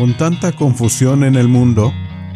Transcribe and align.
Con 0.00 0.16
tanta 0.16 0.52
confusión 0.52 1.24
en 1.24 1.34
el 1.34 1.46
mundo, 1.46 1.92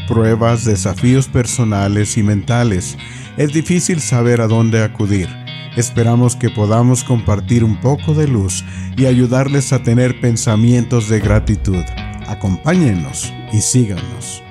pruebas, 0.06 0.66
desafíos 0.66 1.28
personales 1.28 2.18
y 2.18 2.22
mentales, 2.22 2.98
es 3.38 3.54
difícil 3.54 4.00
saber 4.00 4.42
a 4.42 4.48
dónde 4.48 4.83
acudir. 4.83 5.28
Esperamos 5.74 6.36
que 6.36 6.50
podamos 6.50 7.04
compartir 7.04 7.64
un 7.64 7.80
poco 7.80 8.12
de 8.12 8.29
luz 8.29 8.62
y 8.98 9.06
ayudarles 9.06 9.72
a 9.72 9.82
tener 9.82 10.20
pensamientos 10.20 11.08
de 11.08 11.20
gratitud. 11.20 11.82
Acompáñenos 12.27 13.32
y 13.50 13.62
síganos. 13.62 14.42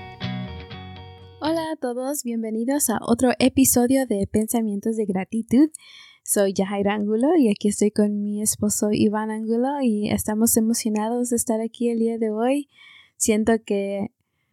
Hola 1.40 1.62
a 1.72 1.76
todos, 1.76 2.24
bienvenidos 2.24 2.90
a 2.90 2.98
otro 3.00 3.30
episodio 3.38 4.08
de 4.08 4.26
Pensamientos 4.26 4.98
de 4.98 5.06
Gratitud. 5.06 5.70
Soy 6.24 6.54
Yahaira 6.54 6.96
Angulo 6.96 7.36
y 7.38 7.52
aquí 7.52 7.68
estoy 7.68 7.92
con 7.92 8.24
mi 8.24 8.42
esposo 8.42 8.88
Iván 8.92 9.30
Angulo 9.30 9.70
y 9.84 10.10
estamos 10.10 10.58
emocionados 10.58 11.30
de 11.30 11.36
estar 11.36 11.62
aquí 11.62 11.90
el 11.90 12.00
día 12.00 12.18
de 12.18 12.32
hoy. 12.32 12.70
Siento 13.18 13.54
que 13.66 14.12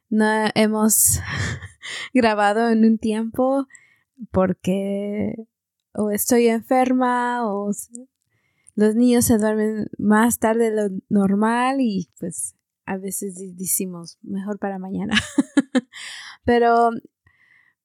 no 0.08 0.26
hemos 0.54 1.20
grabado 2.14 2.68
en 2.70 2.84
un 2.84 2.98
tiempo 2.98 3.66
porque 4.30 5.34
o 5.94 6.10
estoy 6.10 6.48
enferma 6.48 7.46
o 7.46 7.72
los 8.74 8.94
niños 8.94 9.26
se 9.26 9.38
duermen 9.38 9.88
más 9.98 10.38
tarde 10.38 10.70
de 10.70 10.76
lo 10.76 10.96
normal 11.08 11.80
y 11.80 12.10
pues 12.18 12.54
a 12.86 12.96
veces 12.96 13.36
decimos 13.56 14.18
mejor 14.22 14.58
para 14.58 14.78
mañana. 14.78 15.14
Pero 16.44 16.90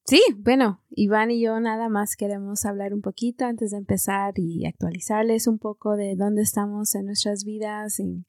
sí, 0.06 0.22
bueno, 0.38 0.82
Iván 0.90 1.32
y 1.32 1.42
yo 1.42 1.60
nada 1.60 1.90
más 1.90 2.16
queremos 2.16 2.66
hablar 2.66 2.94
un 2.94 3.02
poquito 3.02 3.46
antes 3.46 3.72
de 3.72 3.78
empezar 3.78 4.34
y 4.38 4.66
actualizarles 4.66 5.48
un 5.48 5.60
poco 5.60 5.96
de 5.96 6.16
dónde 6.16 6.42
estamos 6.42 6.96
en 6.96 7.06
nuestras 7.06 7.44
vidas. 7.44 8.00
Y... 8.00 8.26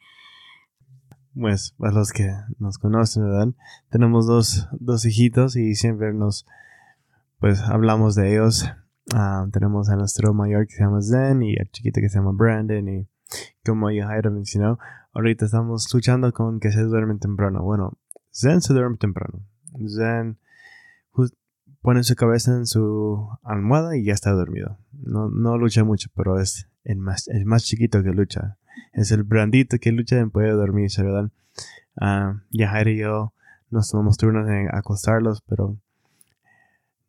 Pues, 1.38 1.74
para 1.78 1.92
los 1.92 2.12
que 2.12 2.32
nos 2.58 2.78
conocen, 2.78 3.24
¿verdad? 3.24 3.48
Tenemos 3.90 4.26
dos, 4.26 4.68
dos 4.72 5.04
hijitos 5.04 5.56
y 5.56 5.74
siempre 5.74 6.12
nos, 6.12 6.46
pues, 7.38 7.60
hablamos 7.60 8.14
de 8.14 8.32
ellos 8.32 8.66
Ah, 9.14 9.46
tenemos 9.52 9.88
a 9.88 9.96
nuestro 9.96 10.34
mayor 10.34 10.66
que 10.66 10.74
se 10.74 10.82
llama 10.82 11.00
Zen 11.00 11.42
y 11.42 11.56
al 11.56 11.70
chiquito 11.70 12.00
que 12.00 12.08
se 12.08 12.18
llama 12.18 12.32
Brandon 12.32 12.88
y 12.88 13.08
como 13.64 13.90
Yahaira 13.90 14.30
mencionó, 14.30 14.78
ahorita 15.12 15.44
estamos 15.44 15.88
luchando 15.92 16.32
con 16.32 16.58
que 16.58 16.72
se 16.72 16.82
duermen 16.82 17.20
temprano. 17.20 17.62
Bueno, 17.62 17.98
Zen 18.32 18.60
se 18.60 18.74
duerme 18.74 18.96
temprano. 18.96 19.42
Zen 19.88 20.38
pone 21.82 22.02
su 22.02 22.16
cabeza 22.16 22.52
en 22.56 22.66
su 22.66 23.28
almohada 23.44 23.96
y 23.96 24.04
ya 24.04 24.12
está 24.12 24.32
dormido. 24.32 24.78
No, 24.92 25.30
no 25.30 25.56
lucha 25.56 25.84
mucho, 25.84 26.08
pero 26.16 26.40
es 26.40 26.68
el 26.82 26.98
más, 26.98 27.28
el 27.28 27.46
más 27.46 27.62
chiquito 27.62 28.02
que 28.02 28.10
lucha. 28.10 28.58
Es 28.92 29.10
el 29.10 29.22
Brandito 29.22 29.78
que 29.78 29.92
lucha 29.92 30.20
y 30.20 30.26
puede 30.26 30.50
dormir, 30.50 30.90
¿verdad? 30.98 31.30
Uh, 32.00 32.40
Yahaira 32.50 32.90
y 32.90 32.98
yo 32.98 33.32
nos 33.70 33.90
tomamos 33.90 34.16
turnos 34.16 34.48
en 34.48 34.68
acostarlos, 34.74 35.42
pero 35.48 35.76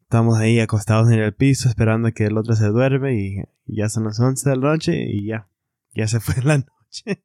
Estamos 0.08 0.38
ahí 0.38 0.62
acostados 0.62 1.12
en 1.12 1.20
el 1.20 1.34
piso 1.34 1.68
esperando 1.68 2.14
que 2.14 2.28
el 2.28 2.38
otro 2.38 2.56
se 2.56 2.68
duerme 2.68 3.16
y 3.16 3.44
ya 3.66 3.90
son 3.90 4.06
las 4.06 4.18
11 4.18 4.50
de 4.50 4.56
la 4.56 4.70
noche 4.70 5.04
y 5.04 5.26
ya, 5.26 5.50
ya 5.94 6.08
se 6.08 6.20
fue 6.22 6.42
la 6.46 6.60
noche. 6.60 7.22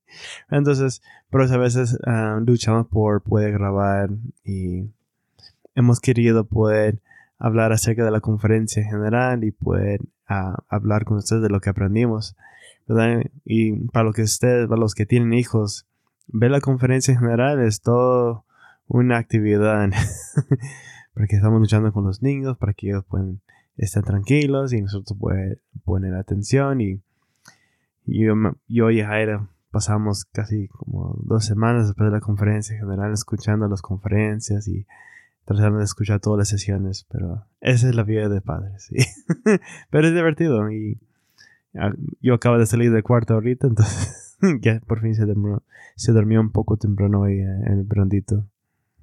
Entonces, 0.51 1.01
por 1.31 1.43
eso 1.43 1.55
a 1.55 1.59
veces 1.59 1.97
ah, 2.05 2.41
luchamos 2.45 2.89
por 2.89 3.23
poder 3.23 3.53
grabar 3.53 4.11
y 4.43 4.91
hemos 5.77 6.01
querido 6.01 6.45
poder 6.45 6.99
hablar 7.39 7.71
acerca 7.71 8.05
de 8.05 8.11
la 8.11 8.21
conferencia 8.21 8.83
en 8.83 8.91
general 8.91 9.45
y 9.45 9.53
poder 9.53 10.01
ah, 10.27 10.65
hablar 10.69 11.05
con 11.05 11.19
ustedes 11.19 11.41
de 11.43 11.51
lo 11.51 11.61
que 11.61 11.71
aprendimos. 11.71 12.35
Y 13.45 13.89
para, 13.89 14.05
lo 14.05 14.13
que 14.13 14.23
ustedes, 14.23 14.69
para 14.69 14.81
los 14.81 14.95
que 14.95 15.07
tienen 15.07 15.33
hijos, 15.33 15.87
ver 16.29 16.51
la 16.51 16.61
conferencia 16.61 17.13
en 17.13 17.21
general 17.21 17.61
es 17.61 17.81
todo 17.81 18.45
una 18.87 19.19
actividad. 19.19 19.91
porque 21.15 21.37
estamos 21.37 21.61
luchando 21.61 21.93
con 21.93 22.05
los 22.05 22.23
niños, 22.23 22.57
para 22.57 22.73
que 22.73 22.89
ellos 22.89 23.05
puedan 23.05 23.41
estar 23.77 24.03
tranquilos 24.03 24.73
y 24.73 24.81
nosotros 24.81 25.19
pueden 25.19 25.61
poner 25.85 26.15
atención. 26.15 26.81
Y, 26.81 27.03
yo, 28.05 28.35
yo 28.67 28.91
y 28.91 29.03
Jaira 29.03 29.49
pasamos 29.71 30.25
casi 30.27 30.69
como 30.69 31.17
dos 31.23 31.45
semanas 31.45 31.87
después 31.87 32.11
de 32.11 32.17
la 32.17 32.21
conferencia 32.21 32.77
general 32.77 33.13
escuchando 33.13 33.69
las 33.69 33.81
conferencias 33.81 34.69
y 34.69 34.87
tratando 35.45 35.79
de 35.79 35.85
escuchar 35.85 36.21
todas 36.21 36.39
las 36.39 36.49
sesiones, 36.49 37.07
pero 37.11 37.47
esa 37.61 37.89
es 37.89 37.95
la 37.95 38.05
vida 38.05 38.29
de 38.29 38.41
padres, 38.41 38.91
pero 39.91 40.07
es 40.07 40.15
divertido 40.15 40.71
y 40.71 41.01
yo 42.21 42.35
acabo 42.35 42.59
de 42.59 42.67
salir 42.67 42.93
del 42.93 43.03
cuarto 43.03 43.35
ahorita, 43.35 43.67
entonces 43.67 44.37
ya 44.61 44.81
por 44.81 45.01
fin 45.01 45.15
se 45.15 45.25
durmió, 45.25 45.63
se 45.97 46.13
durmió 46.13 46.41
un 46.41 46.53
poco 46.53 46.77
temprano 46.77 47.21
hoy 47.23 47.39
en 47.41 47.67
el 47.67 47.85
brandito. 47.85 48.47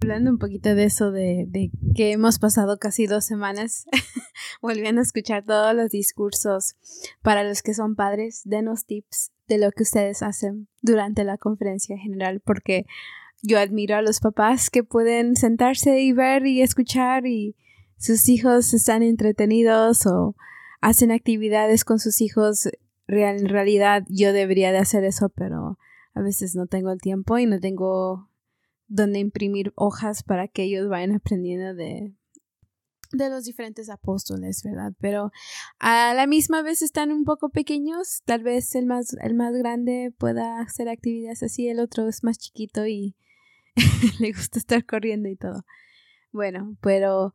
Hablando 0.02 0.32
un 0.32 0.38
poquito 0.38 0.76
de 0.76 0.86
eso, 0.86 1.12
de, 1.12 1.72
que 1.94 2.14
hemos 2.14 2.40
pasado 2.40 2.80
casi 2.80 3.06
dos 3.06 3.26
semanas 3.26 3.86
volviendo 4.62 5.02
a 5.02 5.04
escuchar 5.04 5.44
todos 5.44 5.76
los 5.76 5.90
discursos 5.90 6.78
para 7.22 7.44
los 7.44 7.62
que 7.62 7.74
son 7.74 7.96
padres, 7.96 8.42
denos 8.46 8.86
tips 8.86 9.32
de 9.50 9.58
lo 9.58 9.72
que 9.72 9.84
ustedes 9.84 10.24
hacen 10.24 10.70
durante 10.82 11.26
la 11.26 11.38
conferencia 11.38 11.98
general, 11.98 12.40
porque 12.40 12.86
yo 13.42 13.60
admiro 13.60 13.98
a 13.98 14.02
los 14.02 14.22
papás 14.22 14.70
que 14.70 14.84
pueden 14.84 15.36
sentarse 15.36 16.00
y 16.00 16.14
ver 16.14 16.46
y 16.46 16.62
escuchar 16.62 17.26
y 17.26 17.58
sus 17.98 18.30
hijos 18.30 18.74
están 18.74 19.04
entretenidos 19.04 20.06
o 20.06 20.36
hacen 20.82 21.12
actividades 21.12 21.84
con 21.84 22.00
sus 22.00 22.22
hijos. 22.22 22.70
en 23.08 23.50
realidad 23.50 24.04
yo 24.08 24.34
debería 24.34 24.72
de 24.72 24.80
hacer 24.80 25.04
eso, 25.04 25.30
pero 25.30 25.78
a 26.14 26.22
veces 26.22 26.56
no 26.56 26.68
tengo 26.68 26.92
el 26.92 27.00
tiempo 27.00 27.38
y 27.38 27.46
no 27.46 27.60
tengo 27.60 28.30
donde 28.88 29.20
imprimir 29.20 29.72
hojas 29.76 30.24
para 30.24 30.48
que 30.48 30.64
ellos 30.64 30.90
vayan 30.90 31.14
aprendiendo 31.14 31.76
de, 31.76 32.12
de 33.12 33.30
los 33.30 33.44
diferentes 33.44 33.90
apóstoles, 33.90 34.64
¿verdad? 34.64 34.94
Pero 35.00 35.32
a 35.80 36.14
la 36.14 36.28
misma 36.28 36.62
vez 36.62 36.82
están 36.82 37.12
un 37.12 37.24
poco 37.24 37.50
pequeños, 37.50 38.22
tal 38.26 38.44
vez 38.44 38.76
el 38.76 38.86
más, 38.86 39.14
el 39.22 39.36
más 39.36 39.54
grande 39.54 40.14
pueda 40.18 40.60
hacer 40.60 40.90
actividades 40.90 41.44
así, 41.44 41.68
el 41.68 41.80
otro 41.80 42.08
es 42.08 42.24
más 42.24 42.38
chiquito 42.38 42.88
y 42.88 43.16
le 44.20 44.32
gusta 44.32 44.60
estar 44.60 44.86
corriendo 44.86 45.30
y 45.30 45.36
todo. 45.36 45.66
Bueno, 46.32 46.76
pero 46.82 47.34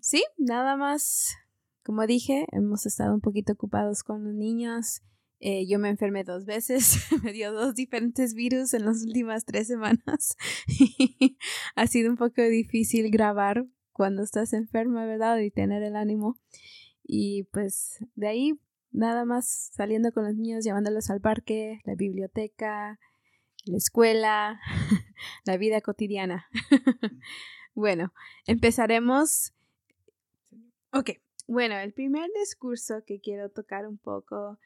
sí, 0.00 0.22
nada 0.36 0.76
más, 0.76 1.36
como 1.84 2.06
dije, 2.06 2.46
hemos 2.52 2.86
estado 2.86 3.14
un 3.14 3.20
poquito 3.20 3.52
ocupados 3.52 4.02
con 4.02 4.24
los 4.24 4.34
niños 4.34 5.02
eh, 5.46 5.66
yo 5.66 5.78
me 5.78 5.90
enfermé 5.90 6.24
dos 6.24 6.46
veces, 6.46 7.06
me 7.22 7.32
dio 7.34 7.52
dos 7.52 7.74
diferentes 7.74 8.32
virus 8.32 8.72
en 8.72 8.86
las 8.86 9.04
últimas 9.04 9.44
tres 9.44 9.66
semanas. 9.66 10.38
ha 11.74 11.86
sido 11.86 12.10
un 12.10 12.16
poco 12.16 12.40
difícil 12.42 13.10
grabar 13.10 13.66
cuando 13.92 14.22
estás 14.22 14.54
enferma, 14.54 15.04
¿verdad? 15.04 15.38
Y 15.40 15.50
tener 15.50 15.82
el 15.82 15.96
ánimo. 15.96 16.40
Y 17.02 17.42
pues 17.52 18.02
de 18.14 18.28
ahí 18.28 18.60
nada 18.90 19.26
más 19.26 19.70
saliendo 19.74 20.12
con 20.12 20.24
los 20.24 20.34
niños, 20.34 20.64
llevándolos 20.64 21.10
al 21.10 21.20
parque, 21.20 21.80
la 21.84 21.94
biblioteca, 21.94 22.98
la 23.66 23.76
escuela, 23.76 24.60
la 25.44 25.58
vida 25.58 25.82
cotidiana. 25.82 26.46
bueno, 27.74 28.14
empezaremos. 28.46 29.52
Ok, 30.90 31.10
bueno, 31.46 31.76
el 31.76 31.92
primer 31.92 32.30
discurso 32.38 33.02
que 33.06 33.20
quiero 33.20 33.50
tocar 33.50 33.86
un 33.86 33.98
poco 33.98 34.58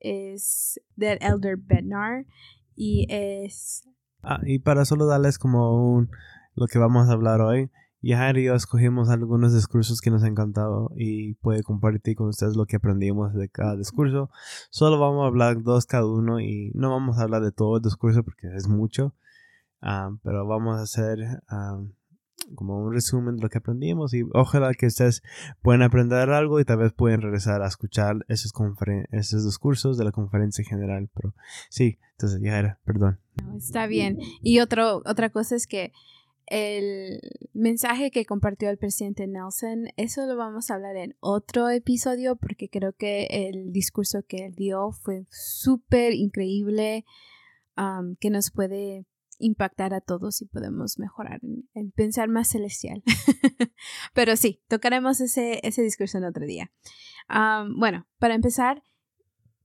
es 0.00 0.80
del 0.96 1.18
Elder 1.20 1.56
Bednar 1.56 2.26
y 2.74 3.06
es... 3.08 3.88
Ah, 4.22 4.40
y 4.44 4.58
para 4.58 4.84
solo 4.84 5.06
darles 5.06 5.38
como 5.38 5.94
un, 5.94 6.10
lo 6.54 6.66
que 6.66 6.78
vamos 6.78 7.08
a 7.08 7.12
hablar 7.12 7.40
hoy, 7.40 7.70
ya 8.06 8.30
y 8.34 8.44
yo 8.44 8.54
escogimos 8.54 9.08
algunos 9.08 9.54
discursos 9.54 10.02
que 10.02 10.10
nos 10.10 10.22
han 10.22 10.32
encantado 10.32 10.90
y 10.94 11.34
puede 11.36 11.62
compartir 11.62 12.16
con 12.16 12.28
ustedes 12.28 12.54
lo 12.54 12.66
que 12.66 12.76
aprendimos 12.76 13.32
de 13.32 13.48
cada 13.48 13.76
discurso. 13.76 14.30
Solo 14.70 14.98
vamos 14.98 15.24
a 15.24 15.28
hablar 15.28 15.62
dos 15.62 15.86
cada 15.86 16.06
uno 16.06 16.38
y 16.38 16.70
no 16.74 16.90
vamos 16.90 17.18
a 17.18 17.22
hablar 17.22 17.42
de 17.42 17.52
todo 17.52 17.78
el 17.78 17.82
discurso 17.82 18.22
porque 18.22 18.48
es 18.54 18.68
mucho, 18.68 19.14
ah, 19.80 20.10
pero 20.22 20.46
vamos 20.46 20.78
a 20.78 20.82
hacer 20.82 21.18
ah, 21.48 21.80
como 22.54 22.78
un 22.78 22.92
resumen 22.92 23.36
de 23.36 23.42
lo 23.42 23.48
que 23.48 23.58
aprendimos 23.58 24.14
y 24.14 24.22
ojalá 24.32 24.72
que 24.74 24.86
ustedes 24.86 25.22
puedan 25.62 25.82
aprender 25.82 26.30
algo 26.30 26.60
y 26.60 26.64
tal 26.64 26.78
vez 26.78 26.92
pueden 26.92 27.22
regresar 27.22 27.62
a 27.62 27.66
escuchar 27.66 28.24
esos, 28.28 28.52
esos 29.10 29.44
discursos 29.44 29.98
de 29.98 30.04
la 30.04 30.12
conferencia 30.12 30.64
general. 30.64 31.08
Pero 31.14 31.34
sí, 31.68 31.98
entonces 32.12 32.40
ya 32.42 32.58
era, 32.58 32.80
perdón. 32.84 33.18
está 33.56 33.86
bien. 33.86 34.18
Y 34.42 34.60
otro, 34.60 35.02
otra 35.04 35.30
cosa 35.30 35.56
es 35.56 35.66
que 35.66 35.92
el 36.46 37.20
mensaje 37.54 38.10
que 38.10 38.26
compartió 38.26 38.68
el 38.68 38.76
presidente 38.76 39.26
Nelson, 39.26 39.88
eso 39.96 40.26
lo 40.26 40.36
vamos 40.36 40.70
a 40.70 40.74
hablar 40.74 40.96
en 40.96 41.16
otro 41.20 41.70
episodio 41.70 42.36
porque 42.36 42.68
creo 42.68 42.92
que 42.92 43.26
el 43.30 43.72
discurso 43.72 44.22
que 44.26 44.46
él 44.46 44.54
dio 44.54 44.92
fue 44.92 45.26
súper 45.30 46.12
increíble, 46.12 47.04
que 48.20 48.30
nos 48.30 48.50
puede 48.50 49.06
impactar 49.38 49.94
a 49.94 50.00
todos 50.00 50.42
y 50.42 50.46
podemos 50.46 50.98
mejorar 50.98 51.40
en, 51.74 51.90
pensar 51.92 52.28
más 52.28 52.48
celestial. 52.48 53.02
Pero 54.14 54.36
sí, 54.36 54.62
tocaremos 54.68 55.20
ese, 55.20 55.60
ese 55.62 55.82
discurso 55.82 56.18
en 56.18 56.24
otro 56.24 56.46
día. 56.46 56.70
bueno, 57.76 58.06
para 58.18 58.34
empezar, 58.34 58.82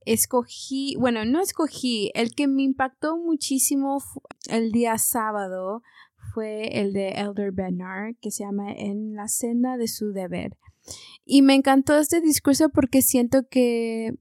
escogí, 0.04 0.96
bueno, 0.98 1.24
no 1.24 1.40
escogí, 1.40 2.10
el 2.14 2.34
que 2.34 2.48
me 2.48 2.62
impactó 2.62 3.16
muchísimo 3.16 4.02
el 4.48 4.72
día 4.72 4.98
sábado 4.98 5.82
fue 6.34 6.80
el 6.80 6.92
de 6.92 7.10
Elder 7.10 7.52
Bernard, 7.52 8.14
que 8.20 8.30
se 8.30 8.44
llama 8.44 8.72
En 8.72 9.14
la 9.14 9.28
senda 9.28 9.76
de 9.76 9.88
su 9.88 10.12
deber. 10.12 10.56
Y 11.24 11.42
me 11.42 11.54
encantó 11.54 11.98
este 11.98 12.20
discurso 12.20 12.70
porque 12.70 13.02
siento 13.02 13.46
que 13.48 14.14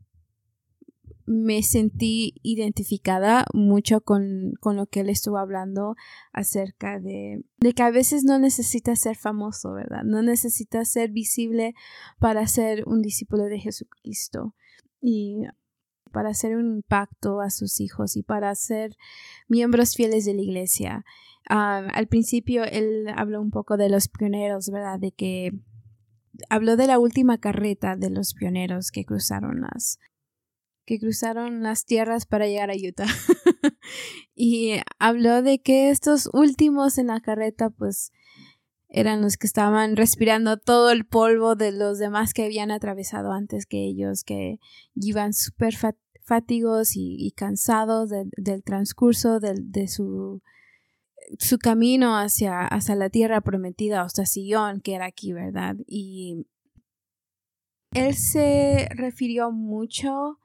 me 1.30 1.62
sentí 1.62 2.34
identificada 2.42 3.46
mucho 3.54 4.02
con, 4.02 4.54
lo 4.64 4.88
que 4.88 5.02
él 5.02 5.10
estuvo 5.10 5.38
hablando 5.38 5.96
acerca 6.34 7.00
de, 7.00 7.44
de, 7.58 7.74
que 7.74 7.84
a 7.84 7.92
veces 7.92 8.24
no 8.24 8.40
necesita 8.40 8.96
ser 8.96 9.16
famoso, 9.16 9.74
¿verdad? 9.74 10.02
No 10.04 10.24
necesita 10.24 10.84
ser 10.86 11.12
visible 11.12 11.76
para 12.18 12.48
ser 12.48 12.84
un 12.88 13.04
discípulo 13.04 13.44
de 13.44 13.60
Jesucristo 13.60 14.56
y 15.02 15.44
para 16.12 16.30
hacer 16.30 16.56
un 16.56 16.78
impacto 16.78 17.42
a 17.42 17.52
sus 17.52 17.80
hijos 17.80 18.18
y 18.18 18.24
para 18.24 18.56
ser 18.56 18.98
miembros 19.48 19.96
fieles 19.96 20.26
de 20.26 20.34
la 20.34 20.42
iglesia. 20.42 21.06
Ah, 21.48 21.88
al 21.94 22.08
principio 22.08 22.64
él 22.64 23.06
habló 23.16 23.40
un 23.40 23.52
poco 23.52 23.78
de 23.78 23.90
los 23.90 24.08
pioneros, 24.08 24.72
¿verdad? 24.72 25.00
De 25.00 25.12
que 25.12 25.52
habló 26.50 26.76
de 26.76 26.88
la 26.88 26.98
última 26.98 27.38
carreta 27.38 27.96
de 27.96 28.10
los 28.10 28.34
pioneros 28.34 28.90
que 28.90 29.06
cruzaron 29.06 29.62
las, 29.62 30.00
que 30.90 31.00
cruzaron 31.00 31.62
las 31.62 31.86
tierras 31.86 32.26
para 32.26 32.48
llegar 32.48 32.72
a 32.72 32.74
Utah. 32.74 33.06
y 34.36 34.78
habló 34.98 35.44
de 35.44 35.62
que 35.62 35.92
estos 35.92 36.28
últimos 36.34 36.98
en 36.98 37.08
la 37.08 37.22
carreta, 37.22 37.70
pues, 37.70 38.12
eran 38.88 39.22
los 39.22 39.38
que 39.38 39.46
estaban 39.46 39.96
respirando 39.96 40.58
todo 40.58 40.90
el 40.90 41.06
polvo 41.06 41.56
de 41.56 41.72
los 41.72 42.00
demás 42.00 42.34
que 42.34 42.44
habían 42.44 42.72
atravesado 42.72 43.32
antes 43.32 43.68
que 43.68 43.86
ellos, 43.86 44.24
que 44.24 44.58
iban 44.96 45.34
súper 45.34 45.76
fatigos 46.24 46.94
y, 46.96 47.32
cansados 47.38 48.10
del 48.10 48.64
transcurso 48.64 49.40
de, 49.40 49.88
su, 49.88 50.42
su 51.38 51.60
camino 51.60 52.18
hacia, 52.18 52.66
hacia 52.66 52.96
la 52.96 53.12
tierra 53.12 53.42
prometida, 53.42 54.02
hasta 54.02 54.26
Sion, 54.26 54.82
que 54.82 54.96
era 54.96 55.06
aquí, 55.06 55.34
¿verdad? 55.34 55.76
Y 55.86 56.48
él 57.94 58.16
se 58.16 58.90
refirió 58.96 59.52
mucho 59.52 60.40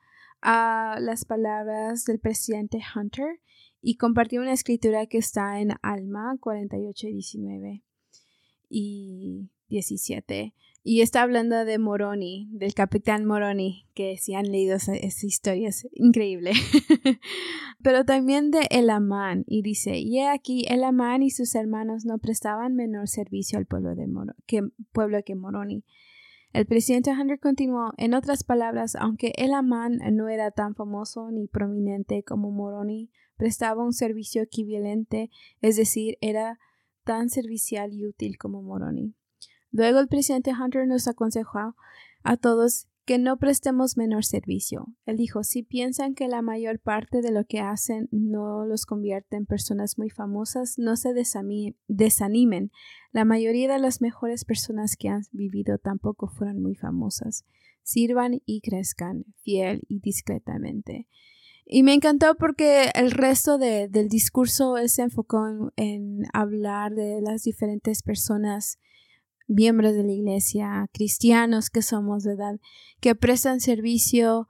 a 0.45 0.99
las 1.01 1.25
palabras 1.25 2.05
del 2.05 2.21
presidente 2.21 2.79
Hunter 2.95 3.41
y 3.81 3.97
compartió 3.97 4.43
una 4.43 4.53
escritura 4.53 5.07
que 5.07 5.19
está 5.19 5.59
en 5.59 5.73
Alma 5.83 6.37
48 6.39 7.09
y 7.09 7.13
19 7.15 7.83
y 8.69 9.51
17. 9.69 10.55
Y 10.87 11.01
está 11.01 11.23
hablando 11.23 11.65
de 11.65 11.79
Moroni, 11.79 12.47
del 12.53 12.75
capitán 12.75 13.25
Moroni, 13.25 13.87
que 13.95 14.19
si 14.19 14.35
han 14.35 14.53
leído 14.53 14.77
esa, 14.77 14.95
historia 14.95 15.71
es 15.71 15.89
increíble. 15.95 16.53
Pero 17.83 18.05
también 18.05 18.51
de 18.51 18.67
Elamán, 18.71 19.45
y 19.47 19.63
dice, 19.63 19.97
y 19.99 20.21
aquí 20.21 20.67
Elamán 20.69 21.23
y 21.23 21.31
sus 21.31 21.55
hermanos 21.55 22.05
no 22.05 22.19
prestaban 22.19 22.75
menor 22.75 23.09
servicio 23.09 23.59
al 23.59 23.65
pueblo, 23.65 23.95
de 23.95 24.07
que, 24.45 24.61
pueblo 24.93 25.23
que 25.25 25.35
Moroni 25.35 25.85
el 26.55 26.67
presidente 26.67 27.11
Hunter 27.11 27.41
continuó, 27.41 27.93
en 27.97 28.15
otras 28.15 28.45
palabras, 28.45 28.95
aunque 28.95 29.33
el 29.37 29.53
Amán 29.53 29.99
no 30.13 30.29
era 30.29 30.53
tan 30.53 30.77
famoso 30.77 31.33
ni 31.33 31.49
prominente 31.49 32.23
como 32.23 32.53
Moroni, 32.53 33.11
prestaba 33.37 33.83
un 33.83 33.93
servicio 33.93 34.41
equivalente, 34.41 35.31
es 35.61 35.77
decir, 35.77 36.17
era 36.21 36.61
tan 37.03 37.29
servicial 37.29 37.93
y 37.93 38.07
útil 38.07 38.39
como 38.39 38.63
Moroni. 38.63 39.15
Luego 39.73 39.99
el 39.99 40.07
presidente 40.07 40.53
Hunter 40.53 40.87
nos 40.87 41.09
aconsejó 41.09 41.75
a 42.23 42.37
todos 42.37 42.87
que 43.05 43.19
no 43.19 43.37
prestemos 43.37 43.97
menor 43.97 44.25
servicio. 44.25 44.87
Él 45.05 45.17
dijo, 45.17 45.45
si 45.45 45.63
piensan 45.63 46.15
que 46.15 46.27
la 46.27 46.41
mayor 46.41 46.81
parte 46.81 47.21
de 47.21 47.33
lo 47.33 47.45
que 47.45 47.61
hacen 47.61 48.09
no 48.11 48.65
los 48.65 48.87
convierte 48.87 49.37
en 49.37 49.45
personas 49.45 49.99
muy 49.99 50.09
famosas, 50.09 50.79
no 50.79 50.97
se 50.97 51.13
desanimen. 51.87 52.71
La 53.13 53.25
mayoría 53.25 53.71
de 53.71 53.79
las 53.79 54.01
mejores 54.01 54.45
personas 54.45 54.97
que 54.97 55.09
han 55.09 55.23
vivido 55.33 55.79
tampoco 55.79 56.29
fueron 56.29 56.63
muy 56.63 56.75
famosas. 56.75 57.45
Sirvan 57.83 58.41
y 58.47 58.63
crezcan, 58.63 59.27
fiel 59.43 59.83
y 59.89 60.01
discretamente. 60.01 61.07
Y 61.67 61.83
me 61.83 61.95
encantó 61.95 62.35
porque 62.37 62.91
el 62.95 63.11
resto 63.11 63.59
del 63.59 64.09
discurso 64.09 64.77
se 64.87 65.03
enfocó 65.03 65.47
en, 65.47 65.73
en 65.77 66.23
hablar 66.33 66.95
de 66.95 67.21
las 67.21 67.43
diferentes 67.43 68.03
personas 68.03 68.79
miembros 69.47 69.95
de 69.95 70.05
la 70.05 70.13
iglesia, 70.13 70.89
cristianos 70.93 71.71
que 71.71 71.83
somos, 71.83 72.25
¿verdad? 72.25 72.59
Que 73.01 73.15
prestan 73.15 73.61
servicio 73.61 74.49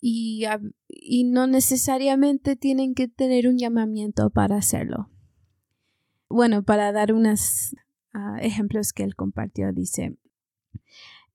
y, 0.00 0.44
no 1.24 1.46
necesariamente 1.46 2.56
tienen 2.56 2.94
que 2.94 3.08
tener 3.08 3.48
un 3.48 3.58
llamamiento 3.58 4.30
para 4.30 4.56
hacerlo. 4.56 5.10
Bueno, 6.28 6.64
para 6.64 6.92
dar 6.92 7.12
unos 7.12 7.74
ah, 8.12 8.38
ejemplos 8.40 8.92
que 8.92 9.04
él 9.04 9.14
compartió, 9.16 9.72
dice, 9.72 10.16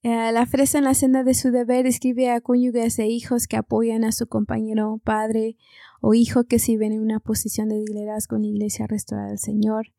eh, 0.03 0.31
la 0.31 0.45
fresa 0.45 0.79
en 0.79 0.85
la 0.85 0.95
senda 0.95 1.23
de 1.23 1.33
su 1.33 1.51
deber 1.51 1.85
escribe 1.85 2.31
a 2.31 2.41
cónyuges 2.41 2.97
e 2.97 3.07
hijos 3.07 3.47
que 3.47 3.57
apoyan 3.57 4.03
a 4.03 4.11
su 4.11 4.27
compañero, 4.27 4.99
padre 5.03 5.57
o 6.01 6.13
hijo 6.13 6.45
que 6.45 6.57
sirven 6.57 6.91
en 6.91 7.01
una 7.01 7.19
posición 7.19 7.69
de 7.69 7.79
liderazgo 7.79 8.35
en 8.35 8.41
la 8.43 8.47
iglesia 8.47 8.87
restaurada 8.87 9.29
del 9.29 9.39
Señor. 9.39 9.91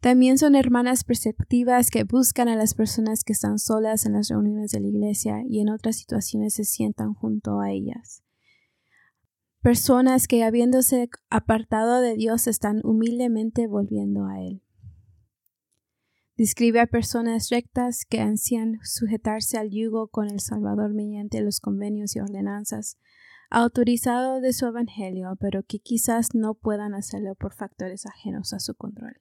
También 0.00 0.38
son 0.38 0.54
hermanas 0.54 1.02
perceptivas 1.02 1.90
que 1.90 2.04
buscan 2.04 2.48
a 2.48 2.54
las 2.54 2.74
personas 2.74 3.24
que 3.24 3.32
están 3.32 3.58
solas 3.58 4.06
en 4.06 4.12
las 4.12 4.28
reuniones 4.28 4.70
de 4.70 4.80
la 4.80 4.86
iglesia 4.86 5.42
y 5.48 5.60
en 5.60 5.70
otras 5.70 5.96
situaciones 5.96 6.54
se 6.54 6.64
sientan 6.64 7.14
junto 7.14 7.58
a 7.58 7.72
ellas. 7.72 8.22
Personas 9.60 10.28
que 10.28 10.44
habiéndose 10.44 11.10
apartado 11.30 12.00
de 12.00 12.14
Dios 12.14 12.46
están 12.46 12.80
humildemente 12.84 13.66
volviendo 13.66 14.26
a 14.26 14.40
Él. 14.40 14.62
Describe 16.36 16.78
a 16.78 16.86
personas 16.86 17.48
rectas 17.50 18.04
que 18.08 18.20
ansían 18.20 18.78
sujetarse 18.84 19.58
al 19.58 19.70
yugo 19.70 20.06
con 20.06 20.28
el 20.28 20.38
Salvador 20.38 20.94
mediante 20.94 21.40
los 21.40 21.58
convenios 21.58 22.14
y 22.14 22.20
ordenanzas 22.20 22.98
autorizados 23.50 24.42
de 24.42 24.52
su 24.52 24.66
Evangelio, 24.66 25.36
pero 25.40 25.64
que 25.64 25.80
quizás 25.80 26.34
no 26.34 26.54
puedan 26.54 26.94
hacerlo 26.94 27.34
por 27.34 27.54
factores 27.54 28.06
ajenos 28.06 28.52
a 28.52 28.60
su 28.60 28.74
control. 28.76 29.16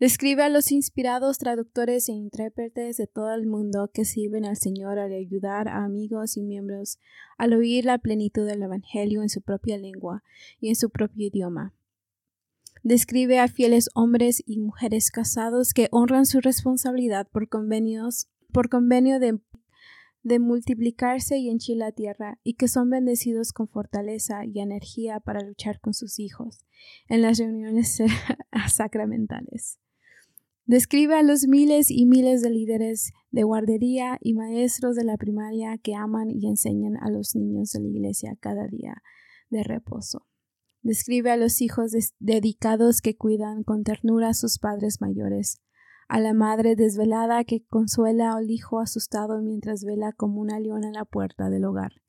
Describe 0.00 0.44
a 0.44 0.48
los 0.48 0.70
inspirados 0.70 1.38
traductores 1.38 2.08
e 2.08 2.12
intérpretes 2.12 2.98
de 2.98 3.08
todo 3.08 3.34
el 3.34 3.48
mundo 3.48 3.90
que 3.92 4.04
sirven 4.04 4.44
al 4.44 4.56
Señor 4.56 4.96
al 5.00 5.12
ayudar 5.12 5.66
a 5.66 5.82
amigos 5.82 6.36
y 6.36 6.42
miembros 6.42 7.00
al 7.36 7.52
oír 7.52 7.84
la 7.84 7.98
plenitud 7.98 8.46
del 8.46 8.62
Evangelio 8.62 9.22
en 9.22 9.28
su 9.28 9.42
propia 9.42 9.76
lengua 9.76 10.22
y 10.60 10.68
en 10.68 10.76
su 10.76 10.90
propio 10.90 11.26
idioma. 11.26 11.74
Describe 12.84 13.40
a 13.40 13.48
fieles 13.48 13.90
hombres 13.94 14.40
y 14.46 14.60
mujeres 14.60 15.10
casados 15.10 15.72
que 15.72 15.88
honran 15.90 16.26
su 16.26 16.40
responsabilidad 16.40 17.26
por 17.26 17.48
convenios, 17.48 18.28
por 18.52 18.68
convenio 18.68 19.18
de, 19.18 19.40
de 20.22 20.38
multiplicarse 20.38 21.38
y 21.38 21.50
henchir 21.50 21.76
la 21.78 21.90
tierra, 21.90 22.38
y 22.44 22.54
que 22.54 22.68
son 22.68 22.88
bendecidos 22.88 23.52
con 23.52 23.66
fortaleza 23.66 24.44
y 24.44 24.60
energía 24.60 25.18
para 25.18 25.42
luchar 25.42 25.80
con 25.80 25.92
sus 25.92 26.20
hijos 26.20 26.64
en 27.08 27.22
las 27.22 27.38
reuniones 27.38 28.00
sacramentales. 28.68 29.80
Describe 30.68 31.14
a 31.14 31.22
los 31.22 31.48
miles 31.48 31.90
y 31.90 32.04
miles 32.04 32.42
de 32.42 32.50
líderes 32.50 33.14
de 33.30 33.42
guardería 33.42 34.18
y 34.20 34.34
maestros 34.34 34.96
de 34.96 35.04
la 35.04 35.16
primaria 35.16 35.78
que 35.78 35.94
aman 35.94 36.28
y 36.30 36.46
enseñan 36.46 36.98
a 36.98 37.08
los 37.08 37.34
niños 37.34 37.70
de 37.72 37.80
la 37.80 37.88
iglesia 37.88 38.36
cada 38.38 38.66
día 38.66 39.02
de 39.48 39.62
reposo. 39.62 40.26
Describe 40.82 41.30
a 41.30 41.38
los 41.38 41.62
hijos 41.62 41.92
dedicados 42.18 43.00
que 43.00 43.16
cuidan 43.16 43.62
con 43.62 43.82
ternura 43.82 44.28
a 44.28 44.34
sus 44.34 44.58
padres 44.58 45.00
mayores, 45.00 45.62
a 46.06 46.20
la 46.20 46.34
madre 46.34 46.76
desvelada 46.76 47.44
que 47.44 47.64
consuela 47.64 48.34
al 48.34 48.50
hijo 48.50 48.78
asustado 48.78 49.40
mientras 49.40 49.84
vela 49.84 50.12
como 50.12 50.38
una 50.38 50.60
leona 50.60 50.88
en 50.88 50.92
la 50.92 51.06
puerta 51.06 51.48
del 51.48 51.64
hogar, 51.64 52.02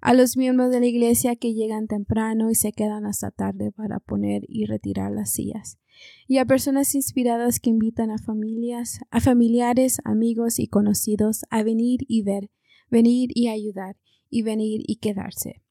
a 0.00 0.14
los 0.14 0.38
miembros 0.38 0.70
de 0.70 0.80
la 0.80 0.86
iglesia 0.86 1.36
que 1.36 1.52
llegan 1.52 1.86
temprano 1.86 2.50
y 2.50 2.54
se 2.54 2.72
quedan 2.72 3.04
hasta 3.04 3.30
tarde 3.30 3.72
para 3.72 4.00
poner 4.00 4.40
y 4.48 4.64
retirar 4.64 5.12
las 5.12 5.32
sillas, 5.32 5.78
y 6.26 6.38
a 6.38 6.44
personas 6.44 6.94
inspiradas 6.94 7.60
que 7.60 7.70
invitan 7.70 8.10
a 8.10 8.18
familias, 8.18 9.00
a 9.10 9.20
familiares, 9.20 9.98
amigos 10.04 10.58
y 10.58 10.68
conocidos 10.68 11.44
a 11.50 11.62
venir 11.62 12.00
y 12.08 12.22
ver, 12.22 12.50
venir 12.90 13.30
y 13.34 13.48
ayudar, 13.48 13.96
y 14.28 14.42
venir 14.42 14.82
y 14.86 14.96
quedarse. 14.96 15.62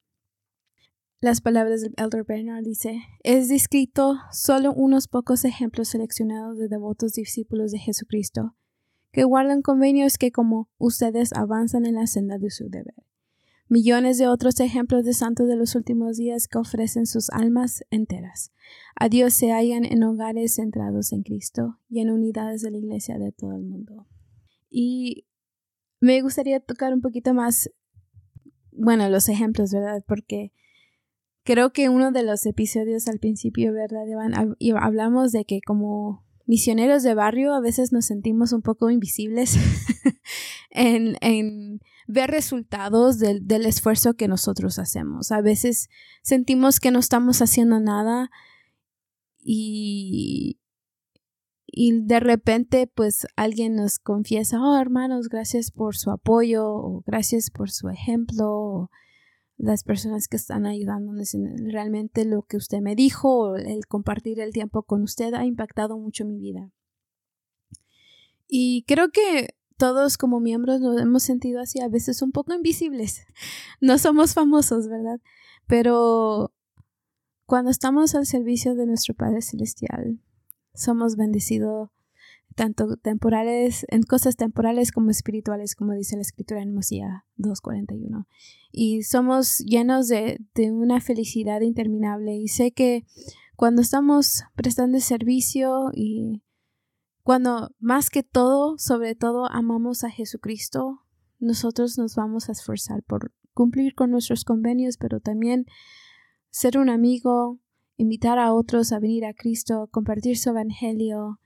Las 1.21 1.41
palabras 1.41 1.81
del 1.81 1.93
Elder 1.97 2.23
Bernard 2.23 2.63
dice, 2.63 3.01
es 3.23 3.49
descrito 3.49 4.17
solo 4.31 4.73
unos 4.73 5.07
pocos 5.07 5.43
ejemplos 5.43 5.89
seleccionados 5.89 6.57
de 6.57 6.69
devotos 6.69 7.13
discípulos 7.13 7.71
de 7.71 7.79
Jesucristo, 7.79 8.55
que 9.11 9.25
guardan 9.25 9.61
convenios 9.61 10.17
que 10.17 10.31
como 10.31 10.69
ustedes 10.77 11.33
avanzan 11.33 11.85
en 11.85 11.95
la 11.95 12.07
senda 12.07 12.37
de 12.37 12.51
su 12.51 12.69
deber 12.69 13.08
millones 13.69 14.17
de 14.17 14.27
otros 14.27 14.59
ejemplos 14.59 15.05
de 15.05 15.13
santos 15.13 15.47
de 15.47 15.55
los 15.55 15.75
últimos 15.75 16.17
días 16.17 16.47
que 16.47 16.57
ofrecen 16.57 17.05
sus 17.05 17.29
almas 17.29 17.83
enteras. 17.89 18.51
A 18.95 19.07
Dios 19.07 19.33
se 19.33 19.51
hallan 19.51 19.85
en 19.85 20.03
hogares 20.03 20.55
centrados 20.55 21.13
en 21.13 21.23
Cristo 21.23 21.79
y 21.87 22.01
en 22.01 22.09
unidades 22.09 22.61
de 22.61 22.71
la 22.71 22.77
iglesia 22.77 23.17
de 23.17 23.31
todo 23.31 23.53
el 23.53 23.63
mundo. 23.63 24.07
Y 24.69 25.25
me 26.01 26.21
gustaría 26.21 26.59
tocar 26.59 26.93
un 26.93 27.01
poquito 27.01 27.33
más 27.33 27.69
bueno, 28.79 29.09
los 29.09 29.27
ejemplos, 29.29 29.71
¿verdad? 29.71 30.03
Porque 30.07 30.53
creo 31.43 31.73
que 31.73 31.89
uno 31.89 32.11
de 32.11 32.23
los 32.23 32.45
episodios 32.45 33.07
al 33.07 33.19
principio, 33.19 33.73
¿verdad? 33.73 34.05
hablamos 34.79 35.31
de 35.31 35.45
que 35.45 35.59
como 35.65 36.25
misioneros 36.45 37.03
de 37.03 37.13
barrio 37.13 37.53
a 37.53 37.59
veces 37.59 37.91
nos 37.91 38.05
sentimos 38.05 38.53
un 38.53 38.61
poco 38.61 38.89
invisibles 38.89 39.55
en, 40.71 41.17
en, 41.21 41.81
ver 42.11 42.31
resultados 42.31 43.19
del, 43.19 43.45
del, 43.45 43.67
esfuerzo 43.67 44.15
que 44.15 44.27
nosotros 44.27 44.79
hacemos. 44.79 45.31
A 45.31 45.41
veces 45.41 45.89
sentimos 46.23 46.79
que 46.79 46.89
no 46.89 46.97
estamos 46.97 47.39
haciendo 47.43 47.79
nada 47.79 48.31
y, 49.37 50.59
y 51.67 52.01
de 52.01 52.19
repente 52.19 52.87
pues 52.87 53.27
alguien 53.35 53.75
nos 53.75 53.99
confiesa, 53.99 54.59
oh 54.59 54.81
hermanos, 54.81 55.29
gracias 55.29 55.69
por 55.69 55.95
su 55.95 56.09
apoyo 56.09 56.65
o 56.67 57.03
gracias 57.05 57.51
por 57.51 57.69
su 57.69 57.89
ejemplo. 57.89 58.89
Las 59.57 59.83
personas 59.83 60.27
que 60.27 60.37
están 60.37 60.65
ayudándonos 60.65 61.35
en 61.35 61.69
realmente 61.69 62.25
lo 62.25 62.41
que 62.41 62.57
usted 62.57 62.79
me 62.79 62.95
dijo, 62.95 63.55
el 63.55 63.85
compartir 63.85 64.39
el 64.39 64.51
tiempo 64.51 64.81
con 64.81 65.03
usted 65.03 65.35
ha 65.35 65.45
impactado 65.45 65.99
mucho 65.99 66.25
mi 66.25 66.39
vida. 66.39 66.71
Y 68.47 68.83
creo 68.87 69.11
que 69.11 69.58
todos 69.79 70.17
como 70.17 70.41
miembros 70.41 70.81
nos 70.81 71.01
hemos 71.01 71.23
sentido 71.23 71.61
así, 71.61 71.79
a 71.79 71.87
veces 71.87 72.21
un 72.21 72.31
poco 72.31 72.53
invisibles. 72.53 73.25
No 73.81 73.97
somos 73.97 74.33
famosos, 74.33 74.89
¿verdad? 74.89 75.21
Pero 75.65 76.53
cuando 77.45 77.71
estamos 77.71 78.13
al 78.13 78.25
servicio 78.25 78.75
de 78.75 78.85
nuestro 78.85 79.15
Padre 79.15 79.41
Celestial, 79.41 80.19
somos 80.75 81.15
bendecidos 81.15 81.89
tanto 82.55 82.97
temporales, 82.97 83.85
en 83.87 84.03
cosas 84.03 84.35
temporales 84.35 84.91
como 84.91 85.11
espirituales, 85.11 85.75
como 85.75 85.93
dice 85.93 86.17
la 86.17 86.23
escritura 86.23 86.61
en 86.61 86.73
Mosía 86.73 87.25
2.41. 87.37 88.25
Y 88.73 89.03
somos 89.03 89.59
llenos 89.59 90.09
de, 90.09 90.39
de, 90.55 90.73
una 90.73 90.99
felicidad 90.99 91.61
interminable. 91.61 92.35
Y 92.35 92.49
sé 92.49 92.71
que 92.71 93.05
cuando 93.55 93.81
estamos 93.81 94.43
prestando 94.55 94.99
servicio 94.99 95.89
y 95.93 96.41
cuando 97.29 97.69
más 97.77 98.09
que 98.09 98.23
todo, 98.23 98.79
sobre 98.79 99.13
todo, 99.13 99.45
amamos 99.51 100.03
a 100.03 100.09
Jesucristo, 100.09 101.03
nosotros 101.37 101.95
nos 101.99 102.15
vamos 102.15 102.49
a 102.49 102.53
esforzar 102.53 103.03
por 103.03 103.31
cumplir 103.53 103.93
con 103.93 104.09
nuestros 104.09 104.43
convenios, 104.43 104.97
pero 104.97 105.19
también 105.19 105.67
ser 106.49 106.79
un 106.79 106.89
amigo, 106.89 107.59
invitar 107.97 108.39
a 108.39 108.51
otros 108.51 108.91
a 108.91 108.97
venir 108.97 109.25
a 109.25 109.35
Cristo, 109.35 109.89
compartir 109.91 110.39
su 110.39 110.49
evangelio, 110.49 111.39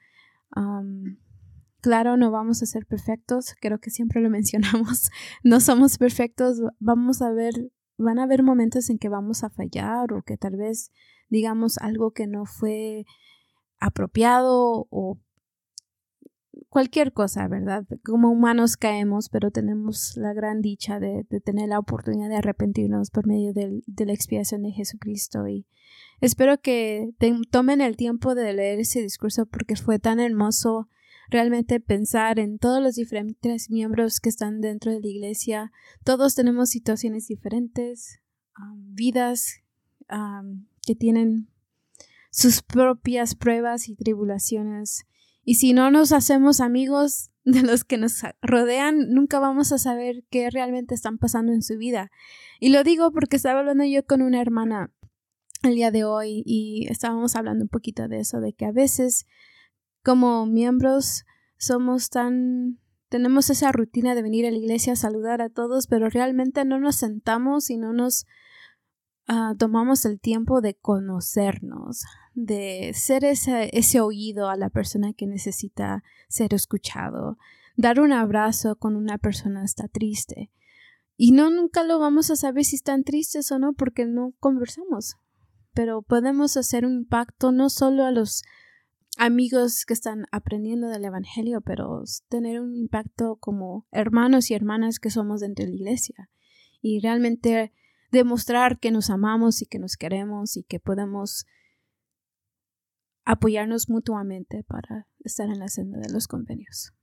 claro, 1.81 2.15
no 2.15 2.31
vamos 2.31 2.63
a 2.63 2.65
ser 2.65 2.85
perfectos, 2.85 3.53
creo 3.59 3.79
que 3.79 3.89
siempre 3.89 4.21
lo 4.21 4.29
mencionamos, 4.39 5.09
no 5.43 5.59
somos 5.59 5.97
perfectos, 5.97 6.61
vamos 6.79 7.21
a 7.21 7.29
ver, 7.33 7.73
van 7.97 8.19
a 8.19 8.23
haber 8.23 8.41
momentos 8.41 8.89
en 8.89 8.99
que 8.99 9.09
vamos 9.09 9.43
a 9.43 9.49
fallar 9.49 10.13
o 10.13 10.21
que 10.21 10.37
tal 10.37 10.55
vez 10.55 10.93
digamos 11.27 11.77
algo 11.79 12.11
que 12.11 12.25
no 12.25 12.45
fue 12.45 13.03
apropiado 13.81 14.87
o 14.89 15.19
cualquier 16.73 17.13
cosa, 17.13 17.47
¿verdad? 17.47 17.85
Como 18.03 18.31
humanos 18.31 18.77
caemos, 18.77 19.29
pero 19.29 19.51
tenemos 19.51 20.17
la 20.17 20.33
gran 20.33 20.59
dicha 20.59 20.99
de, 20.99 21.23
tener 21.45 21.69
la 21.69 21.77
oportunidad 21.77 22.29
de 22.29 22.37
arrepentirnos 22.37 23.11
por 23.11 23.27
medio 23.27 23.53
de, 23.53 23.83
la 24.03 24.11
expiación 24.11 24.63
de 24.63 24.71
Jesucristo. 24.71 25.47
Y 25.47 25.67
espero 26.19 26.59
que 26.61 27.11
tomen 27.51 27.79
el 27.79 27.95
tiempo 27.95 28.33
de 28.33 28.53
leer 28.53 28.79
ese 28.79 29.03
discurso 29.03 29.45
porque 29.45 29.75
fue 29.75 29.99
tan 29.99 30.19
hermoso 30.19 30.89
realmente 31.29 31.79
pensar 31.79 32.39
en 32.39 32.57
todos 32.57 32.81
los 32.81 32.95
diferentes 32.95 33.69
miembros 33.69 34.19
que 34.19 34.29
están 34.29 34.59
dentro 34.59 34.91
de 34.91 34.99
la 34.99 35.07
iglesia. 35.07 35.71
Todos 36.03 36.33
tenemos 36.33 36.71
situaciones 36.71 37.27
diferentes, 37.27 38.19
um, 38.57 38.95
vidas 38.95 39.61
um, 40.09 40.65
que 40.87 40.95
tienen 40.95 41.49
sus 42.31 42.63
propias 42.63 43.35
pruebas 43.35 43.89
y 43.89 43.95
tribulaciones 43.95 45.05
y 45.43 45.55
si 45.55 45.73
no 45.73 45.91
nos 45.91 46.11
hacemos 46.11 46.59
amigos 46.59 47.31
de 47.43 47.61
los 47.61 47.83
que 47.83 47.97
nos 47.97 48.21
rodean, 48.41 49.09
nunca 49.09 49.39
vamos 49.39 49.71
a 49.71 49.77
saber 49.77 50.23
qué 50.29 50.49
realmente 50.49 50.95
están 50.95 51.17
pasando 51.17 51.51
en 51.51 51.61
su 51.61 51.77
vida. 51.77 52.09
Y 52.59 52.69
lo 52.69 52.83
digo 52.83 53.11
porque 53.11 53.35
estaba 53.35 53.59
hablando 53.59 53.83
yo 53.83 54.05
con 54.05 54.21
una 54.21 54.41
hermana 54.41 54.91
el 55.61 55.75
día 55.75 55.91
de 55.91 56.03
hoy 56.05 56.43
y 56.45 56.87
estábamos 56.89 57.35
hablando 57.35 57.65
un 57.65 57.69
poquito 57.69 58.07
de 58.07 58.19
eso, 58.19 58.39
de 58.39 58.53
que 58.53 58.65
a 58.65 58.71
veces 58.71 59.25
como 60.03 60.45
miembros 60.45 61.23
somos 61.57 62.09
tan 62.09 62.79
tenemos 63.09 63.49
esa 63.49 63.71
rutina 63.71 64.15
de 64.15 64.23
venir 64.23 64.45
a 64.47 64.51
la 64.51 64.57
iglesia 64.57 64.93
a 64.93 64.95
saludar 64.95 65.41
a 65.41 65.49
todos, 65.49 65.87
pero 65.87 66.09
realmente 66.09 66.65
no 66.65 66.79
nos 66.79 66.95
sentamos 66.95 67.69
y 67.69 67.77
no 67.77 67.93
nos 67.93 68.25
Ah, 69.27 69.53
tomamos 69.57 70.03
el 70.05 70.19
tiempo 70.19 70.59
de 70.59 70.75
conocernos, 70.75 72.03
de 72.33 72.91
ser 72.95 73.23
ese, 73.25 73.69
ese 73.77 74.01
oído 74.01 74.49
a 74.49 74.57
la 74.57 74.69
persona 74.69 75.13
que 75.13 75.27
necesita 75.27 76.03
ser 76.27 76.53
escuchado, 76.53 77.37
dar 77.75 77.99
un 77.99 78.11
abrazo 78.11 78.75
cuando 78.75 78.99
una 78.99 79.17
persona 79.17 79.63
está 79.63 79.87
triste. 79.87 80.51
Y 81.15 81.31
no 81.31 81.49
nunca 81.49 81.83
lo 81.83 81.99
vamos 81.99 82.31
a 82.31 82.35
saber 82.35 82.65
si 82.65 82.75
están 82.75 83.03
tristes 83.03 83.51
o 83.51 83.59
no 83.59 83.73
porque 83.73 84.05
no 84.05 84.33
conversamos. 84.39 85.17
Pero 85.73 86.01
podemos 86.01 86.57
hacer 86.57 86.85
un 86.85 86.93
impacto 86.93 87.51
no 87.51 87.69
solo 87.69 88.03
a 88.05 88.11
los 88.11 88.43
amigos 89.17 89.85
que 89.85 89.93
están 89.93 90.25
aprendiendo 90.31 90.87
del 90.87 91.05
Evangelio, 91.05 91.61
pero 91.61 92.03
tener 92.29 92.59
un 92.61 92.75
impacto 92.75 93.35
como 93.35 93.85
hermanos 93.91 94.49
y 94.49 94.55
hermanas 94.55 94.99
que 94.99 95.11
somos 95.11 95.41
dentro 95.41 95.65
de 95.65 95.71
la 95.71 95.75
iglesia. 95.75 96.29
Y 96.81 96.99
realmente 96.99 97.73
demostrar 98.11 98.79
que 98.79 98.91
nos 98.91 99.09
amamos 99.09 99.61
y 99.61 99.65
que 99.65 99.79
nos 99.79 99.97
queremos 99.97 100.57
y 100.57 100.63
que 100.63 100.79
podemos 100.79 101.45
apoyarnos 103.25 103.89
mutuamente 103.89 104.63
para 104.63 105.07
estar 105.23 105.49
en 105.49 105.59
la 105.59 105.67
senda 105.67 105.99
de 105.99 106.11
los 106.11 106.27
convenios. 106.27 106.93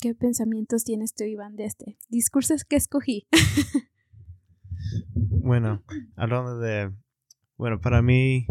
¿Qué 0.00 0.14
pensamientos 0.14 0.84
tienes 0.84 1.14
tú, 1.14 1.24
Iván, 1.24 1.56
de 1.56 1.64
este 1.64 1.98
discurso 2.08 2.54
que 2.68 2.76
escogí? 2.76 3.26
bueno, 5.10 5.82
hablando 6.16 6.58
de, 6.58 6.92
bueno, 7.56 7.80
para 7.80 8.02
mí 8.02 8.46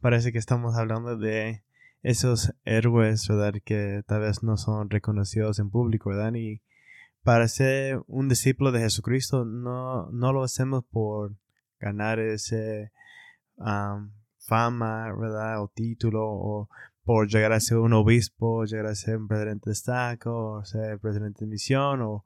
parece 0.00 0.32
que 0.32 0.38
estamos 0.38 0.76
hablando 0.76 1.16
de 1.16 1.64
esos 2.02 2.52
héroes, 2.64 3.26
¿verdad? 3.28 3.54
Que 3.64 4.02
tal 4.06 4.20
vez 4.20 4.42
no 4.42 4.56
son 4.56 4.90
reconocidos 4.90 5.58
en 5.58 5.70
público, 5.70 6.10
¿verdad? 6.10 6.34
Y 6.34 6.60
para 7.22 7.48
ser 7.48 8.02
un 8.06 8.28
discípulo 8.28 8.72
de 8.72 8.80
Jesucristo 8.80 9.44
no, 9.44 10.10
no 10.10 10.32
lo 10.32 10.42
hacemos 10.42 10.84
por 10.84 11.36
ganar 11.78 12.18
ese 12.18 12.92
fama, 14.42 15.12
¿verdad? 15.14 15.62
O 15.62 15.68
título, 15.68 16.22
o 16.24 16.68
por 17.04 17.28
llegar 17.28 17.52
a 17.52 17.60
ser 17.60 17.78
un 17.78 17.92
obispo, 17.92 18.64
llegar 18.64 18.86
a 18.86 18.94
ser 18.94 19.16
un 19.16 19.28
presidente 19.28 19.66
de 19.66 19.70
destaco, 19.70 20.54
o 20.54 20.64
ser 20.64 20.98
presidente 20.98 21.44
de 21.44 21.50
misión, 21.50 22.02
o, 22.02 22.24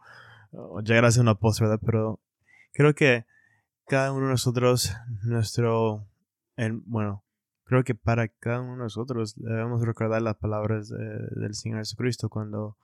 llegar 0.83 1.05
a 1.05 1.11
ser 1.11 1.23
un 1.23 1.29
apóstol, 1.29 1.69
¿verdad? 1.69 1.83
Pero 1.85 2.21
creo 2.73 2.95
que 2.95 3.27
cada 3.87 4.13
uno 4.13 4.27
de 4.27 4.33
nosotros, 4.33 4.95
nuestro, 5.25 6.07
bueno, 6.85 7.25
creo 7.65 7.85
que 7.85 7.95
para 7.95 8.29
cada 8.29 8.61
uno 8.61 8.73
de 8.73 8.79
nosotros 8.79 9.35
debemos 9.37 9.83
recordar 9.83 10.23
las 10.23 10.37
palabras 10.37 10.89
del 10.89 11.55
Señor 11.55 11.79
Jesucristo 11.81 12.29
cuando 12.29 12.77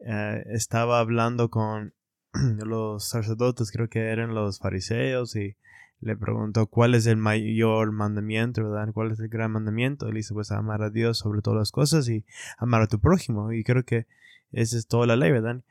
eh, 0.00 0.44
estaba 0.50 0.98
hablando 0.98 1.50
con 1.50 1.94
los 2.32 3.08
sacerdotes, 3.08 3.70
creo 3.70 3.88
que 3.88 4.10
eran 4.10 4.34
los 4.34 4.58
fariseos, 4.58 5.36
y 5.36 5.56
le 6.00 6.16
preguntó 6.16 6.66
cuál 6.66 6.94
es 6.94 7.06
el 7.06 7.16
mayor 7.16 7.92
mandamiento, 7.92 8.62
¿verdad? 8.62 8.92
¿Cuál 8.92 9.12
es 9.12 9.20
el 9.20 9.28
gran 9.28 9.52
mandamiento? 9.52 10.06
Él 10.08 10.14
dice, 10.14 10.34
pues 10.34 10.50
amar 10.50 10.82
a 10.82 10.90
Dios 10.90 11.18
sobre 11.18 11.40
todas 11.40 11.58
las 11.58 11.72
cosas 11.72 12.08
y 12.08 12.24
amar 12.58 12.82
a 12.82 12.86
tu 12.86 13.00
prójimo. 13.00 13.52
Y 13.52 13.64
creo 13.64 13.84
que 13.84 14.06
esa 14.52 14.76
es 14.76 14.86
toda 14.86 15.06
la 15.06 15.16
ley, 15.16 15.32
¿verdad? 15.32 15.62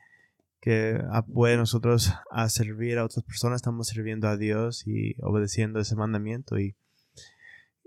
Que 0.59 0.99
puede 1.31 1.57
nosotros 1.57 2.13
a 2.31 2.49
servir 2.49 2.97
a 2.97 3.05
otras 3.05 3.23
personas, 3.23 3.57
estamos 3.57 3.87
sirviendo 3.87 4.27
a 4.27 4.37
Dios 4.37 4.87
y 4.87 5.15
obedeciendo 5.21 5.79
ese 5.79 5.95
mandamiento. 5.95 6.59
Y, 6.59 6.75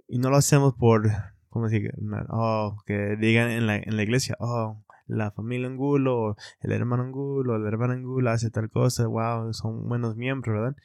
y 0.07 0.19
no 0.19 0.31
lo 0.31 0.37
hacemos 0.37 0.75
por, 0.75 1.11
¿cómo 1.49 1.69
decir? 1.69 1.93
Oh, 2.29 2.77
que 2.87 3.17
digan 3.17 3.51
en 3.51 3.67
la, 3.67 3.77
en 3.77 3.97
la 3.97 4.03
iglesia, 4.03 4.37
oh, 4.39 4.85
la 5.07 5.31
familia 5.31 5.69
Angulo, 5.69 6.37
el 6.61 6.73
hermano 6.73 7.05
Angulo, 7.05 7.59
la 7.59 7.69
hermana 7.69 7.95
Angulo 7.95 8.31
hace 8.31 8.51
tal 8.51 8.71
cosa, 8.71 9.07
wow, 9.07 9.53
son 9.53 9.89
buenos 9.89 10.17
miembros, 10.17 10.55
¿verdad? 10.55 10.77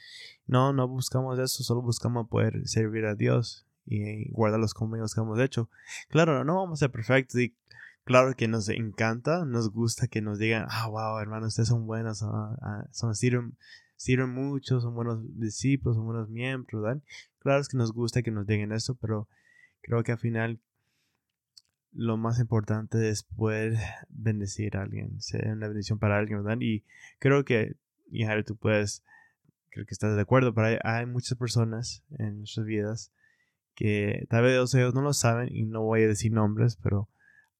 No, 0.46 0.74
no 0.74 0.88
buscamos 0.88 1.40
eso, 1.40 1.64
solo 1.64 1.82
buscamos 1.82 2.28
poder 2.28 2.68
servir 2.68 3.06
a 3.06 3.16
Dios 3.16 3.66
y 3.86 4.30
guardar 4.32 4.60
los 4.60 4.74
convenios 4.74 5.16
que 5.16 5.22
hemos 5.22 5.40
hecho. 5.40 5.70
Claro, 6.10 6.44
no 6.44 6.56
vamos 6.56 6.80
a 6.80 6.86
ser 6.86 6.92
perfectos 6.92 7.40
y 7.42 7.56
claro 8.04 8.36
que 8.36 8.48
nos 8.48 8.70
encanta, 8.70 9.46
nos 9.46 9.72
gusta 9.72 10.08
que 10.08 10.22
nos 10.22 10.38
digan, 10.38 10.68
ah, 10.70 10.88
wow, 10.88 11.20
hermano, 11.20 11.48
ustedes 11.48 11.70
son 11.70 11.88
buenos, 11.88 12.22
ah, 12.24 12.58
ah, 12.62 12.86
son, 12.92 13.16
sirven, 13.16 13.58
sirven 13.96 14.30
mucho, 14.30 14.80
son 14.82 14.94
buenos 14.94 15.20
discípulos, 15.40 15.96
son 15.96 16.06
buenos 16.06 16.30
miembros, 16.30 16.82
¿verdad? 16.82 17.02
Claro 17.40 17.62
es 17.62 17.68
que 17.68 17.78
nos 17.78 17.92
gusta 17.92 18.22
que 18.22 18.32
nos 18.32 18.46
digan 18.46 18.72
eso, 18.72 18.96
pero 18.96 19.28
creo 19.82 20.04
que 20.04 20.12
al 20.12 20.20
final 20.20 20.60
lo 21.94 22.18
más 22.18 22.40
importante 22.40 23.10
es 23.10 23.24
poder 23.24 23.78
bendecir 24.10 24.78
a 24.78 24.84
alguien, 24.84 25.20
ser 25.22 25.48
una 25.50 25.68
bendición 25.68 26.00
para 26.00 26.18
alguien, 26.18 26.44
¿verdad? 26.44 26.62
Y 26.62 26.84
creo 27.20 27.44
que, 27.46 27.76
y 28.10 28.26
tú 28.44 28.56
puedes 28.56 29.04
creo 29.72 29.86
que 29.86 29.94
estás 29.94 30.16
de 30.16 30.22
acuerdo, 30.22 30.54
pero 30.54 30.80
hay, 30.84 31.06
muchas 31.06 31.38
personas 31.38 32.04
en 32.20 32.40
nuestras 32.40 32.66
vidas 32.66 33.12
que 33.74 34.28
tal 34.30 34.44
vez 34.44 34.54
ellos 34.76 34.94
no 34.94 35.02
lo 35.02 35.14
saben 35.14 35.48
y 35.50 35.64
no 35.64 35.82
voy 35.82 36.04
a 36.04 36.08
decir 36.08 36.32
nombres, 36.32 36.76
pero 36.76 37.10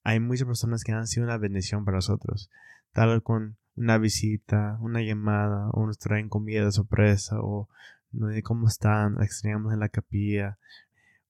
hay 0.04 0.20
muchas 0.20 0.46
personas 0.46 0.84
que 0.84 0.92
han 0.92 1.08
sido 1.08 1.26
una 1.26 1.38
bendición 1.38 1.86
para 1.86 1.98
nosotros. 1.98 2.50
Tal 2.92 3.10
vez 3.10 3.22
con 3.22 3.58
una 3.76 3.98
visita, 3.98 4.78
una 4.82 5.02
llamada, 5.02 5.70
o 5.72 5.86
nos 5.86 5.98
traen 5.98 6.28
comida 6.28 6.66
de 6.66 6.72
sorpresa, 6.72 7.40
o 7.40 7.70
no 8.12 8.30
sé 8.30 8.44
cómo 8.44 8.68
están, 8.68 9.22
extrañamos 9.24 9.74
en 9.74 9.80
la 9.80 9.90
capilla, 9.90 10.58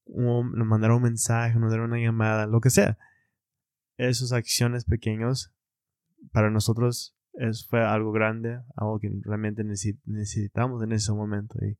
nos 0.06 0.66
mandaron 0.66 0.98
un 0.98 1.02
mensaje, 1.04 1.58
nos 1.58 1.70
dieron 1.70 1.90
una 1.90 2.00
llamada, 2.00 2.46
lo 2.46 2.60
que 2.60 2.70
sea. 2.70 2.98
Esas 3.96 4.32
acciones 4.32 4.84
pequeñas 4.84 5.52
para 6.32 6.50
nosotros 6.50 7.16
es, 7.34 7.66
fue 7.66 7.84
algo 7.84 8.12
grande, 8.12 8.60
algo 8.76 8.98
que 8.98 9.10
realmente 9.22 9.64
necesitamos 9.64 10.82
en 10.82 10.92
ese 10.92 11.12
momento. 11.12 11.58
Y 11.64 11.78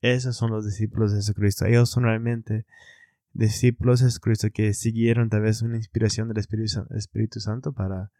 esos 0.00 0.36
son 0.36 0.50
los 0.50 0.64
discípulos 0.64 1.12
de 1.12 1.18
Jesucristo. 1.18 1.66
Ellos 1.66 1.90
son 1.90 2.04
realmente 2.04 2.66
discípulos 3.32 4.00
de 4.00 4.06
Jesucristo 4.06 4.48
que 4.52 4.72
siguieron 4.74 5.28
tal 5.28 5.42
vez 5.42 5.62
una 5.62 5.76
inspiración 5.76 6.28
del 6.28 6.38
Espíritu, 6.38 7.40
Santo 7.40 7.72
para 7.72 8.10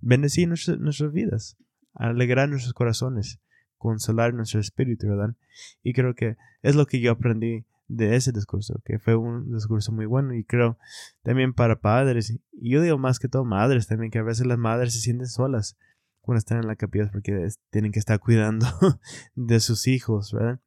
bendecir 0.00 0.48
nuestras 0.48 1.12
vidas, 1.12 1.56
alegrar 1.94 2.48
nuestros 2.48 2.74
corazones, 2.74 3.40
consolar 3.76 4.34
nuestro 4.34 4.60
espíritu, 4.60 5.08
¿verdad? 5.08 5.34
Y 5.82 5.92
creo 5.92 6.14
que 6.14 6.36
es 6.62 6.74
lo 6.74 6.86
que 6.86 7.00
yo 7.00 7.12
aprendí 7.12 7.64
de 7.88 8.16
ese 8.16 8.32
discurso, 8.32 8.80
que 8.84 8.98
fue 8.98 9.16
un 9.16 9.52
discurso 9.52 9.92
muy 9.92 10.06
bueno 10.06 10.34
y 10.34 10.44
creo 10.44 10.78
también 11.22 11.54
para 11.54 11.80
padres, 11.80 12.30
y 12.30 12.70
yo 12.70 12.82
digo 12.82 12.98
más 12.98 13.18
que 13.18 13.28
todo 13.28 13.44
madres 13.44 13.86
también, 13.86 14.10
que 14.10 14.18
a 14.18 14.22
veces 14.22 14.46
las 14.46 14.58
madres 14.58 14.92
se 14.92 15.00
sienten 15.00 15.26
solas 15.26 15.76
cuando 16.20 16.38
están 16.38 16.58
en 16.58 16.66
la 16.66 16.76
capilla 16.76 17.10
porque 17.10 17.48
tienen 17.70 17.90
que 17.90 17.98
estar 17.98 18.20
cuidando 18.20 18.66
de 19.34 19.60
sus 19.60 19.88
hijos, 19.88 20.32
¿verdad? 20.32 20.60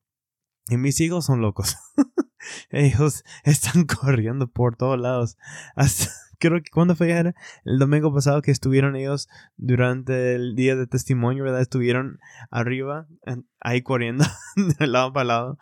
Y 0.69 0.77
mis 0.77 0.99
hijos 1.01 1.25
son 1.25 1.41
locos. 1.41 1.77
Ellos 2.69 3.23
están 3.43 3.85
corriendo 4.01 4.47
por 4.47 4.75
todos 4.75 4.99
lados. 4.99 5.37
Hasta, 5.75 6.09
creo 6.39 6.61
que 6.61 6.71
cuando 6.71 6.95
fue 6.95 7.33
el 7.65 7.79
domingo 7.79 8.13
pasado 8.13 8.41
que 8.41 8.51
estuvieron 8.51 8.95
ellos 8.95 9.29
durante 9.57 10.35
el 10.35 10.55
día 10.55 10.75
de 10.75 10.87
testimonio, 10.87 11.43
¿verdad? 11.43 11.61
Estuvieron 11.61 12.19
arriba, 12.49 13.07
ahí 13.59 13.81
corriendo 13.83 14.25
de 14.79 14.87
lado 14.87 15.13
para 15.13 15.25
lado, 15.25 15.57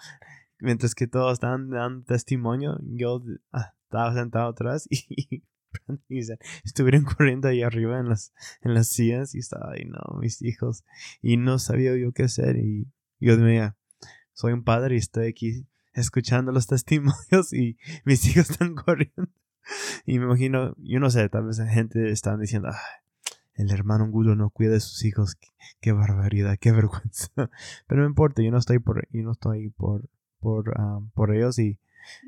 mientras 0.60 0.96
que 0.96 1.08
todos 1.08 1.34
estaban 1.34 1.70
dando 1.70 2.06
testimonio. 2.06 2.78
Yo 2.84 3.22
ah, 3.52 3.74
estaba 3.84 4.14
sentado 4.14 4.50
atrás 4.50 4.88
y 4.90 5.44
y 6.10 6.20
estuvieron 6.64 7.04
corriendo 7.04 7.48
ahí 7.48 7.62
arriba 7.62 8.00
en 8.00 8.10
las, 8.10 8.34
en 8.62 8.74
las 8.74 8.88
sillas 8.88 9.36
y 9.36 9.40
estaba 9.40 9.74
ahí, 9.74 9.86
no, 9.86 10.20
mis 10.20 10.42
hijos. 10.42 10.84
Y 11.22 11.38
no 11.38 11.60
sabía 11.60 11.96
yo 11.96 12.12
qué 12.12 12.24
hacer. 12.24 12.58
Y 12.58 12.88
yo 13.20 13.38
decía, 13.38 13.76
soy 14.34 14.54
un 14.54 14.64
padre 14.64 14.96
y 14.96 15.00
estoy 15.00 15.28
aquí 15.28 15.68
escuchando 15.94 16.52
los 16.52 16.68
testimonios 16.68 17.54
y 17.54 17.78
mis 18.06 18.26
hijos 18.26 18.50
están 18.50 18.76
corriendo. 18.76 19.28
Y 20.06 20.18
me 20.18 20.26
imagino, 20.26 20.76
yo 20.78 21.00
no 21.00 21.10
sé, 21.10 21.30
tal 21.30 21.46
vez 21.46 21.60
la 21.60 21.68
gente 21.68 22.10
está 22.10 22.36
diciendo, 22.38 22.70
el 23.54 23.72
hermano 23.72 24.10
Gulo 24.10 24.36
no 24.36 24.50
cuida 24.50 24.72
de 24.72 24.80
sus 24.80 25.06
hijos, 25.06 25.38
qué, 25.80 25.92
barbaridad, 25.92 26.58
qué 26.60 26.72
vergüenza. 26.72 27.30
Pero 27.88 28.02
no 28.02 28.08
importa, 28.08 28.42
yo 28.42 28.52
no 28.52 28.58
estoy 28.58 28.80
por, 28.80 29.08
yo 29.12 29.22
no 29.22 29.34
estoy 29.34 29.70
por, 29.70 30.10
por, 30.40 30.74
ah, 30.78 31.00
por 31.14 31.36
ellos 31.36 31.60
y 31.60 31.80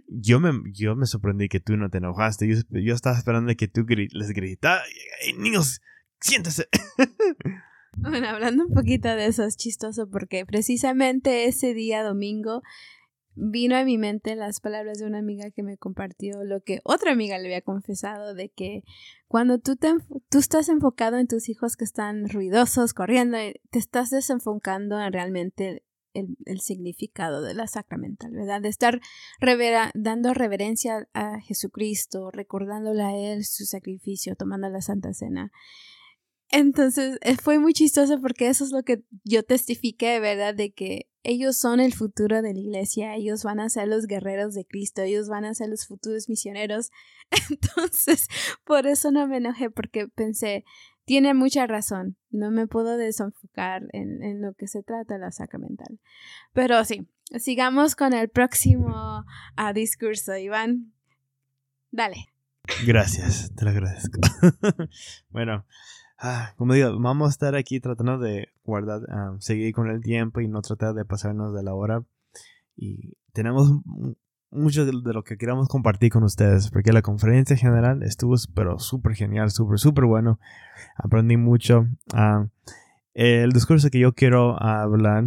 yo 0.07 0.39
me, 0.39 0.51
yo 0.73 0.95
me 0.95 1.05
sorprendí 1.05 1.49
que 1.49 1.59
tú 1.59 1.77
no 1.77 1.89
te 1.89 1.97
enojaste. 1.97 2.47
Yo, 2.47 2.93
estaba 2.93 3.17
esperando 3.17 3.53
que 3.55 3.67
tú 3.67 3.85
les 3.87 4.29
gritaras. 4.29 4.85
niños, 5.37 5.81
siéntese. 6.19 6.67
Bueno, 7.97 8.29
hablando 8.29 8.65
un 8.67 8.73
poquito 8.73 9.09
de 9.09 9.25
eso 9.25 9.43
es 9.43 9.57
chistoso 9.57 10.09
porque 10.09 10.45
precisamente 10.45 11.45
ese 11.45 11.73
día 11.73 12.03
domingo 12.03 12.61
vino 13.35 13.75
a 13.75 13.83
mi 13.83 13.97
mente 13.97 14.35
las 14.35 14.61
palabras 14.61 14.99
de 14.99 15.05
una 15.05 15.19
amiga 15.19 15.51
que 15.51 15.61
me 15.61 15.77
compartió 15.77 16.43
lo 16.45 16.61
que 16.61 16.79
otra 16.83 17.11
amiga 17.11 17.37
le 17.37 17.47
había 17.47 17.61
confesado 17.61 18.33
de 18.33 18.49
que 18.49 18.83
cuando 19.27 19.59
tú, 19.59 19.75
te, 19.75 19.93
tú 20.29 20.39
estás 20.39 20.69
enfocado 20.69 21.17
en 21.17 21.27
tus 21.27 21.49
hijos 21.49 21.75
que 21.75 21.83
están 21.83 22.29
ruidosos, 22.29 22.93
corriendo, 22.93 23.37
te 23.69 23.79
estás 23.79 24.09
desenfocando 24.09 24.99
en 24.99 25.11
realmente 25.11 25.83
el, 26.13 26.59
significado 26.59 27.41
de 27.41 27.53
la 27.53 27.67
sacramental, 27.67 28.31
¿verdad? 28.31 28.61
De 28.61 28.69
estar 28.69 29.01
dando 29.93 30.33
reverencia 30.33 31.07
a 31.13 31.39
Jesucristo, 31.41 32.31
recordándole 32.31 33.03
a 33.03 33.15
Él 33.15 33.45
su 33.45 33.65
sacrificio, 33.65 34.35
tomando 34.35 34.69
la 34.69 34.81
Santa 34.81 35.13
Cena. 35.13 35.51
Entonces 36.51 37.17
eh, 37.21 37.37
fue 37.37 37.59
muy 37.59 37.73
chistoso 37.73 38.19
porque 38.19 38.49
eso 38.49 38.65
es 38.65 38.71
lo 38.71 38.83
que 38.83 39.03
yo 39.23 39.43
testifiqué, 39.43 40.19
¿verdad? 40.19 40.53
De 40.53 40.73
que 40.73 41.07
ellos 41.23 41.57
son 41.57 41.79
el 41.79 41.93
futuro 41.93 42.41
de 42.41 42.53
la 42.53 42.59
iglesia, 42.59 43.15
ellos 43.15 43.43
van 43.43 43.59
a 43.59 43.69
ser 43.69 43.87
los 43.87 44.05
guerreros 44.05 44.53
de 44.53 44.65
Cristo, 44.65 45.01
ellos 45.01 45.29
van 45.29 45.45
a 45.45 45.53
ser 45.53 45.69
los 45.69 45.85
futuros 45.85 46.27
misioneros. 46.27 46.89
Entonces, 47.49 48.27
por 48.65 48.87
eso 48.87 49.11
no 49.11 49.27
me 49.27 49.37
enojé 49.37 49.69
porque 49.69 50.07
pensé, 50.07 50.65
tiene 51.05 51.33
mucha 51.33 51.67
razón. 51.67 52.15
No 52.29 52.51
me 52.51 52.67
puedo 52.67 52.97
desenfocar 52.97 53.83
en, 53.91 54.41
lo 54.41 54.53
que 54.53 54.67
se 54.67 54.83
trata 54.83 55.17
la 55.17 55.31
sacramental. 55.31 55.99
Pero 56.53 56.83
sí, 56.85 57.07
sigamos 57.37 57.95
con 57.95 58.13
el 58.13 58.29
próximo 58.29 59.25
ah, 59.55 59.73
discurso, 59.73 60.35
Iván. 60.35 60.93
Dale. 61.91 62.27
Gracias, 62.85 63.51
te 63.55 63.65
lo 63.65 63.71
agradezco. 63.71 64.19
bueno, 65.29 65.65
ah, 66.17 66.53
como 66.57 66.73
digo, 66.73 66.97
vamos 66.99 67.27
a 67.27 67.31
estar 67.31 67.55
aquí 67.55 67.79
tratando 67.79 68.17
de 68.17 68.49
guardar, 68.63 69.01
ah, 69.09 69.35
seguir 69.39 69.73
con 69.73 69.89
el 69.89 70.01
tiempo 70.01 70.41
y 70.41 70.47
no 70.47 70.61
tratar 70.61 70.93
de 70.93 71.05
pasarnos 71.05 71.53
de 71.53 71.63
la 71.63 71.73
hora. 71.73 72.03
Y 72.75 73.17
tenemos 73.33 73.69
mucho 74.51 74.85
de, 74.85 74.93
lo 74.93 75.23
que 75.23 75.37
queríamos 75.37 75.67
compartir 75.67 76.11
con 76.11 76.23
ustedes, 76.23 76.69
porque 76.69 76.91
la 76.91 77.01
conferencia 77.01 77.55
general 77.55 78.03
estuvo 78.03 78.35
pero 78.53 78.79
súper 78.79 79.15
genial, 79.15 79.49
súper, 79.49 79.79
súper 79.79 80.05
bueno. 80.05 80.39
Aprendí 80.95 81.37
mucho. 81.37 81.87
Ah, 82.13 82.47
el 83.13 83.51
discurso 83.51 83.89
que 83.89 83.99
yo 83.99 84.13
quiero 84.13 84.61
hablar 84.61 85.25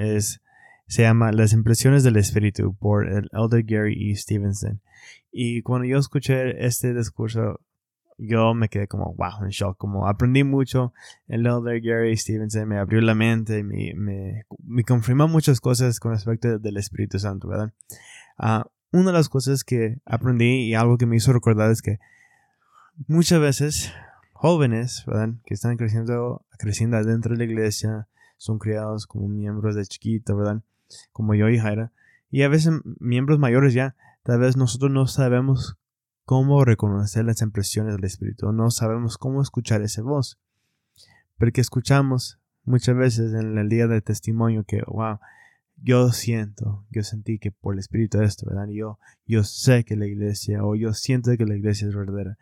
es, 0.00 0.40
se 0.86 1.02
llama 1.02 1.32
Las 1.32 1.52
impresiones 1.52 2.02
del 2.02 2.16
espíritu 2.16 2.74
por 2.74 3.08
el 3.08 3.28
Elder 3.32 3.64
Gary 3.64 4.10
E. 4.10 4.16
Stevenson. 4.16 4.80
Y 5.30 5.62
cuando 5.62 5.86
yo 5.86 5.98
escuché 5.98 6.64
este 6.64 6.94
discurso, 6.94 7.60
yo 8.18 8.54
me 8.54 8.68
quedé 8.68 8.88
como, 8.88 9.14
wow, 9.14 9.44
en 9.44 9.50
shock, 9.50 9.76
como 9.76 10.08
aprendí 10.08 10.44
mucho. 10.44 10.92
El 11.28 11.46
Elder 11.46 11.80
Gary 11.80 12.16
Stevenson 12.16 12.68
me 12.68 12.78
abrió 12.78 13.00
la 13.00 13.14
mente, 13.14 13.62
me, 13.62 13.92
me, 13.94 14.44
me 14.64 14.84
confirmó 14.84 15.28
muchas 15.28 15.60
cosas 15.60 16.00
con 16.00 16.12
respecto 16.12 16.58
del 16.58 16.76
Espíritu 16.76 17.18
Santo, 17.18 17.48
¿verdad? 17.48 17.72
Ah, 18.38 18.66
una 18.92 19.06
de 19.06 19.12
las 19.12 19.28
cosas 19.28 19.64
que 19.64 19.98
aprendí 20.04 20.64
y 20.64 20.74
algo 20.74 20.98
que 20.98 21.06
me 21.06 21.16
hizo 21.16 21.32
recordar 21.32 21.70
es 21.70 21.82
que 21.82 21.98
muchas 23.06 23.40
veces 23.40 23.92
jóvenes, 24.32 25.04
¿verdad? 25.06 25.34
Que 25.44 25.54
están 25.54 25.76
creciendo, 25.76 26.44
creciendo 26.58 26.96
adentro 26.96 27.32
de 27.32 27.38
la 27.38 27.44
iglesia, 27.44 28.08
son 28.36 28.58
criados 28.58 29.06
como 29.06 29.28
miembros 29.28 29.74
de 29.74 29.86
chiquito, 29.86 30.36
¿verdad? 30.36 30.62
Como 31.12 31.34
yo 31.34 31.48
y 31.48 31.58
Jaira. 31.58 31.92
Y 32.30 32.42
a 32.42 32.48
veces 32.48 32.74
miembros 33.00 33.38
mayores 33.38 33.74
ya, 33.74 33.96
tal 34.22 34.40
vez 34.40 34.56
nosotros 34.56 34.90
no 34.90 35.06
sabemos 35.06 35.78
cómo 36.24 36.64
reconocer 36.64 37.24
las 37.24 37.40
impresiones 37.40 37.94
del 37.94 38.04
Espíritu, 38.04 38.52
no 38.52 38.70
sabemos 38.70 39.16
cómo 39.16 39.40
escuchar 39.40 39.82
esa 39.82 40.02
voz. 40.02 40.38
Porque 41.38 41.60
escuchamos 41.60 42.38
muchas 42.64 42.96
veces 42.96 43.32
en 43.32 43.58
el 43.58 43.68
día 43.68 43.86
de 43.86 44.00
testimonio 44.00 44.64
que, 44.64 44.82
wow, 44.86 45.18
yo 45.76 46.10
siento, 46.10 46.84
yo 46.90 47.02
sentí 47.02 47.38
que 47.38 47.52
por 47.52 47.74
el 47.74 47.80
Espíritu 47.80 48.18
de 48.18 48.24
esto, 48.24 48.46
¿verdad? 48.46 48.68
yo, 48.68 48.98
yo 49.26 49.44
sé 49.44 49.84
que 49.84 49.96
la 49.96 50.06
iglesia, 50.06 50.64
o 50.64 50.74
yo 50.74 50.92
siento 50.94 51.36
que 51.36 51.44
la 51.44 51.56
iglesia 51.56 51.88
es 51.88 51.94
verdadera. 51.94 52.38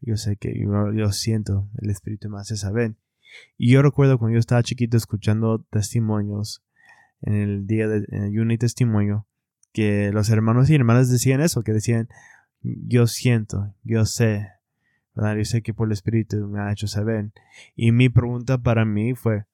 Yo 0.00 0.16
sé 0.16 0.36
que 0.36 0.54
yo, 0.94 1.12
siento 1.12 1.68
el 1.78 1.90
Espíritu 1.90 2.28
más 2.30 2.50
esa 2.50 2.70
vez. 2.70 2.92
Y 3.56 3.72
yo 3.72 3.82
recuerdo 3.82 4.18
cuando 4.18 4.34
yo 4.34 4.38
estaba 4.38 4.62
chiquito 4.62 4.96
escuchando 4.96 5.64
testimonios 5.70 6.62
en 7.22 7.34
el 7.34 7.66
día 7.66 7.88
de 7.88 8.06
en 8.10 8.58
testimonio, 8.58 9.26
que 9.72 10.10
los 10.12 10.30
hermanos 10.30 10.70
y 10.70 10.74
hermanas 10.74 11.10
decían 11.10 11.40
eso, 11.40 11.62
que 11.62 11.72
decían, 11.72 12.08
yo 12.62 13.06
siento, 13.06 13.74
yo 13.82 14.06
sé, 14.06 14.48
¿verdad? 15.14 15.36
Yo 15.36 15.44
sé 15.44 15.62
que 15.62 15.74
por 15.74 15.88
el 15.88 15.92
Espíritu 15.92 16.46
me 16.46 16.60
ha 16.60 16.72
hecho 16.72 16.86
saber. 16.86 17.32
Y 17.74 17.92
mi 17.92 18.08
pregunta 18.08 18.58
para 18.58 18.84
mí 18.84 19.14
fue, 19.14 19.44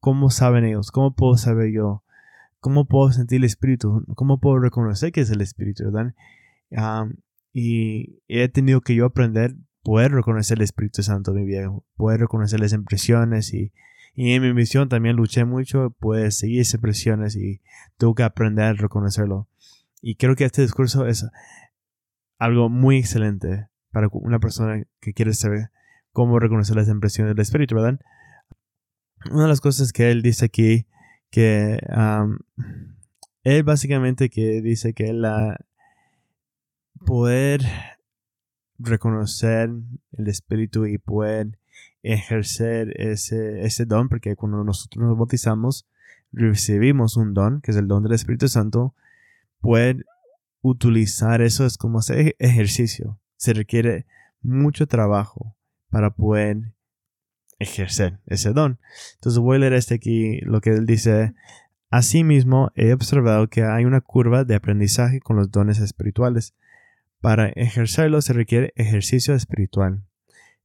¿cómo 0.00 0.30
saben 0.30 0.64
ellos? 0.64 0.90
¿Cómo 0.90 1.14
puedo 1.14 1.36
saber 1.36 1.70
yo? 1.70 2.02
¿Cómo 2.66 2.84
puedo 2.84 3.12
sentir 3.12 3.36
el 3.36 3.44
Espíritu? 3.44 4.04
¿Cómo 4.16 4.40
puedo 4.40 4.58
reconocer 4.58 5.12
que 5.12 5.20
es 5.20 5.30
el 5.30 5.40
Espíritu? 5.40 5.84
¿verdad? 5.84 6.14
y 7.52 8.18
he 8.26 8.48
tenido 8.48 8.80
que 8.80 8.96
yo 8.96 9.04
aprender 9.04 9.54
poder 9.84 10.10
reconocer 10.10 10.58
el 10.58 10.64
Espíritu 10.64 11.04
Santo 11.04 11.30
en 11.30 11.36
mi 11.36 11.44
vida, 11.44 11.70
poder 11.94 12.18
reconocer 12.18 12.58
las 12.58 12.72
impresiones 12.72 13.54
y, 13.54 13.72
y 14.14 14.32
en 14.32 14.42
mi 14.42 14.52
misión 14.52 14.88
también 14.88 15.14
luché 15.14 15.44
mucho, 15.44 15.94
pues 16.00 16.38
seguir 16.38 16.60
esas 16.60 16.74
impresiones 16.74 17.36
y 17.36 17.60
tuve 17.98 18.16
que 18.16 18.22
aprender 18.24 18.64
a 18.64 18.72
reconocerlo. 18.72 19.46
Y 20.02 20.16
creo 20.16 20.34
que 20.34 20.44
este 20.44 20.62
discurso 20.62 21.06
es 21.06 21.24
algo 22.36 22.68
muy 22.68 22.96
excelente 22.96 23.68
para 23.92 24.08
una 24.10 24.40
persona 24.40 24.82
que 24.98 25.14
quiere 25.14 25.34
saber 25.34 25.70
cómo 26.10 26.40
reconocer 26.40 26.74
las 26.74 26.88
impresiones 26.88 27.36
del 27.36 27.42
Espíritu, 27.42 27.76
¿verdad? 27.76 28.00
Una 29.30 29.44
de 29.44 29.50
las 29.50 29.60
cosas 29.60 29.92
que 29.92 30.10
él 30.10 30.20
dice 30.20 30.46
aquí 30.46 30.88
que 31.30 31.78
él 33.42 33.62
básicamente 33.62 34.30
que 34.30 34.60
dice 34.62 34.94
que 34.94 35.12
la 35.12 35.58
poder 37.04 37.62
reconocer 38.78 39.70
el 40.12 40.28
espíritu 40.28 40.86
y 40.86 40.98
poder 40.98 41.58
ejercer 42.02 43.00
ese, 43.00 43.62
ese 43.62 43.84
don, 43.84 44.08
porque 44.08 44.36
cuando 44.36 44.62
nosotros 44.64 45.04
nos 45.04 45.16
bautizamos, 45.16 45.86
recibimos 46.32 47.16
un 47.16 47.34
don, 47.34 47.60
que 47.60 47.70
es 47.70 47.76
el 47.76 47.88
don 47.88 48.02
del 48.02 48.12
Espíritu 48.12 48.48
Santo, 48.48 48.94
poder 49.60 50.04
utilizar 50.62 51.40
eso 51.42 51.64
es 51.66 51.78
como 51.78 51.98
hacer 51.98 52.36
ejercicio. 52.38 53.20
Se 53.36 53.52
requiere 53.52 54.06
mucho 54.42 54.86
trabajo 54.86 55.56
para 55.90 56.10
poder 56.10 56.74
ejercer 57.58 58.20
ese 58.26 58.52
don. 58.52 58.78
Entonces 59.14 59.38
voy 59.40 59.56
a 59.56 59.60
leer 59.60 59.72
este 59.74 59.94
aquí, 59.94 60.40
lo 60.40 60.60
que 60.60 60.70
él 60.70 60.86
dice. 60.86 61.34
Asimismo, 61.90 62.72
he 62.74 62.92
observado 62.92 63.48
que 63.48 63.62
hay 63.62 63.84
una 63.84 64.00
curva 64.00 64.44
de 64.44 64.54
aprendizaje 64.54 65.20
con 65.20 65.36
los 65.36 65.50
dones 65.50 65.78
espirituales. 65.78 66.54
Para 67.20 67.48
ejercerlo 67.48 68.20
se 68.20 68.32
requiere 68.32 68.72
ejercicio 68.76 69.34
espiritual. 69.34 70.02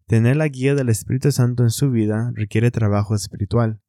Tener 0.08 0.36
la 0.36 0.48
guía 0.48 0.76
del 0.76 0.90
Espíritu 0.90 1.32
Santo 1.32 1.64
en 1.64 1.70
su 1.70 1.90
vida 1.90 2.32
requiere 2.36 2.70
trabajo 2.72 3.16
espiritual. 3.16 3.80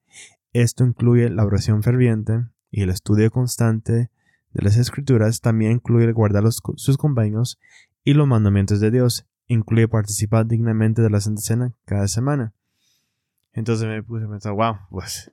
Esto 0.52 0.84
incluye 0.84 1.30
la 1.30 1.44
oración 1.44 1.82
ferviente 1.82 2.44
y 2.70 2.82
el 2.82 2.90
estudio 2.90 3.30
constante 3.30 4.10
de 4.52 4.62
las 4.62 4.76
Escrituras. 4.76 5.40
También 5.40 5.72
incluye 5.72 6.12
guardar 6.12 6.44
sus 6.52 6.96
convenios 6.96 7.58
y 8.04 8.14
los 8.14 8.28
mandamientos 8.28 8.78
de 8.78 8.90
Dios. 8.90 9.26
Incluye 9.48 9.88
participar 9.88 10.46
dignamente 10.46 11.02
de 11.02 11.10
la 11.10 11.20
Santa 11.20 11.42
Cena 11.42 11.74
cada 11.84 12.06
semana. 12.06 12.54
Entonces 13.54 13.86
me 13.86 14.02
puse 14.02 14.24
a 14.24 14.28
pensar, 14.28 14.52
wow, 14.52 14.76
pues, 14.90 15.30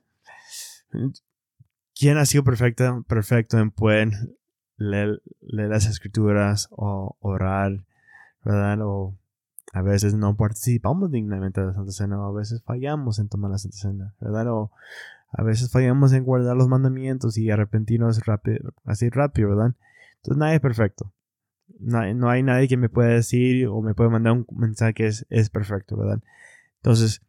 ¿quién 1.94 2.18
ha 2.18 2.26
sido 2.26 2.44
perfecto, 2.44 3.04
perfecto 3.08 3.58
en 3.58 3.70
poder 3.70 4.10
leer, 4.76 5.22
las 5.40 5.86
escrituras 5.86 6.68
o 6.70 7.16
orar, 7.20 7.84
verdad? 8.44 8.78
O 8.82 9.16
a 9.72 9.82
veces 9.82 10.14
no 10.14 10.36
participamos 10.36 11.10
dignamente 11.10 11.60
de 11.60 11.68
la 11.68 11.74
Santa 11.74 11.92
Cena, 11.92 12.20
o 12.20 12.26
a 12.26 12.38
veces 12.38 12.62
fallamos 12.62 13.18
en 13.18 13.28
tomar 13.28 13.52
la 13.52 13.58
Santa 13.58 13.76
Cena, 13.76 14.14
¿verdad? 14.20 14.48
O 14.48 14.70
a 15.32 15.42
veces 15.42 15.70
fallamos 15.70 16.12
en 16.12 16.24
guardar 16.24 16.56
los 16.56 16.68
mandamientos 16.68 17.38
y 17.38 17.50
arrepentirnos 17.50 18.24
rápido, 18.26 18.74
así 18.84 19.08
rápido, 19.08 19.50
¿verdad? 19.50 19.74
Entonces 20.16 20.38
nadie 20.38 20.56
es 20.56 20.60
perfecto. 20.60 21.12
No, 21.78 22.28
hay 22.28 22.42
nadie 22.42 22.68
que 22.68 22.76
me 22.76 22.88
pueda 22.88 23.10
decir 23.10 23.68
o 23.68 23.80
me 23.80 23.94
pueda 23.94 24.10
mandar 24.10 24.32
un 24.32 24.46
mensaje 24.54 24.92
que 24.92 25.06
es, 25.06 25.24
es 25.30 25.48
perfecto, 25.48 25.96
¿verdad? 25.96 26.20
Entonces, 26.78 27.22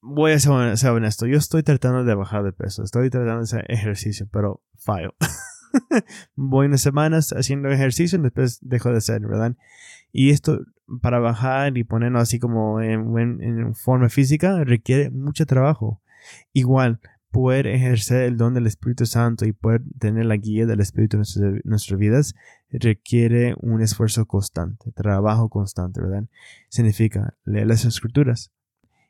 voy 0.00 0.32
a 0.32 0.38
ser, 0.38 0.90
honesto. 0.90 1.26
Yo 1.26 1.38
estoy 1.38 1.62
tratando 1.62 2.04
de 2.04 2.14
bajar 2.14 2.42
de 2.44 2.52
peso, 2.52 2.82
estoy 2.82 3.10
tratando 3.10 3.38
de 3.38 3.44
hacer 3.44 3.64
ejercicio, 3.68 4.26
pero 4.30 4.62
fallo. 4.76 5.14
voy 6.34 6.66
unas 6.66 6.80
semanas 6.80 7.32
haciendo 7.32 7.68
ejercicio 7.68 8.18
y 8.18 8.22
después 8.22 8.58
dejo 8.62 8.90
de 8.90 8.98
hacer, 8.98 9.20
¿verdad? 9.26 9.56
Y 10.12 10.30
esto 10.30 10.60
para 11.00 11.20
bajar 11.20 11.78
y 11.78 11.84
ponerlo 11.84 12.18
así 12.18 12.38
como 12.38 12.80
en, 12.80 13.74
forma 13.74 14.08
física 14.08 14.64
requiere 14.64 15.10
mucho 15.10 15.46
trabajo. 15.46 16.02
Igual, 16.52 17.00
poder 17.30 17.68
ejercer 17.68 18.22
el 18.22 18.36
don 18.36 18.54
del 18.54 18.66
Espíritu 18.66 19.06
Santo 19.06 19.46
y 19.46 19.52
poder 19.52 19.82
tener 20.00 20.26
la 20.26 20.36
guía 20.36 20.66
del 20.66 20.80
Espíritu 20.80 21.16
en 21.16 21.60
nuestras, 21.64 21.98
vidas 21.98 22.34
requiere 22.70 23.54
un 23.60 23.82
esfuerzo 23.82 24.26
constante, 24.26 24.90
trabajo 24.92 25.48
constante, 25.48 26.00
¿verdad? 26.00 26.24
Significa 26.68 27.34
leer 27.44 27.68
las 27.68 27.84
escrituras. 27.84 28.50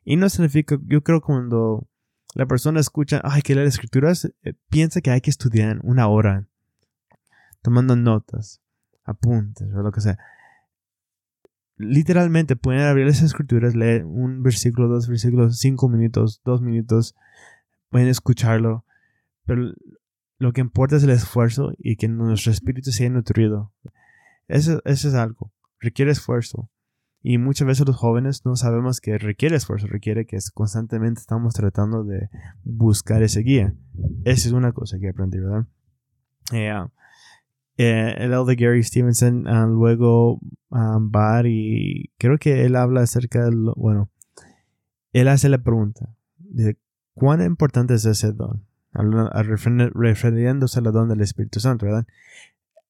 Y 0.03 0.15
no 0.15 0.29
significa, 0.29 0.77
yo 0.83 1.03
creo 1.03 1.21
cuando 1.21 1.87
la 2.33 2.45
persona 2.45 2.79
escucha, 2.79 3.21
ay, 3.23 3.41
que 3.41 3.55
leer 3.55 3.67
escrituras, 3.67 4.31
eh, 4.43 4.53
piensa 4.69 5.01
que 5.01 5.11
hay 5.11 5.21
que 5.21 5.29
estudiar 5.29 5.79
una 5.83 6.07
hora, 6.07 6.47
tomando 7.61 7.95
notas, 7.95 8.61
apuntes 9.03 9.73
o 9.73 9.81
lo 9.81 9.91
que 9.91 10.01
sea 10.01 10.17
literalmente 11.81 12.55
pueden 12.55 12.81
abrir 12.81 13.07
las 13.07 13.21
escrituras, 13.21 13.75
leer 13.75 14.05
un 14.05 14.43
versículo, 14.43 14.87
dos 14.87 15.07
versículos, 15.07 15.57
cinco 15.59 15.89
minutos, 15.89 16.41
dos 16.45 16.61
minutos, 16.61 17.15
pueden 17.89 18.07
escucharlo, 18.07 18.85
pero 19.45 19.73
lo 20.37 20.53
que 20.53 20.61
importa 20.61 20.95
es 20.95 21.03
el 21.03 21.09
esfuerzo 21.09 21.73
y 21.77 21.95
que 21.95 22.07
nuestro 22.07 22.51
espíritu 22.51 22.91
sea 22.91 23.09
nutrido. 23.09 23.73
Eso, 24.47 24.81
eso 24.85 25.07
es 25.07 25.13
algo, 25.13 25.51
requiere 25.79 26.11
esfuerzo. 26.11 26.69
Y 27.23 27.37
muchas 27.37 27.67
veces 27.67 27.85
los 27.85 27.95
jóvenes 27.95 28.45
no 28.45 28.55
sabemos 28.55 28.99
que 28.99 29.17
requiere 29.17 29.55
esfuerzo, 29.55 29.87
requiere 29.87 30.25
que 30.25 30.39
constantemente 30.53 31.21
estamos 31.21 31.53
tratando 31.53 32.03
de 32.03 32.29
buscar 32.63 33.21
ese 33.21 33.41
guía. 33.41 33.75
Esa 34.25 34.47
es 34.47 34.53
una 34.53 34.71
cosa 34.71 34.97
que 34.99 35.09
aprendí, 35.09 35.39
¿verdad? 35.39 35.67
Eh, 36.51 36.73
eh, 37.77 38.15
el 38.17 38.31
Gary 38.55 38.83
Stevenson 38.83 39.47
ah, 39.47 39.65
luego 39.65 40.39
um, 40.69 41.11
va 41.11 41.41
y 41.45 42.11
creo 42.17 42.37
que 42.37 42.65
él 42.65 42.75
habla 42.75 43.01
acerca 43.01 43.45
de 43.45 43.51
lo, 43.51 43.73
bueno, 43.75 44.09
él 45.13 45.27
hace 45.27 45.49
la 45.49 45.59
pregunta 45.59 46.15
de 46.37 46.77
cuán 47.13 47.41
importante 47.43 47.93
es 47.93 48.05
ese 48.05 48.33
don, 48.33 48.65
refiriéndose 49.93 50.79
al 50.79 50.85
don 50.85 51.09
del 51.09 51.21
Espíritu 51.21 51.59
Santo, 51.59 51.85
¿verdad? 51.85 52.05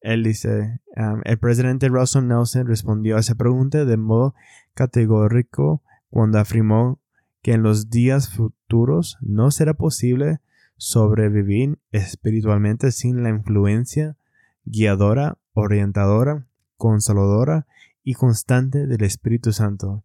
Él 0.01 0.23
dice, 0.23 0.81
el 1.23 1.39
presidente 1.39 1.87
Russell 1.87 2.27
Nelson 2.27 2.67
respondió 2.67 3.17
a 3.17 3.19
esa 3.19 3.35
pregunta 3.35 3.85
de 3.85 3.97
modo 3.97 4.33
categórico 4.73 5.83
cuando 6.09 6.39
afirmó 6.39 6.99
que 7.41 7.53
en 7.53 7.63
los 7.63 7.89
días 7.89 8.29
futuros 8.29 9.17
no 9.21 9.51
será 9.51 9.75
posible 9.75 10.39
sobrevivir 10.77 11.77
espiritualmente 11.91 12.91
sin 12.91 13.21
la 13.21 13.29
influencia 13.29 14.17
guiadora, 14.65 15.37
orientadora, 15.53 16.47
consoladora 16.77 17.67
y 18.03 18.15
constante 18.15 18.87
del 18.87 19.03
Espíritu 19.03 19.53
Santo. 19.53 20.03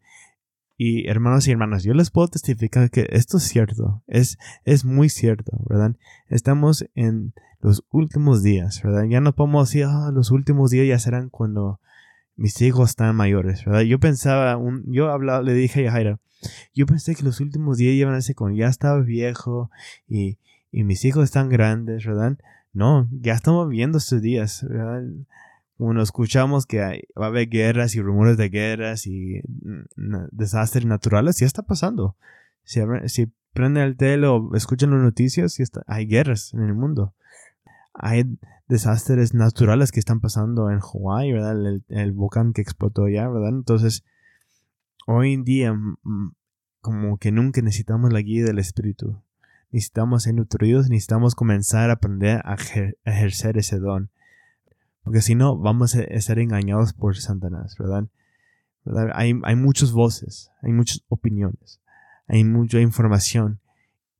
Y 0.77 1.09
hermanos 1.09 1.49
y 1.49 1.53
hermanas, 1.53 1.85
yo 1.85 1.95
les 1.95 2.11
puedo 2.11 2.29
testificar 2.29 2.91
que 2.91 3.07
esto 3.11 3.39
es 3.39 3.45
cierto, 3.45 4.03
es, 4.07 4.37
es 4.65 4.85
muy 4.85 5.09
cierto, 5.09 5.53
¿verdad? 5.67 5.97
Estamos 6.29 6.87
en 6.95 7.33
los 7.61 7.85
últimos 7.91 8.43
días, 8.43 8.83
¿verdad? 8.83 9.05
Ya 9.05 9.21
no 9.21 9.35
podemos 9.35 9.69
decir, 9.69 9.85
ah, 9.89 10.11
los 10.13 10.31
últimos 10.31 10.71
días 10.71 10.87
ya 10.87 10.99
serán 10.99 11.31
cuando 11.31 11.81
mis 12.37 12.61
hijos 12.63 12.91
están 12.91 13.17
mayores, 13.17 13.65
¿verdad? 13.65 13.83
Yo 13.83 13.99
pensaba, 13.99 14.57
un, 14.57 14.85
yo 14.93 15.11
hablaba, 15.11 15.43
le 15.43 15.55
dije 15.55 15.89
a 15.89 15.93
Jaira, 15.93 16.21
yo 16.75 16.87
pensé 16.87 17.15
que 17.15 17.23
los 17.23 17.41
últimos 17.41 17.79
días 17.79 17.95
iban 17.95 18.15
a 18.15 18.21
ser 18.21 18.37
cuando 18.37 18.59
ya 18.59 18.69
estaba 18.69 19.01
viejo 19.01 19.71
y, 20.07 20.39
y 20.71 20.85
mis 20.85 21.05
hijos 21.05 21.25
están 21.25 21.49
grandes, 21.49 22.05
¿verdad? 22.05 22.39
No, 22.73 23.09
ya 23.11 23.33
estamos 23.33 23.69
viendo 23.69 23.99
estos 23.99 24.21
días, 24.21 24.67
¿verdad? 24.69 25.03
Cuando 25.79 26.03
escuchamos 26.03 26.67
que 26.67 26.81
va 27.19 27.25
a 27.25 27.29
haber 27.29 27.49
guerras 27.49 27.95
y 27.95 28.03
rumores 28.03 28.37
de 28.37 28.49
guerras 28.49 29.07
y 29.07 29.41
desastres 30.31 30.87
naturales, 30.87 31.39
ya 31.39 31.47
está 31.47 31.63
pasando. 31.63 32.17
Si, 32.65 32.81
si 33.07 33.33
prenden 33.53 33.85
el 33.85 33.97
tele 33.97 34.27
o 34.27 34.55
escuchan 34.55 34.91
las 34.91 35.01
noticias, 35.01 35.59
hay 35.87 36.07
guerras 36.07 36.53
en 36.55 36.63
el 36.63 36.75
mundo. 36.75 37.15
Hay 37.99 38.39
desastres 38.69 39.35
naturales 39.35 39.93
que 39.93 40.01
están 40.01 40.21
pasando 40.21 40.71
en 40.71 40.81
Hawái, 40.81 41.33
¿verdad? 41.33 41.81
El, 41.89 42.13
volcán 42.13 42.53
que 42.53 42.63
explotó 42.63 43.09
ya, 43.09 43.29
¿verdad? 43.29 43.51
Entonces, 43.51 44.05
hoy 45.07 45.35
en 45.35 45.45
día, 45.45 45.75
como 46.81 47.19
que 47.19 47.33
nunca 47.33 47.63
necesitamos 47.63 48.13
la 48.13 48.21
guía 48.21 48.45
del 48.45 48.59
Espíritu 48.59 49.23
necesitamos 49.71 50.23
ser 50.23 50.35
nutridos, 50.35 50.89
necesitamos 50.89 51.35
comenzar 51.35 51.91
a 51.91 51.95
aprender 51.95 52.41
a 52.45 52.57
ejercer 53.05 53.59
ese 53.59 53.79
don. 53.79 54.11
Porque 55.03 55.21
si 55.21 55.35
no, 55.35 55.57
vamos 55.57 55.95
a 55.95 56.21
ser 56.21 56.39
engañados 56.39 56.93
por 56.93 57.17
Satanás, 57.17 57.77
¿verdad? 57.79 58.09
Hay, 59.15 59.35
muchas 59.57 59.93
voces, 59.93 60.51
hay 60.63 60.73
muchas 60.73 61.03
opiniones, 61.09 61.81
hay 62.27 62.45
mucha 62.45 62.81
información. 62.81 63.61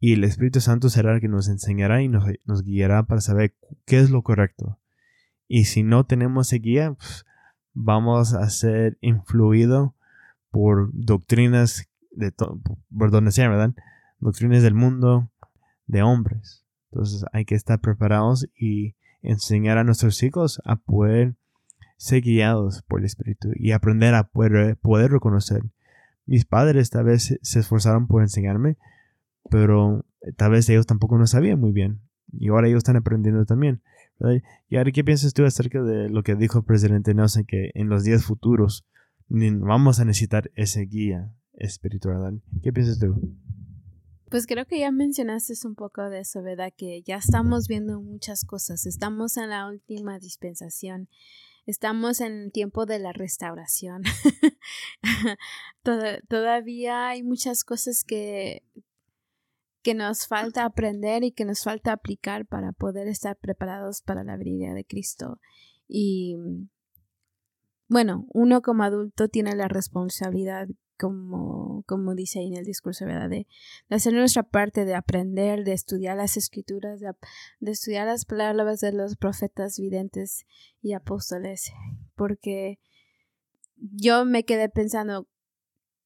Y 0.07 0.13
el 0.13 0.23
Espíritu 0.23 0.61
Santo 0.61 0.89
será 0.89 1.15
el 1.15 1.21
que 1.21 1.27
nos 1.27 1.49
enseñará 1.49 2.01
y 2.01 2.07
nos, 2.07 2.63
guiará 2.63 3.03
para 3.03 3.21
saber 3.21 3.57
qué 3.87 3.99
es 3.99 4.09
lo 4.09 4.23
correcto. 4.23 4.79
Y 5.49 5.65
si 5.65 5.83
no 5.83 6.07
tenemos 6.07 6.47
esa 6.53 6.63
guía, 6.63 6.93
pues, 6.93 7.27
vamos 7.73 8.33
a 8.33 8.49
ser 8.51 8.99
influidos 9.01 9.91
por 10.53 10.91
doctrinas 10.93 11.89
de 12.13 12.31
por 12.31 13.11
donde 13.11 13.33
sea, 13.33 13.49
¿verdad? 13.49 13.75
Doctrinas 14.21 14.63
del 14.63 14.75
mundo, 14.75 15.29
de 15.89 16.05
hombres. 16.05 16.65
Entonces 16.93 17.25
hay 17.33 17.45
que 17.45 17.57
estar 17.57 17.81
preparados 17.81 18.49
y 18.57 18.95
enseñar 19.23 19.77
a 19.77 19.83
nuestros 19.83 20.23
hijos 20.23 20.63
a 20.65 20.77
poder 20.77 21.35
ser 21.97 22.21
guiados 22.21 22.85
por 22.87 23.01
el 23.01 23.07
Espíritu 23.07 23.51
y 23.57 23.73
aprender 23.73 24.15
a 24.15 24.29
poder, 24.29 24.77
poder 24.77 25.11
reconocer. 25.11 25.65
Mis 26.27 26.45
padres 26.45 26.91
tal 26.91 27.07
vez 27.07 27.37
se 27.43 27.59
esforzaron 27.59 28.07
por 28.07 28.23
enseñarme, 28.23 28.77
pero 29.51 30.05
tal 30.37 30.53
vez 30.53 30.69
ellos 30.69 30.87
tampoco 30.87 31.19
no 31.19 31.27
sabían 31.27 31.61
muy 31.61 31.73
bien. 31.73 32.01
Y 32.33 32.49
ahora 32.49 32.69
ellos 32.69 32.79
están 32.79 32.97
aprendiendo 32.97 33.45
también. 33.45 33.83
¿Y 34.69 34.77
ahora 34.77 34.93
qué 34.93 35.05
piensas 35.05 35.35
tú 35.35 35.45
acerca 35.45 35.83
de 35.83 36.09
lo 36.09 36.23
que 36.23 36.35
dijo 36.35 36.59
el 36.59 36.65
presidente 36.65 37.15
Nelson, 37.15 37.45
que 37.45 37.71
en 37.75 37.89
los 37.89 38.05
días 38.05 38.25
futuros 38.25 38.87
vamos 39.29 40.01
a 40.01 40.05
necesitar 40.05 40.51
ese 40.55 40.83
guía 40.83 41.33
espiritual? 41.55 42.43
¿Qué 42.63 42.73
piensas 42.73 42.99
tú? 42.99 43.15
Pues 44.31 44.47
creo 44.47 44.67
que 44.67 44.81
ya 44.81 44.91
mencionaste 44.91 45.55
un 45.65 45.77
poco 45.77 46.03
de 46.11 46.21
eso, 46.21 46.43
¿verdad? 46.43 46.73
Que 46.77 47.03
ya 47.03 47.17
estamos 47.17 47.69
viendo 47.69 48.01
muchas 48.01 48.45
cosas. 48.45 48.85
Estamos 48.85 49.37
en 49.37 49.51
la 49.51 49.69
última 49.69 50.19
dispensación. 50.19 51.09
Estamos 51.65 52.21
en 52.21 52.33
el 52.33 52.53
tiempo 52.53 52.87
de 52.87 52.99
la 52.99 53.13
restauración. 53.13 54.03
todavía 56.29 57.09
hay 57.09 57.23
muchas 57.23 57.65
cosas 57.65 58.05
que, 58.05 58.63
que 59.87 59.95
nos 59.95 60.27
falta 60.27 60.65
aprender 60.65 61.23
y 61.23 61.31
que 61.31 61.45
nos 61.45 61.63
falta 61.63 61.93
aplicar 61.93 62.45
para 62.45 62.73
poder 62.73 63.07
estar 63.07 63.37
preparados 63.37 64.03
para 64.03 64.25
la 64.25 64.37
venida 64.37 64.75
de 64.75 64.85
Cristo. 64.85 65.39
Y 65.87 66.35
bueno, 67.87 68.27
uno 68.35 68.63
como 68.63 68.83
adulto 68.83 69.29
tiene 69.29 69.55
la 69.55 69.69
responsabilidad 69.69 70.67
como, 70.99 71.85
como 71.87 72.17
dice 72.17 72.41
ahí 72.41 72.49
en 72.49 72.57
el 72.57 72.65
discurso, 72.65 73.07
¿verdad? 73.07 73.31
De, 73.31 73.47
hacer 73.89 74.13
nuestra 74.13 74.43
parte, 74.43 74.85
de 74.85 74.97
aprender, 74.97 75.63
de 75.63 75.75
estudiar 75.75 76.17
las 76.17 76.37
escrituras, 76.37 76.99
de, 76.99 77.13
de, 77.61 77.71
estudiar 77.71 78.09
las 78.09 78.25
palabras 78.25 78.81
de 78.81 78.91
los 78.91 79.15
profetas 79.15 79.79
videntes 79.79 80.47
y 80.83 80.95
apóstoles, 80.95 81.71
porque 82.17 82.81
yo 83.77 84.25
me 84.25 84.45
quedé 84.45 84.69
pensando 84.69 85.29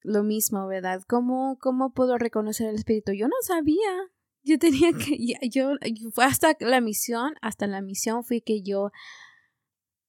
lo 0.03 0.23
mismo, 0.23 0.67
¿verdad? 0.67 1.03
¿Cómo, 1.07 1.59
cómo 1.61 1.93
puedo 1.93 2.19
reconocer 2.19 2.69
el 2.69 2.77
Espíritu? 2.77 3.13
Yo 3.13 3.29
no 3.29 3.37
sabía. 3.43 4.11
Yo 4.43 4.59
tenía 4.59 4.93
que, 4.93 5.19
yo, 5.51 5.73
fue 6.13 6.25
hasta 6.25 6.57
la 6.61 6.81
misión, 6.81 7.35
hasta 7.43 7.67
la 7.67 7.83
misión 7.83 8.25
fui 8.25 8.41
que 8.41 8.63
yo 8.63 8.91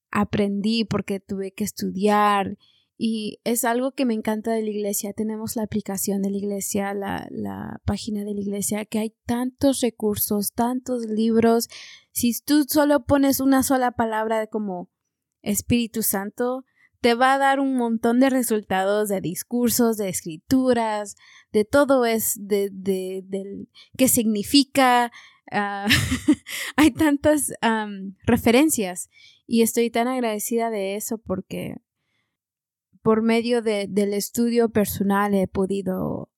aprendí 0.09 0.85
porque 0.85 1.19
tuve 1.19 1.51
que 1.51 1.63
estudiar 1.63 2.57
y 3.03 3.39
es 3.43 3.65
algo 3.65 3.93
que 3.93 4.05
me 4.05 4.13
encanta 4.13 4.51
de 4.51 4.61
la 4.61 4.69
iglesia. 4.69 5.11
Tenemos 5.11 5.55
la 5.55 5.63
aplicación 5.63 6.21
de 6.21 6.29
la 6.29 6.37
iglesia, 6.37 6.93
la, 6.93 7.27
la, 7.31 7.81
página 7.83 8.23
de 8.23 8.35
la 8.35 8.41
iglesia, 8.41 8.85
que 8.85 8.99
hay 8.99 9.15
tantos 9.25 9.81
recursos, 9.81 10.53
tantos 10.53 11.07
libros. 11.07 11.67
Si 12.11 12.39
tú 12.45 12.63
solo 12.69 13.03
pones 13.05 13.39
una 13.39 13.63
sola 13.63 13.93
palabra 13.93 14.45
como 14.45 14.91
Espíritu 15.41 16.03
Santo, 16.03 16.63
te 17.01 17.15
va 17.15 17.33
a 17.33 17.37
dar 17.39 17.59
un 17.59 17.75
montón 17.75 18.19
de 18.19 18.29
resultados 18.29 19.09
de 19.09 19.21
discursos, 19.21 19.97
de 19.97 20.07
escrituras, 20.07 21.15
de 21.51 21.65
todo 21.65 22.05
es, 22.05 22.35
de, 22.39 22.69
de, 22.71 23.67
qué 23.97 24.07
significa. 24.07 25.11
Ah, 25.51 25.87
hay 26.77 26.91
tantas 26.91 27.51
referencias 28.23 29.09
y 29.47 29.63
estoy 29.63 29.89
tan 29.89 30.07
agradecida 30.07 30.69
de 30.69 30.95
eso 30.95 31.17
porque 31.17 31.75
por 33.01 33.21
medio 33.21 33.61
de, 33.61 33.87
del 33.89 34.13
estudio 34.13 34.69
personal 34.69 35.33
he 35.33 35.47
podido 35.47 36.29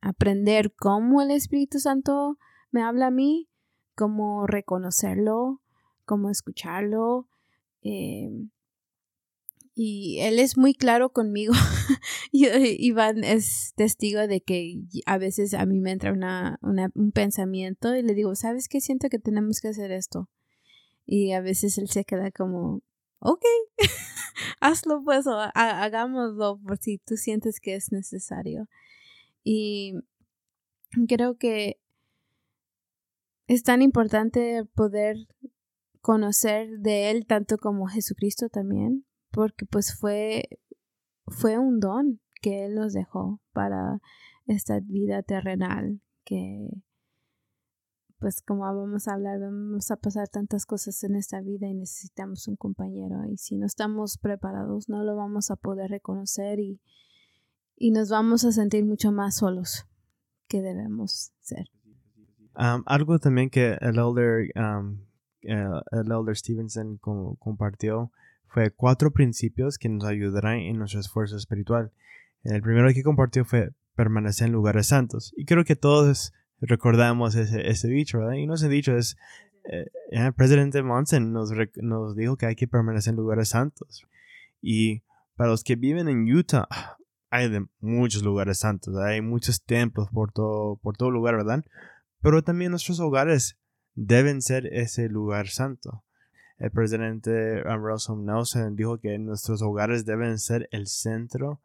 aprender 0.00 0.72
cómo 0.74 1.20
el 1.20 1.30
Espíritu 1.32 1.78
Santo 1.78 2.38
me 2.70 2.82
habla 2.82 3.08
a 3.08 3.10
mí, 3.10 3.48
cómo 3.94 4.46
reconocerlo, 4.46 5.60
cómo 6.04 6.30
escucharlo. 6.30 7.28
Em, 7.82 8.50
y 9.74 10.18
él 10.20 10.38
es 10.38 10.58
muy 10.58 10.74
claro 10.74 11.12
conmigo. 11.12 11.54
Iván 12.32 13.24
es 13.24 13.72
testigo 13.74 14.26
de 14.26 14.42
que 14.42 14.82
a 15.06 15.18
veces 15.18 15.54
a 15.54 15.64
mí 15.64 15.80
me 15.80 15.92
entra 15.92 16.12
una, 16.12 16.58
un 16.62 17.12
pensamiento 17.12 17.96
y 17.96 18.02
le 18.02 18.14
digo, 18.14 18.34
¿sabes 18.34 18.68
qué? 18.68 18.80
Siento 18.80 19.08
que 19.08 19.18
tenemos 19.18 19.60
que 19.60 19.68
hacer 19.68 19.90
esto. 19.90 20.28
Y 21.06 21.32
a 21.32 21.40
veces 21.40 21.78
él 21.78 21.88
se 21.88 22.04
queda 22.04 22.30
como, 22.30 22.82
ok, 23.18 23.44
hazlo 24.60 25.02
pues 25.04 25.26
o 25.26 25.38
hagámoslo 25.54 26.60
por 26.60 26.78
si 26.78 26.98
tú 26.98 27.16
sientes 27.16 27.58
que 27.58 27.74
es 27.74 27.92
necesario. 27.92 28.68
Y 29.42 29.94
creo 31.08 31.36
que 31.38 31.80
es 33.46 33.62
tan 33.62 33.80
importante 33.80 34.64
poder 34.74 35.16
conocer 36.02 36.68
de 36.78 37.10
él 37.10 37.26
tanto 37.26 37.56
como 37.56 37.86
Jesucristo 37.86 38.48
también, 38.48 39.06
porque 39.32 39.66
pues 39.66 39.94
fue 39.94 40.60
fue 41.26 41.58
un 41.58 41.80
don 41.80 42.20
que 42.40 42.66
él 42.66 42.74
nos 42.74 42.92
dejó 42.92 43.40
para 43.52 44.00
esta 44.46 44.80
vida 44.80 45.22
terrenal 45.22 46.00
que 46.24 46.68
pues 48.18 48.40
como 48.40 48.62
vamos 48.62 49.08
a 49.08 49.14
hablar, 49.14 49.40
vamos 49.40 49.90
a 49.90 49.96
pasar 49.96 50.28
tantas 50.28 50.64
cosas 50.64 51.02
en 51.02 51.16
esta 51.16 51.40
vida 51.40 51.66
y 51.66 51.74
necesitamos 51.74 52.46
un 52.46 52.54
compañero 52.54 53.24
y 53.28 53.36
si 53.36 53.56
no 53.56 53.66
estamos 53.66 54.16
preparados 54.16 54.88
no 54.88 55.02
lo 55.02 55.16
vamos 55.16 55.50
a 55.50 55.56
poder 55.56 55.90
reconocer 55.90 56.60
y, 56.60 56.80
y 57.76 57.90
nos 57.90 58.10
vamos 58.10 58.44
a 58.44 58.52
sentir 58.52 58.84
mucho 58.84 59.10
más 59.10 59.36
solos 59.36 59.86
que 60.46 60.62
debemos 60.62 61.32
ser. 61.40 61.68
Algo 62.54 63.18
también 63.18 63.50
que 63.50 63.78
el 63.80 63.98
elder, 63.98 64.52
um, 64.56 64.98
el 65.40 66.12
elder 66.12 66.36
Stevenson 66.36 66.98
compartió 66.98 68.12
fue 68.52 68.70
cuatro 68.70 69.12
principios 69.12 69.78
que 69.78 69.88
nos 69.88 70.04
ayudarán 70.04 70.58
en 70.58 70.78
nuestro 70.78 71.00
esfuerzo 71.00 71.36
espiritual. 71.36 71.90
El 72.44 72.60
primero 72.60 72.92
que 72.92 73.02
compartió 73.02 73.44
fue 73.46 73.70
permanecer 73.94 74.48
en 74.48 74.52
lugares 74.52 74.88
santos. 74.88 75.32
Y 75.36 75.46
creo 75.46 75.64
que 75.64 75.76
todos 75.76 76.34
recordamos 76.60 77.34
ese, 77.34 77.88
dicho, 77.88 78.18
¿verdad? 78.18 78.34
Y 78.34 78.46
no 78.46 78.54
ese 78.54 78.68
dicho 78.68 78.94
es, 78.96 79.16
eh, 79.64 79.86
el 80.10 80.34
presidente 80.34 80.82
Monson 80.82 81.32
nos, 81.32 81.50
dijo 82.14 82.36
que 82.36 82.46
hay 82.46 82.54
que 82.54 82.68
permanecer 82.68 83.12
en 83.12 83.16
lugares 83.16 83.48
santos. 83.48 84.06
Y 84.60 85.02
para 85.34 85.50
los 85.50 85.64
que 85.64 85.76
viven 85.76 86.08
en 86.08 86.30
Utah, 86.30 86.68
hay 87.30 87.48
muchos 87.80 88.22
lugares 88.22 88.58
santos, 88.58 88.96
hay 88.98 89.22
muchos 89.22 89.64
templos 89.64 90.10
por 90.12 90.30
todo, 90.30 90.76
por 90.76 90.98
todo 90.98 91.10
lugar, 91.10 91.36
¿verdad? 91.36 91.64
Pero 92.20 92.44
también 92.44 92.72
nuestros 92.72 93.00
hogares 93.00 93.58
deben 93.94 94.42
ser 94.42 94.66
ese 94.66 95.08
lugar 95.08 95.48
santo. 95.48 96.04
El 96.62 96.70
presidente 96.70 97.62
Russell 97.62 98.24
Nelson 98.24 98.76
dijo 98.76 98.98
que 98.98 99.18
nuestros 99.18 99.62
hogares 99.62 100.04
deben 100.04 100.38
ser 100.38 100.68
el 100.70 100.86
centro 100.86 101.60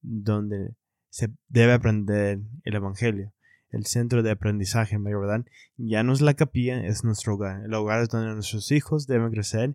donde 0.00 0.74
se 1.10 1.30
debe 1.48 1.74
aprender 1.74 2.40
el 2.64 2.74
Evangelio 2.74 3.32
el 3.72 3.86
centro 3.86 4.22
de 4.22 4.30
aprendizaje, 4.30 4.98
¿verdad? 4.98 5.44
Ya 5.76 6.02
no 6.02 6.12
es 6.12 6.20
la 6.20 6.34
capilla, 6.34 6.84
es 6.86 7.04
nuestro 7.04 7.34
hogar. 7.34 7.64
El 7.64 7.74
hogar 7.74 8.02
es 8.02 8.10
donde 8.10 8.32
nuestros 8.34 8.70
hijos 8.70 9.06
deben 9.06 9.30
crecer 9.30 9.74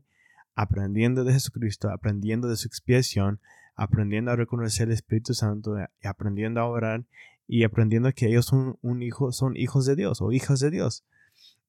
aprendiendo 0.56 1.24
de 1.24 1.34
Jesucristo, 1.34 1.90
aprendiendo 1.90 2.48
de 2.48 2.56
su 2.56 2.68
expiación, 2.68 3.40
aprendiendo 3.76 4.32
a 4.32 4.36
reconocer 4.36 4.88
el 4.88 4.94
Espíritu 4.94 5.34
Santo, 5.34 5.76
aprendiendo 6.04 6.62
a 6.62 6.66
orar 6.66 7.06
y 7.48 7.64
aprendiendo 7.64 8.12
que 8.14 8.28
ellos 8.28 8.46
son 8.46 8.78
un 8.82 9.02
hijo, 9.02 9.32
son 9.32 9.58
hijos 9.58 9.86
de 9.86 9.96
Dios 9.96 10.22
o 10.22 10.32
hijas 10.32 10.60
de 10.60 10.72
Dios. 10.72 11.04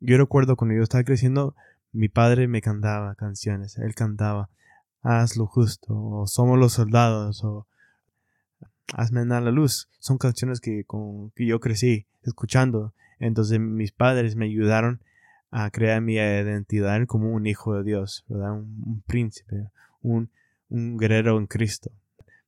Yo 0.00 0.16
recuerdo 0.16 0.56
cuando 0.56 0.76
yo 0.76 0.82
estaba 0.82 1.04
creciendo, 1.04 1.54
mi 1.92 2.08
padre 2.08 2.48
me 2.48 2.60
cantaba 2.60 3.14
canciones, 3.14 3.78
él 3.78 3.94
cantaba 3.94 4.50
Haz 5.02 5.36
lo 5.36 5.46
justo, 5.46 5.94
o 5.94 6.26
Somos 6.26 6.58
los 6.58 6.72
soldados, 6.72 7.44
o 7.44 7.66
Hazme 8.94 9.20
a 9.20 9.40
la 9.40 9.50
luz. 9.50 9.88
Son 9.98 10.16
canciones 10.16 10.60
que, 10.60 10.84
con, 10.84 11.30
que 11.32 11.46
yo 11.46 11.60
crecí 11.60 12.06
escuchando. 12.22 12.94
Entonces 13.18 13.60
mis 13.60 13.92
padres 13.92 14.34
me 14.34 14.46
ayudaron 14.46 15.02
a 15.50 15.70
crear 15.70 16.00
mi 16.00 16.14
identidad 16.14 17.04
como 17.06 17.32
un 17.32 17.46
hijo 17.46 17.74
de 17.74 17.84
Dios, 17.84 18.24
¿verdad? 18.28 18.52
Un, 18.52 19.02
príncipe, 19.06 19.70
un, 20.02 20.30
un, 20.68 20.96
guerrero 20.96 21.38
en 21.38 21.46
Cristo. 21.46 21.90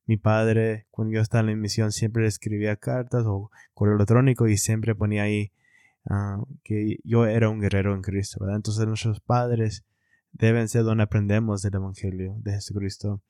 Mi 0.05 0.17
padre, 0.17 0.87
cuando 0.91 1.13
yo 1.13 1.21
estaba 1.21 1.41
en 1.41 1.47
la 1.47 1.55
misión, 1.55 1.91
siempre 1.91 2.25
escribía 2.25 2.75
cartas 2.75 3.23
o 3.25 3.51
correo 3.73 3.95
electrónico 3.95 4.47
y 4.47 4.57
siempre 4.57 4.95
ponía 4.95 5.23
ahí 5.23 5.51
ah, 6.09 6.43
que 6.63 6.97
yo 7.03 7.25
era 7.25 7.49
un 7.49 7.59
guerrero 7.59 7.95
en 7.95 8.01
Cristo, 8.01 8.39
¿verdad? 8.39 8.57
Entonces 8.57 8.87
nuestros 8.87 9.19
padres 9.19 9.85
deben 10.31 10.67
ser 10.67 10.83
donde 10.83 11.03
aprendemos 11.03 11.61
del 11.61 11.75
Evangelio 11.75 12.35
de 12.39 12.53
Jesucristo. 12.53 13.21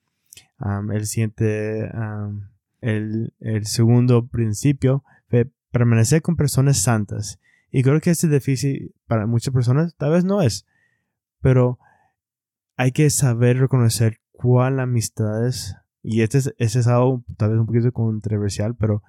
él 0.93 1.05
siente 1.07 1.89
el, 2.81 3.33
el 3.39 3.65
segundo 3.65 4.27
principio 4.27 5.03
fue 5.29 5.49
permanecer 5.71 6.21
con 6.21 6.35
personas 6.35 6.77
santas. 6.77 7.39
Y 7.71 7.83
creo 7.83 8.01
que 8.01 8.09
es 8.09 8.29
difícil 8.29 8.93
para 9.07 9.25
muchas 9.25 9.53
personas, 9.53 9.95
tal 9.95 10.11
vez 10.11 10.25
no 10.25 10.41
es, 10.41 10.65
pero 11.41 11.79
hay 12.75 12.91
que 12.91 13.09
saber 13.09 13.59
reconocer 13.59 14.19
cuál 14.31 14.79
amistad 14.79 15.47
es. 15.47 15.75
Y 16.03 16.21
este 16.21 16.39
es, 16.39 16.53
este 16.57 16.79
es 16.79 16.87
algo 16.87 17.23
tal 17.37 17.51
vez 17.51 17.59
un 17.59 17.67
poquito 17.67 17.91
controversial, 17.91 18.75
pero 18.75 19.03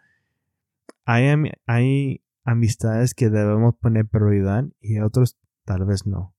hay, 1.05 1.51
hay 1.67 2.23
amistades 2.45 3.15
que 3.15 3.31
debemos 3.31 3.75
poner 3.77 4.07
prioridad 4.07 4.65
y 4.81 5.01
otros 5.01 5.39
tal 5.65 5.85
vez 5.85 6.07
no. 6.07 6.35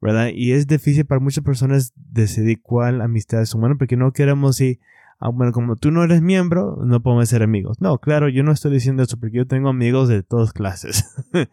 ¿Verdad? 0.00 0.28
Y 0.34 0.52
es 0.52 0.66
difícil 0.66 1.06
para 1.06 1.20
muchas 1.20 1.44
personas 1.44 1.92
decidir 1.96 2.60
cuál 2.60 3.00
amistad 3.00 3.40
es 3.40 3.54
humana 3.54 3.76
porque 3.78 3.96
no 3.96 4.12
queremos 4.12 4.60
ir 4.60 4.78
ah, 5.24 5.30
bueno, 5.30 5.52
como 5.52 5.76
tú 5.76 5.90
no 5.90 6.04
eres 6.04 6.20
miembro, 6.22 6.76
no 6.84 7.02
podemos 7.02 7.28
ser 7.28 7.42
amigos. 7.42 7.80
No, 7.80 7.98
claro, 7.98 8.28
yo 8.28 8.42
no 8.42 8.52
estoy 8.52 8.72
diciendo 8.72 9.02
eso 9.02 9.18
porque 9.18 9.38
yo 9.38 9.46
tengo 9.46 9.68
amigos 9.68 10.08
de 10.08 10.22
todas 10.22 10.52
clases. 10.52 11.14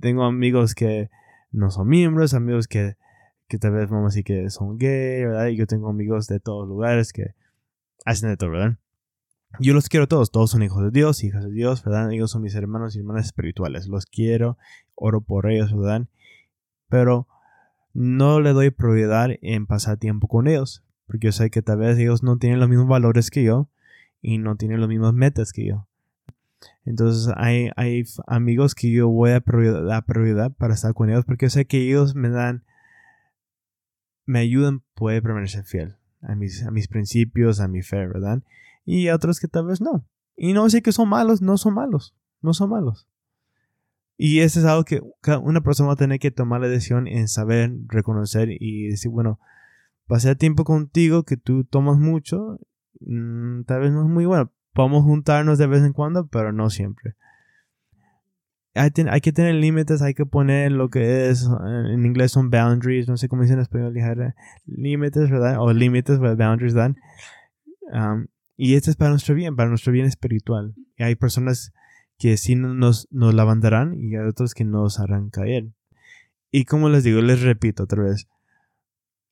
tengo 0.00 0.24
amigos 0.24 0.74
que 0.74 1.10
no 1.50 1.70
son 1.70 1.88
miembros, 1.88 2.34
amigos 2.34 2.68
que, 2.68 2.96
que 3.48 3.58
tal 3.58 3.72
vez 3.72 3.88
vamos 3.88 4.06
a 4.06 4.08
decir 4.08 4.24
que 4.24 4.50
son 4.50 4.78
gay, 4.78 5.24
¿verdad? 5.24 5.46
Y 5.46 5.56
yo 5.56 5.66
tengo 5.66 5.88
amigos 5.88 6.26
de 6.26 6.40
todos 6.40 6.68
lugares 6.68 7.12
que 7.12 7.34
hacen 8.04 8.28
de 8.28 8.36
todo, 8.36 8.50
¿verdad? 8.50 8.78
Yo 9.58 9.74
los 9.74 9.88
quiero 9.88 10.06
todos, 10.06 10.30
todos 10.30 10.50
son 10.50 10.62
hijos 10.62 10.82
de 10.82 10.90
Dios, 10.90 11.24
hijas 11.24 11.44
de 11.44 11.52
Dios, 11.52 11.82
¿verdad? 11.84 12.12
Ellos 12.12 12.30
son 12.30 12.42
mis 12.42 12.54
hermanos 12.54 12.94
y 12.94 12.98
hermanas 12.98 13.26
espirituales, 13.26 13.88
los 13.88 14.06
quiero, 14.06 14.58
oro 14.94 15.20
por 15.20 15.50
ellos, 15.50 15.74
¿verdad? 15.74 16.06
Pero 16.88 17.26
no 17.94 18.40
le 18.40 18.52
doy 18.52 18.70
prioridad 18.70 19.30
en 19.40 19.66
pasar 19.66 19.96
tiempo 19.96 20.28
con 20.28 20.46
ellos, 20.46 20.84
porque 21.06 21.26
yo 21.26 21.32
sé 21.32 21.50
que 21.50 21.62
tal 21.62 21.78
vez 21.78 21.98
ellos 21.98 22.22
no 22.22 22.36
tienen 22.36 22.60
los 22.60 22.68
mismos 22.68 22.88
valores 22.88 23.30
que 23.30 23.42
yo 23.42 23.70
y 24.20 24.38
no 24.38 24.56
tienen 24.56 24.80
los 24.80 24.88
mismos 24.88 25.14
metas 25.14 25.52
que 25.52 25.66
yo. 25.66 25.88
Entonces 26.84 27.32
hay, 27.36 27.70
hay 27.76 28.04
amigos 28.26 28.74
que 28.74 28.90
yo 28.90 29.08
voy 29.08 29.30
a 29.30 29.40
dar 29.40 30.04
prioridad 30.04 30.52
para 30.52 30.74
estar 30.74 30.94
con 30.94 31.10
ellos 31.10 31.24
porque 31.24 31.46
yo 31.46 31.50
sé 31.50 31.64
que 31.66 31.78
ellos 31.78 32.14
me 32.14 32.28
dan, 32.28 32.64
me 34.24 34.40
ayudan, 34.40 34.82
puede 34.94 35.22
permanecer 35.22 35.64
fiel 35.64 35.96
a 36.22 36.34
mis, 36.34 36.64
a 36.64 36.70
mis 36.70 36.88
principios, 36.88 37.60
a 37.60 37.68
mi 37.68 37.82
fe, 37.82 38.06
¿verdad? 38.06 38.42
Y 38.86 39.10
otros 39.10 39.40
que 39.40 39.48
tal 39.48 39.66
vez 39.66 39.82
no. 39.82 40.06
Y 40.36 40.54
no 40.54 40.70
sé 40.70 40.80
que 40.80 40.92
son 40.92 41.10
malos, 41.10 41.42
no 41.42 41.58
son 41.58 41.74
malos, 41.74 42.14
no 42.40 42.54
son 42.54 42.70
malos. 42.70 43.06
Y 44.16 44.40
eso 44.40 44.60
es 44.60 44.64
algo 44.64 44.84
que 44.84 45.02
una 45.42 45.60
persona 45.60 45.88
va 45.88 45.92
a 45.92 45.96
tener 45.96 46.18
que 46.18 46.30
tomar 46.30 46.60
la 46.60 46.68
decisión 46.68 47.06
en 47.06 47.28
saber, 47.28 47.72
reconocer 47.88 48.48
y 48.50 48.88
decir, 48.88 49.10
bueno, 49.10 49.38
pasé 50.06 50.34
tiempo 50.36 50.64
contigo 50.64 51.24
que 51.24 51.36
tú 51.36 51.64
tomas 51.64 51.98
mucho, 51.98 52.58
mm, 53.00 53.64
tal 53.64 53.80
vez 53.80 53.92
no 53.92 54.02
es 54.02 54.08
muy 54.08 54.24
bueno. 54.24 54.52
Podemos 54.72 55.04
juntarnos 55.04 55.58
de 55.58 55.66
vez 55.66 55.82
en 55.82 55.92
cuando, 55.92 56.28
pero 56.28 56.52
no 56.52 56.70
siempre. 56.70 57.14
Hay, 58.74 58.90
hay 59.10 59.20
que 59.20 59.32
tener 59.32 59.54
límites, 59.54 60.02
hay 60.02 60.14
que 60.14 60.26
poner 60.26 60.70
lo 60.70 60.90
que 60.90 61.30
es, 61.30 61.48
en 61.64 62.04
inglés 62.04 62.32
son 62.32 62.50
boundaries, 62.50 63.08
no 63.08 63.16
sé 63.16 63.26
cómo 63.26 63.42
dicen 63.42 63.56
en 63.56 63.62
español, 63.62 63.94
límites, 64.66 65.30
¿verdad? 65.30 65.56
O 65.60 65.72
límites, 65.72 66.18
boundaries, 66.18 66.74
¿verdad? 66.74 66.94
Um, 67.92 68.26
y 68.56 68.74
esto 68.74 68.90
es 68.90 68.96
para 68.96 69.10
nuestro 69.10 69.34
bien, 69.34 69.56
para 69.56 69.68
nuestro 69.68 69.92
bien 69.92 70.06
espiritual. 70.06 70.74
Hay 70.98 71.14
personas 71.14 71.72
que 72.18 72.36
sí 72.36 72.54
nos, 72.54 73.08
nos 73.10 73.34
y 73.34 74.16
hay 74.16 74.26
otros 74.26 74.54
que 74.54 74.64
nos 74.64 74.98
harán 74.98 75.30
caer. 75.30 75.68
Y 76.50 76.64
como 76.64 76.88
les 76.88 77.04
digo, 77.04 77.20
les 77.20 77.42
repito 77.42 77.84
otra 77.84 78.02
vez, 78.02 78.28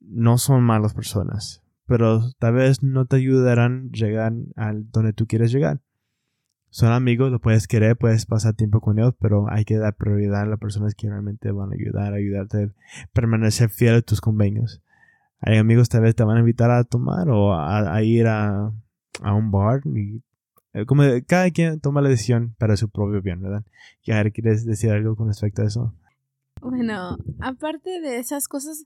no 0.00 0.37
son 0.37 0.62
malas 0.62 0.92
personas, 0.92 1.62
pero 1.87 2.30
tal 2.38 2.54
vez 2.54 2.82
no 2.82 3.06
te 3.06 3.16
ayudarán 3.16 3.90
a 3.92 3.96
llegar 3.96 4.32
al 4.56 4.90
donde 4.90 5.12
tú 5.12 5.26
quieres 5.26 5.50
llegar. 5.50 5.80
Son 6.68 6.90
amigos, 6.90 7.30
lo 7.30 7.40
puedes 7.40 7.68
querer, 7.68 7.96
puedes 7.96 8.26
pasar 8.26 8.54
tiempo 8.54 8.80
con 8.80 8.98
ellos, 8.98 9.14
pero 9.20 9.46
hay 9.48 9.64
que 9.64 9.78
dar 9.78 9.94
prioridad 9.94 10.42
a 10.42 10.46
las 10.46 10.58
personas 10.58 10.96
que 10.96 11.08
realmente 11.08 11.52
van 11.52 11.70
a 11.70 11.76
ayudar, 11.76 12.12
a 12.12 12.16
ayudarte 12.16 12.64
a 12.64 13.08
permanecer 13.12 13.70
fiel 13.70 13.94
a 13.94 14.02
tus 14.02 14.20
convenios. 14.20 14.82
Hay 15.38 15.56
amigos 15.58 15.88
tal 15.88 16.02
vez 16.02 16.16
te 16.16 16.24
van 16.24 16.37
a 16.37 16.40
invitar 16.40 16.72
a 16.72 16.82
tomar 16.82 17.28
o 17.30 17.54
a, 17.54 18.02
ir 18.02 18.26
a, 18.26 18.72
a 19.22 19.35
un 19.35 19.50
bar 19.50 19.83
y 19.87 20.22
eh, 20.72 20.87
como 20.87 21.05
cada 21.27 21.50
quien 21.50 21.81
toma 21.81 22.03
la 22.03 22.09
decisión 22.09 22.55
para 22.59 22.77
su 22.77 22.88
propio 22.90 23.22
bien, 23.22 23.40
¿verdad? 23.40 23.64
Y 24.03 24.12
a 24.12 24.16
ver, 24.16 24.33
¿quieres 24.33 24.66
decir 24.66 24.90
algo 24.90 25.14
con 25.14 25.29
respecto 25.29 25.62
a 25.62 25.66
eso? 25.66 25.94
Bueno, 26.61 27.16
aparte 27.40 28.00
de 28.00 28.18
esas 28.18 28.48
cosas, 28.48 28.85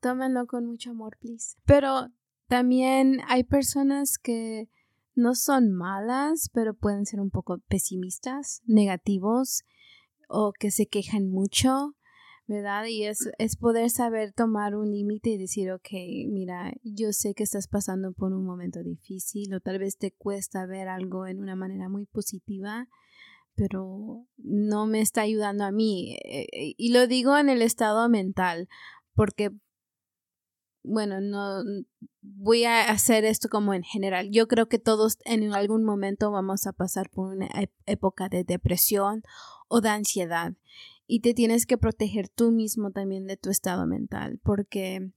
tómenlo 0.00 0.46
con 0.46 0.64
mucho 0.66 0.90
amor, 0.90 1.18
please. 1.20 1.56
Pero 1.66 2.08
también 2.46 3.20
hay 3.28 3.44
personas 3.44 4.16
que 4.16 4.68
no 5.14 5.34
son 5.34 5.72
malas, 5.72 6.48
pero 6.52 6.74
pueden 6.74 7.04
ser 7.04 7.20
un 7.20 7.30
poco 7.30 7.58
pesimistas, 7.68 8.62
negativos 8.66 9.64
o 10.28 10.52
que 10.52 10.70
se 10.70 10.86
quejan 10.86 11.28
mucho 11.28 11.94
¿verdad? 12.48 12.86
Y 12.86 13.04
es, 13.04 13.30
es 13.38 13.56
poder 13.56 13.90
saber 13.90 14.32
tomar 14.32 14.74
un 14.74 14.90
límite 14.90 15.30
y 15.30 15.36
decir, 15.36 15.70
ok, 15.70 15.90
mira, 16.28 16.72
yo 16.82 17.12
sé 17.12 17.34
que 17.34 17.42
estás 17.42 17.68
pasando 17.68 18.12
por 18.12 18.32
un 18.32 18.44
momento 18.44 18.82
difícil 18.82 19.52
o 19.52 19.60
tal 19.60 19.78
vez 19.78 19.98
te 19.98 20.12
cuesta 20.12 20.64
ver 20.64 20.88
algo 20.88 21.26
en 21.26 21.40
una 21.40 21.54
manera 21.54 21.90
muy 21.90 22.06
positiva, 22.06 22.88
pero 23.54 24.26
no 24.38 24.86
me 24.86 25.02
está 25.02 25.20
ayudando 25.20 25.64
a 25.64 25.72
mí. 25.72 26.16
Eh, 26.24 26.46
eh, 26.50 26.74
y 26.78 26.92
lo 26.92 27.06
digo 27.06 27.36
en 27.36 27.50
el 27.50 27.60
estado 27.60 28.08
mental, 28.08 28.66
porque, 29.14 29.50
bueno, 30.82 31.20
no 31.20 31.62
voy 32.22 32.64
a 32.64 32.88
hacer 32.88 33.26
esto 33.26 33.50
como 33.50 33.74
en 33.74 33.82
general. 33.82 34.30
Yo 34.30 34.48
creo 34.48 34.70
que 34.70 34.78
todos 34.78 35.18
en 35.26 35.52
algún 35.52 35.84
momento 35.84 36.30
vamos 36.30 36.66
a 36.66 36.72
pasar 36.72 37.10
por 37.10 37.34
una 37.34 37.50
época 37.84 38.30
de 38.30 38.42
depresión 38.42 39.22
o 39.68 39.82
de 39.82 39.90
ansiedad 39.90 40.54
y 41.08 41.20
te 41.20 41.32
tienes 41.34 41.66
que 41.66 41.78
proteger 41.78 42.28
tú 42.28 42.52
mismo 42.52 42.92
también 42.92 43.26
de 43.26 43.38
tu 43.38 43.48
estado 43.48 43.86
mental, 43.86 44.38
porque 44.44 45.10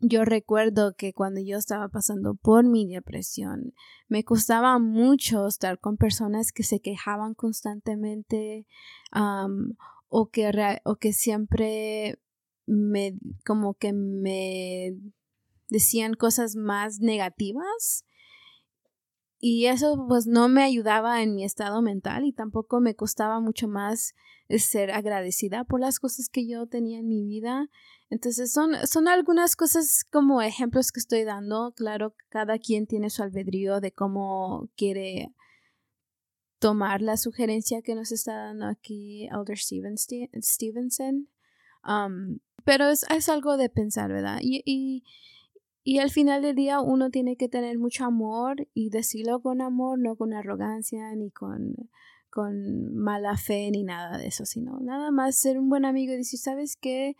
yo 0.00 0.24
recuerdo 0.24 0.94
que 0.96 1.12
cuando 1.12 1.42
yo 1.42 1.58
estaba 1.58 1.88
pasando 1.90 2.34
por 2.34 2.64
mi 2.64 2.86
depresión, 2.86 3.74
me 4.08 4.24
costaba 4.24 4.78
mucho 4.78 5.46
estar 5.46 5.78
con 5.78 5.98
personas 5.98 6.52
que 6.52 6.62
se 6.62 6.80
quejaban 6.80 7.34
constantemente 7.34 8.66
o, 10.08 10.30
que 10.30 10.50
o 10.84 10.96
que 10.96 11.12
siempre 11.12 12.18
me 12.66 13.18
como 13.44 13.74
que 13.74 13.92
me 13.92 14.96
decían 15.68 16.14
cosas 16.14 16.56
más 16.56 17.00
negativas 17.00 18.06
y 19.40 19.66
eso 19.66 20.06
pues 20.06 20.26
no 20.26 20.48
me 20.48 20.62
ayudaba 20.62 21.22
en 21.22 21.34
mi 21.34 21.44
estado 21.44 21.80
mental 21.80 22.26
y 22.26 22.32
tampoco 22.32 22.80
me 22.80 22.94
costaba 22.94 23.40
mucho 23.40 23.68
más 23.68 24.14
ser 24.58 24.90
agradecida 24.90 25.64
por 25.64 25.80
las 25.80 25.98
cosas 25.98 26.28
que 26.28 26.46
yo 26.46 26.66
tenía 26.66 26.98
en 26.98 27.08
mi 27.08 27.24
vida. 27.24 27.68
Entonces 28.10 28.52
son, 28.52 28.74
son 28.86 29.08
algunas 29.08 29.56
cosas 29.56 30.04
como 30.10 30.42
ejemplos 30.42 30.92
que 30.92 31.00
estoy 31.00 31.24
dando. 31.24 31.72
Claro, 31.74 32.14
cada 32.28 32.58
quien 32.58 32.86
tiene 32.86 33.08
su 33.08 33.22
albedrío 33.22 33.80
de 33.80 33.92
cómo 33.92 34.68
quiere 34.76 35.32
tomar 36.58 37.00
la 37.00 37.16
sugerencia 37.16 37.80
que 37.80 37.94
nos 37.94 38.12
está 38.12 38.34
dando 38.34 38.66
aquí 38.66 39.26
Elder 39.28 39.58
Stevenson. 39.58 41.28
Pero 42.64 42.90
es, 42.90 43.06
es, 43.08 43.28
algo 43.28 43.56
de 43.56 43.70
pensar, 43.70 44.12
¿verdad? 44.12 44.38
Y, 44.42 45.02
y 45.82 45.98
al 45.98 46.10
final 46.10 46.42
del 46.42 46.56
día 46.56 46.80
uno 46.80 47.10
tiene 47.10 47.36
que 47.36 47.48
tener 47.48 47.78
mucho 47.78 48.04
amor 48.04 48.68
y 48.74 48.90
decirlo 48.90 49.40
con 49.40 49.60
amor, 49.60 49.98
no 49.98 50.16
con 50.16 50.34
arrogancia 50.34 51.14
ni 51.16 51.30
con 51.30 51.74
con 52.30 52.94
mala 52.94 53.36
fe 53.36 53.70
ni 53.72 53.82
nada 53.82 54.16
de 54.16 54.28
eso, 54.28 54.46
sino 54.46 54.78
nada 54.80 55.10
más 55.10 55.36
ser 55.36 55.58
un 55.58 55.68
buen 55.68 55.84
amigo 55.84 56.12
y 56.12 56.18
decir, 56.18 56.38
¿sabes 56.38 56.76
qué? 56.80 57.16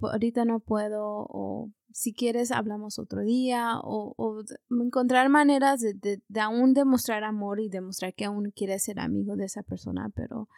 Ahorita 0.00 0.44
no 0.44 0.58
puedo 0.58 1.26
o 1.28 1.70
si 1.92 2.12
quieres 2.12 2.50
hablamos 2.50 2.98
otro 2.98 3.22
día 3.22 3.80
o, 3.82 4.42
encontrar 4.70 5.28
maneras 5.28 5.80
de, 5.80 6.20
aún 6.40 6.74
demostrar 6.74 7.24
amor 7.24 7.60
y 7.60 7.68
demostrar 7.68 8.14
que 8.14 8.24
aún 8.24 8.50
quieres 8.50 8.84
ser 8.84 9.00
amigo 9.00 9.36
de 9.36 9.46
esa 9.46 9.62
persona, 9.62 10.10
pero 10.14 10.48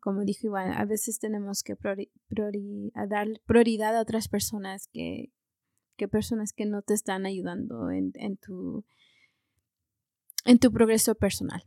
como 0.00 0.24
dijo 0.24 0.46
Iván, 0.46 0.72
a 0.72 0.84
veces 0.84 1.18
tenemos 1.18 1.62
que 1.62 1.76
dar 3.08 3.28
prioridad 3.46 3.96
a 3.96 4.00
otras 4.00 4.28
personas 4.28 4.88
que, 4.92 5.30
que 5.96 6.08
personas 6.08 6.52
que 6.52 6.66
no 6.66 6.82
te 6.82 6.94
están 6.94 7.26
ayudando 7.26 7.90
en, 7.90 8.12
en, 8.14 8.36
tu, 8.36 8.84
en 10.44 10.58
tu 10.58 10.72
progreso 10.72 11.14
personal. 11.14 11.62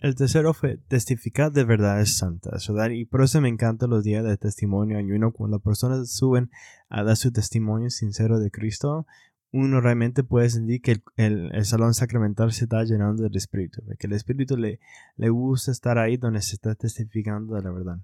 El 0.00 0.14
tercero 0.14 0.54
fue 0.54 0.76
testificar 0.76 1.50
de 1.50 1.64
verdades 1.64 2.16
santas, 2.18 2.68
¿verdad? 2.68 2.90
Y 2.90 3.04
por 3.04 3.22
eso 3.22 3.40
me 3.40 3.48
encantan 3.48 3.90
los 3.90 4.04
días 4.04 4.24
de 4.24 4.36
testimonio 4.36 4.96
ayuno, 4.96 5.32
cuando 5.32 5.56
las 5.56 5.64
personas 5.64 6.12
suben 6.12 6.50
a 6.88 7.02
dar 7.02 7.16
su 7.16 7.32
testimonio 7.32 7.90
sincero 7.90 8.38
de 8.38 8.50
Cristo, 8.52 9.06
uno 9.50 9.80
realmente 9.80 10.22
puede 10.22 10.50
sentir 10.50 10.82
que 10.82 11.02
el, 11.16 11.64
salón 11.64 11.94
sacramental 11.94 12.52
se 12.52 12.64
está 12.64 12.84
llenando 12.84 13.24
del 13.24 13.36
Espíritu, 13.36 13.82
que 13.98 14.06
el 14.06 14.12
Espíritu 14.12 14.56
le, 14.56 14.78
le 15.16 15.30
gusta 15.30 15.72
estar 15.72 15.98
ahí 15.98 16.16
donde 16.16 16.42
se 16.42 16.54
está 16.54 16.74
testificando 16.76 17.56
de 17.56 17.62
la 17.62 17.72
verdad. 17.72 17.98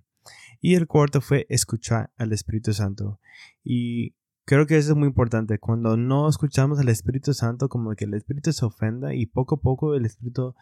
Y 0.60 0.74
el 0.74 0.86
cuarto 0.86 1.20
fue 1.20 1.46
escuchar 1.48 2.10
al 2.16 2.32
Espíritu 2.32 2.72
Santo. 2.72 3.20
Y 3.62 4.14
creo 4.44 4.66
que 4.66 4.76
eso 4.76 4.92
es 4.92 4.96
muy 4.96 5.08
importante. 5.08 5.58
Cuando 5.58 5.96
no 5.96 6.28
escuchamos 6.28 6.78
al 6.78 6.88
Espíritu 6.88 7.34
Santo, 7.34 7.68
como 7.68 7.94
que 7.94 8.04
el 8.04 8.14
Espíritu 8.14 8.52
se 8.52 8.64
ofenda 8.64 9.14
y 9.14 9.26
poco 9.26 9.56
a 9.56 9.60
poco 9.60 9.94
el 9.94 10.04
Espíritu 10.04 10.54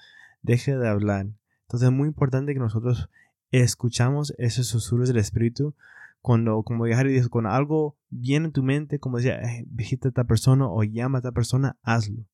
deje 0.43 0.77
de 0.77 0.89
hablar. 0.89 1.27
Entonces 1.63 1.89
es 1.89 1.95
muy 1.95 2.09
importante 2.09 2.55
que 2.55 2.61
nosotros 2.61 3.09
escuchamos 3.51 4.35
esos 4.39 4.67
susurros 4.67 5.09
del 5.09 5.19
Espíritu 5.19 5.75
cuando, 6.21 6.63
como 6.63 6.85
Harry 6.85 7.13
dijo, 7.13 7.31
cuando 7.31 7.51
algo 7.51 7.97
viene 8.09 8.47
en 8.47 8.53
tu 8.53 8.63
mente, 8.63 9.01
como 9.01 9.17
decía, 9.17 9.41
visita 9.67 10.09
a 10.09 10.11
esta 10.11 10.25
persona 10.25 10.69
o 10.69 10.85
llama 10.85 11.19
a 11.19 11.21
esta 11.21 11.33
persona, 11.33 11.77
hazlo. 11.83 12.25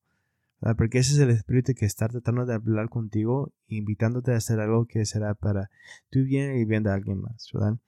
Porque 0.77 0.99
ese 0.99 1.15
es 1.15 1.21
el 1.21 1.31
Espíritu 1.31 1.73
que 1.75 1.87
está 1.87 2.09
tratando 2.09 2.45
de 2.45 2.55
hablar 2.55 2.89
contigo, 2.89 3.53
invitándote 3.69 4.33
a 4.33 4.37
hacer 4.37 4.61
algo 4.61 4.87
que 4.87 5.05
será 5.07 5.35
para 5.35 5.71
tu 6.11 6.25
bien 6.25 6.59
y 6.59 6.65
bien 6.65 6.83
de 6.83 6.91
alguien 6.91 7.21
más. 7.21 7.49
¿verdad? 7.55 7.79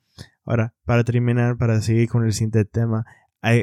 Ahora, 0.44 0.74
para 0.84 1.04
terminar, 1.04 1.58
para 1.58 1.80
seguir 1.82 2.08
con 2.08 2.24
el 2.24 2.32
siguiente 2.32 2.64
tema, 2.64 3.04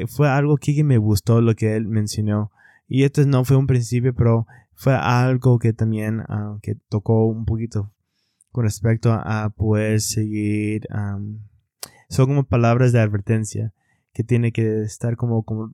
fue 0.08 0.28
algo 0.28 0.56
que 0.56 0.84
me 0.84 0.98
gustó 0.98 1.40
lo 1.40 1.54
que 1.54 1.76
él 1.76 1.86
mencionó. 1.86 2.50
Y 2.86 3.04
esto 3.04 3.24
no 3.26 3.44
fue 3.44 3.56
un 3.56 3.66
principio, 3.66 4.14
pero 4.14 4.46
fue 4.74 4.94
algo 4.94 5.58
que 5.58 5.72
también 5.72 6.20
ah, 6.28 6.58
que 6.62 6.76
tocó 6.88 7.26
un 7.26 7.44
poquito 7.44 7.92
con 8.50 8.64
respecto 8.64 9.12
a, 9.12 9.50
poder 9.50 10.00
seguir. 10.00 10.86
son 12.08 12.26
como 12.26 12.44
palabras 12.44 12.92
de 12.92 13.00
advertencia 13.00 13.72
que 14.12 14.24
tiene 14.24 14.52
que 14.52 14.82
estar 14.82 15.16
como, 15.16 15.44
como 15.44 15.72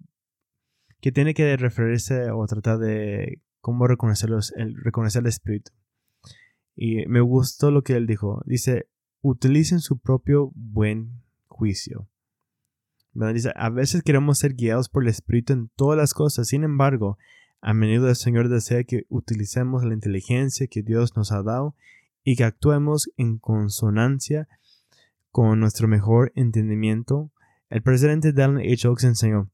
que 1.00 1.12
tiene 1.12 1.34
que 1.34 1.56
referirse 1.56 2.30
o 2.30 2.46
tratar 2.46 2.78
de 2.78 3.40
cómo 3.60 3.86
reconocer, 3.86 4.30
el, 4.56 4.74
reconocer 4.82 5.20
el 5.20 5.28
Espíritu. 5.28 5.70
Y 6.74 7.06
me 7.06 7.20
gustó 7.20 7.70
lo 7.70 7.82
que 7.82 7.94
él 7.94 8.06
dijo. 8.06 8.42
Dice, 8.46 8.88
utilicen 9.20 9.80
su 9.80 9.98
propio 9.98 10.50
buen 10.54 11.22
juicio. 11.46 12.08
A 13.54 13.70
veces 13.70 14.02
queremos 14.02 14.38
ser 14.38 14.54
guiados 14.54 14.88
por 14.88 15.02
el 15.02 15.08
Espíritu 15.08 15.52
en 15.52 15.70
todas 15.76 15.96
las 15.96 16.14
cosas. 16.14 16.48
Sin 16.48 16.64
embargo, 16.64 17.18
a 17.60 17.72
menudo 17.72 18.08
el 18.08 18.16
Señor 18.16 18.48
desea 18.48 18.84
que 18.84 19.06
utilicemos 19.08 19.84
la 19.84 19.94
inteligencia 19.94 20.66
que 20.66 20.82
Dios 20.82 21.16
nos 21.16 21.32
ha 21.32 21.42
dado 21.42 21.74
y 22.24 22.36
que 22.36 22.44
actuemos 22.44 23.10
en 23.16 23.38
consonancia 23.38 24.48
con 25.30 25.60
nuestro 25.60 25.88
mejor 25.88 26.32
entendimiento. 26.34 27.30
El 27.70 27.82
presidente 27.82 28.32
Dallin 28.32 28.58
H. 28.58 28.86
Oaks 28.88 29.04
enseñó, 29.04 29.50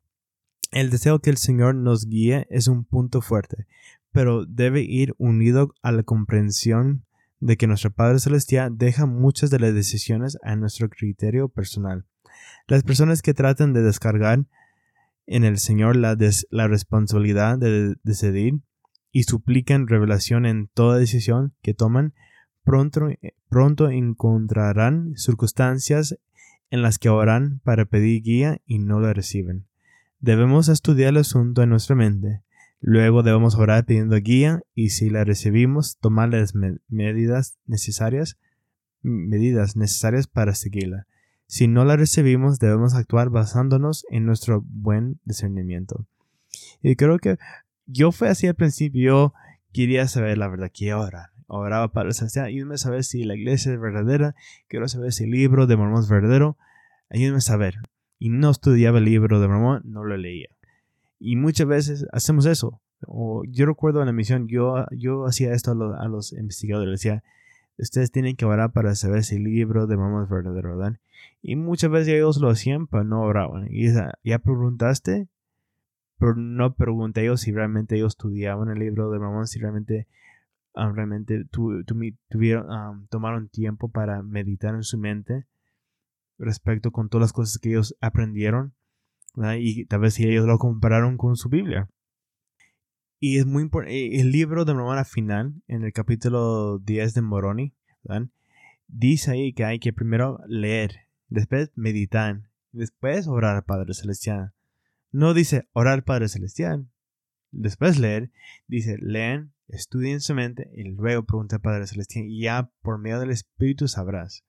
el 0.73 0.91
deseo 0.91 1.19
que 1.19 1.31
el 1.31 1.37
Señor 1.37 1.75
nos 1.75 2.07
guíe 2.07 2.47
es 2.49 2.69
un 2.69 2.85
punto 2.85 3.23
fuerte, 3.23 3.67
pero 4.13 4.47
debe 4.47 4.83
ir 4.83 5.15
unido 5.19 5.75
a 5.83 5.91
la 5.91 6.03
comprensión 6.03 7.05
de 7.41 7.57
que 7.57 7.67
nuestro 7.67 7.91
Padre 7.91 8.21
Celestial 8.21 8.77
deja 8.77 9.07
muchas 9.07 9.51
de 9.51 9.59
las 9.59 9.75
decisiones 9.75 10.39
a 10.43 10.55
nuestro 10.57 10.89
criterio 10.89 11.49
personal. 11.49 12.05
Las 12.67 12.83
personas 12.83 13.23
que 13.23 13.35
tratan 13.35 13.73
de 13.73 13.83
descargar 13.83 14.45
en 15.27 15.45
el 15.45 15.59
Señor 15.59 15.97
la, 15.97 16.17
la 16.51 16.69
responsabilidad 16.69 17.59
de 17.59 17.97
decidir 18.03 18.61
y 19.13 19.25
suplican 19.25 19.89
revelación 19.89 20.47
en 20.47 20.69
toda 20.69 20.99
decisión 20.99 21.55
que 21.63 21.75
toman, 21.75 22.15
pronto, 22.65 23.09
pronto 23.49 23.91
encontrarán 23.91 25.17
circunstancias 25.17 26.17
en 26.71 26.83
las 26.83 26.99
que 26.99 27.09
oran 27.09 27.61
para 27.65 27.85
pedir 27.85 28.23
guía 28.23 28.61
y 28.67 28.79
no 28.79 29.01
la 29.01 29.13
reciben. 29.13 29.67
Debemos 30.21 30.69
estudiar 30.69 31.11
el 31.11 31.19
asunto 31.19 31.63
en 31.63 31.71
nuestra 31.71 31.97
mente. 31.97 32.43
Luego 32.81 33.23
debemos 33.23 33.57
orar 33.57 33.85
pidiendo 33.85 34.17
guía 34.17 34.63
y 34.75 34.91
si 34.91 35.11
la 35.11 35.25
recibimos, 35.25 35.99
tomar 35.99 36.31
las 36.31 36.55
medidas 36.89 37.59
necesarias, 37.67 38.39
medidas 39.03 39.77
necesarias 39.77 40.27
para 40.27 40.55
seguirla. 40.55 41.07
Si 41.51 41.67
no 41.67 41.85
la 41.85 41.97
recibimos, 41.97 42.61
debemos 42.61 42.95
actuar 42.95 43.29
basándonos 43.29 44.07
en 44.09 44.25
nuestro 44.25 44.63
buen 44.65 45.19
discernimiento. 45.25 46.07
Y 46.81 46.95
creo 46.95 47.19
que 47.19 47.39
yo 47.87 48.13
fue 48.13 48.29
así 48.29 48.47
al 48.47 48.55
principio, 48.55 49.03
yo 49.03 49.35
quería 49.73 50.07
saber 50.07 50.39
la 50.39 50.47
verdad, 50.47 50.71
que 50.73 50.95
orar. 50.95 51.31
Oraba 51.49 51.93
para 51.93 52.11
ayúdame 52.45 52.75
a 52.75 52.79
saber 52.79 53.03
si 53.03 53.25
la 53.25 53.35
iglesia 53.35 53.73
es 53.73 53.81
verdadera, 53.81 54.37
quiero 54.69 54.87
saber 54.87 55.13
si 55.13 55.25
el 55.25 55.33
libro 55.33 55.67
de 55.67 55.77
Mormón 55.77 56.05
es 56.05 56.09
verdadero, 56.09 56.57
ayúdame 57.09 57.39
a 57.39 57.41
saber 57.41 57.75
y 58.21 58.29
no 58.29 58.51
estudiaba 58.51 58.99
el 58.99 59.07
libro 59.07 59.41
de 59.41 59.49
Mormón, 59.49 59.83
no 59.85 60.05
lo 60.05 60.17
leía. 60.17 60.51
Y 61.19 61.35
muchas 61.35 61.67
veces 61.67 62.07
hacemos 62.13 62.47
eso. 62.47 62.81
O 63.09 63.43
yo 63.49 63.67
recuerdo 63.67 63.99
en 63.99 64.07
la 64.07 64.13
misión, 64.13 64.47
yo, 64.47 64.87
yo 64.97 65.27
hacía 65.27 65.53
esto 65.53 65.73
a 65.73 66.07
los, 66.07 66.33
investigadores, 66.33 66.93
decía, 66.93 67.25
ustedes 67.81 68.11
tienen 68.11 68.37
que 68.37 68.45
orar 68.45 68.73
para 68.73 68.95
saber 68.95 69.25
si 69.25 69.37
el 69.37 69.45
libro 69.45 69.87
de 69.87 69.97
Mormón 69.97 70.25
es 70.25 70.31
verdadero, 70.31 70.77
¿verdad? 70.77 70.99
Y 71.43 71.57
muchas 71.57 71.91
veces 71.91 72.15
ellos 72.15 72.39
lo 72.39 72.51
hacían, 72.51 72.87
pero 72.87 73.05
no 73.05 73.23
oraban. 73.23 73.67
Y 73.71 73.89
ya 74.25 74.39
preguntaste, 74.39 75.29
pero 76.19 76.35
no 76.35 76.75
pregunté 76.75 77.23
ellos 77.23 77.41
si 77.41 77.53
realmente 77.53 77.97
ellos 77.97 78.13
estudiaban 78.13 78.69
el 78.71 78.79
libro 78.79 79.11
de 79.11 79.19
Mormón, 79.19 79.47
si 79.47 79.59
realmente, 79.59 80.07
ah, 80.75 80.93
realmente 80.95 81.45
tuvieron, 82.29 82.67
ah, 82.71 83.01
tomaron 83.11 83.49
tiempo 83.49 83.89
para 83.89 84.23
meditar 84.23 84.75
en 84.75 84.83
su 84.83 84.99
mente 84.99 85.47
respecto 86.39 86.91
con 86.91 87.09
todas 87.09 87.23
las 87.23 87.33
cosas 87.33 87.59
que 87.59 87.71
ellos 87.71 87.97
aprendieron 88.01 88.75
y 89.59 89.85
tal 89.87 90.01
vez 90.01 90.15
si 90.15 90.27
ellos 90.27 90.47
lo 90.47 90.59
compararon 90.59 91.17
con 91.17 91.37
su 91.37 91.49
Biblia. 91.49 91.89
Y 93.23 93.37
es 93.37 93.45
muy 93.45 93.65
importante, 93.65 93.95
eh, 93.95 94.21
el 94.23 94.33
libro 94.33 94.65
de 94.65 94.73
Mormón 94.73 95.05
final, 95.05 95.53
en 95.69 95.85
el 95.85 95.93
capítulo 95.93 96.79
10 96.79 97.13
de 97.13 97.21
Moroni, 97.21 97.75
dice 98.89 99.33
ahí 99.33 99.53
que 99.53 99.67
hay 99.67 99.79
que 99.79 99.93
primero 99.93 100.41
leer, 100.47 101.07
después 101.29 101.71
meditar, 101.75 102.49
después 102.73 103.29
orar 103.29 103.57
al 103.57 103.65
Padre 103.65 103.93
Celestial. 103.93 104.55
No 105.13 105.35
dice 105.35 105.69
orar 105.75 105.93
al 105.93 106.03
Padre 106.03 106.29
Celestial, 106.29 106.89
después 107.51 107.99
leer, 107.99 108.31
dice 108.69 108.97
leen, 108.99 109.53
estudien 109.69 110.23
su 110.23 110.35
mente 110.35 110.71
y 110.75 110.85
luego 110.85 111.27
pregunta 111.27 111.57
al 111.57 111.63
Padre 111.63 111.87
Celestial 111.87 112.25
y 112.25 112.41
ya 112.41 112.73
por 112.81 112.99
medio 112.99 113.21
del 113.21 113.33
Espíritu 113.33 113.87
sabrás. 113.87 114.47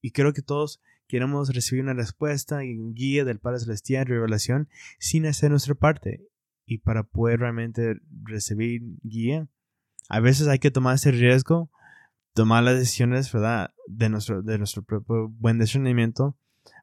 Y 0.00 0.10
creo 0.10 0.32
que 0.32 0.42
todos 0.42 0.82
queremos 1.06 1.54
recibir 1.54 1.84
una 1.84 1.94
respuesta 1.94 2.64
y 2.64 2.76
un 2.76 2.92
guía 2.92 3.24
del 3.24 3.38
Padre 3.38 3.60
Celestial, 3.60 4.06
revelación, 4.06 4.68
sin 4.98 5.26
hacer 5.26 5.52
nuestra 5.52 5.76
parte. 5.76 6.26
Y 6.66 6.78
para 6.78 7.04
poder 7.04 7.40
realmente 7.40 7.94
recibir 8.24 8.82
guía, 9.02 9.48
a 10.08 10.20
veces 10.20 10.48
hay 10.48 10.58
que 10.58 10.70
tomar 10.70 10.96
ese 10.96 11.12
riesgo, 11.12 11.70
tomar 12.34 12.64
las 12.64 12.76
decisiones, 12.76 13.32
¿verdad? 13.32 13.70
De 13.86 14.08
nuestro, 14.08 14.42
de 14.42 14.58
nuestro 14.58 14.82
propio 14.82 15.28
buen 15.28 15.58
discernimiento. 15.58 16.36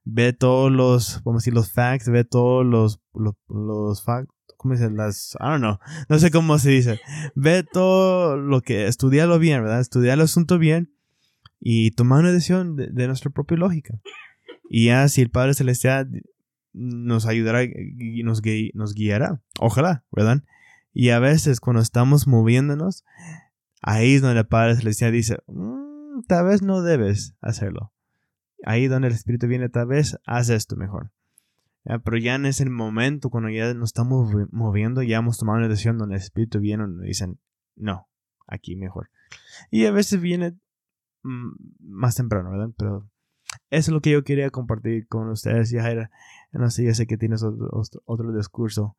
Ve 0.06 0.34
todos 0.34 0.72
los, 0.72 1.22
vamos 1.24 1.42
a 1.42 1.44
decir, 1.44 1.54
los 1.54 1.72
facts, 1.72 2.10
ve 2.10 2.24
todos 2.24 2.66
los, 2.66 3.02
los, 3.14 3.36
los 3.48 4.04
facts, 4.04 4.34
¿cómo 4.58 4.76
se 4.76 4.84
dice? 4.84 4.96
Las, 4.96 5.36
I 5.40 5.44
don't 5.44 5.60
know, 5.60 5.78
no 6.10 6.20
sé 6.20 6.32
cómo 6.32 6.58
se 6.58 6.70
dice. 6.72 7.00
Ve 7.36 7.64
todo 7.64 8.38
lo 8.38 8.62
que, 8.62 8.88
estudialo 8.88 9.40
bien, 9.40 9.62
¿verdad? 9.62 9.82
Estudia 9.82 10.14
el 10.14 10.22
asunto 10.22 10.58
bien 10.58 10.94
y 11.60 11.92
tomar 11.92 12.20
una 12.20 12.32
decisión 12.32 12.76
de, 12.76 13.08
nuestra 13.08 13.32
propia 13.32 13.58
lógica. 13.58 14.00
Y 14.70 14.88
ya 14.88 15.08
si 15.08 15.22
el 15.22 15.30
Padre 15.30 15.54
Celestial 15.54 16.10
nos 16.74 17.26
ayudará 17.26 17.64
y 17.64 18.24
nos, 18.24 18.42
guiará, 18.42 19.42
ojalá, 19.60 20.06
¿verdad? 20.12 20.44
Y 20.94 21.10
a 21.10 21.20
veces 21.20 21.60
cuando 21.60 21.82
estamos 21.82 22.28
moviéndonos, 22.28 23.04
ahí 23.82 24.16
es 24.16 24.22
donde 24.22 24.40
el 24.40 24.48
Padre 24.48 24.76
Celestial 24.76 25.12
dice, 25.12 25.38
mm, 25.48 26.24
tal 26.28 26.46
vez 26.46 26.62
no 26.62 26.82
debes 26.82 27.36
hacerlo. 27.42 27.94
Ahí 28.66 28.88
donde 28.88 29.08
el 29.10 29.14
Espíritu 29.14 29.48
viene, 29.48 29.70
tal 29.70 29.88
vez 29.88 30.18
haz 30.26 30.50
esto 30.50 30.76
mejor. 30.76 31.12
Pero 31.84 32.18
ya 32.18 32.36
en 32.36 32.46
ese 32.46 32.70
momento, 32.70 33.30
cuando 33.30 33.50
ya 33.50 33.74
nos 33.74 33.90
estamos 33.90 34.34
moviendo, 34.52 35.04
ya 35.04 35.18
hemos 35.18 35.38
tomado 35.38 35.60
una 35.60 35.68
decisión 35.68 35.98
donde 35.98 36.16
el 36.16 36.22
Espíritu 36.22 36.60
viene 36.60 36.86
y 36.86 36.88
nos 36.88 37.02
dicen, 37.02 37.40
no, 37.76 38.08
aquí 38.48 38.78
mejor. 38.78 39.10
Y 39.70 39.86
a 39.86 39.92
veces 39.92 40.22
viene 40.22 40.56
Mm, 41.24 41.54
más 41.80 42.16
temprano, 42.16 42.52
¿verdad? 42.52 42.70
Pero 42.78 43.10
eso 43.70 43.92
es 43.92 43.94
lo 43.94 44.02
que 44.02 44.12
yo 44.12 44.24
quería 44.24 44.50
compartir 44.50 45.08
con 45.08 45.30
ustedes, 45.30 45.70
Yajaira. 45.70 46.12
No 46.52 46.70
sé, 46.70 46.86
ya 46.86 46.94
sé 46.94 47.08
que 47.08 47.18
tienes 47.18 47.44
otro, 47.44 48.32
discurso. 48.36 48.96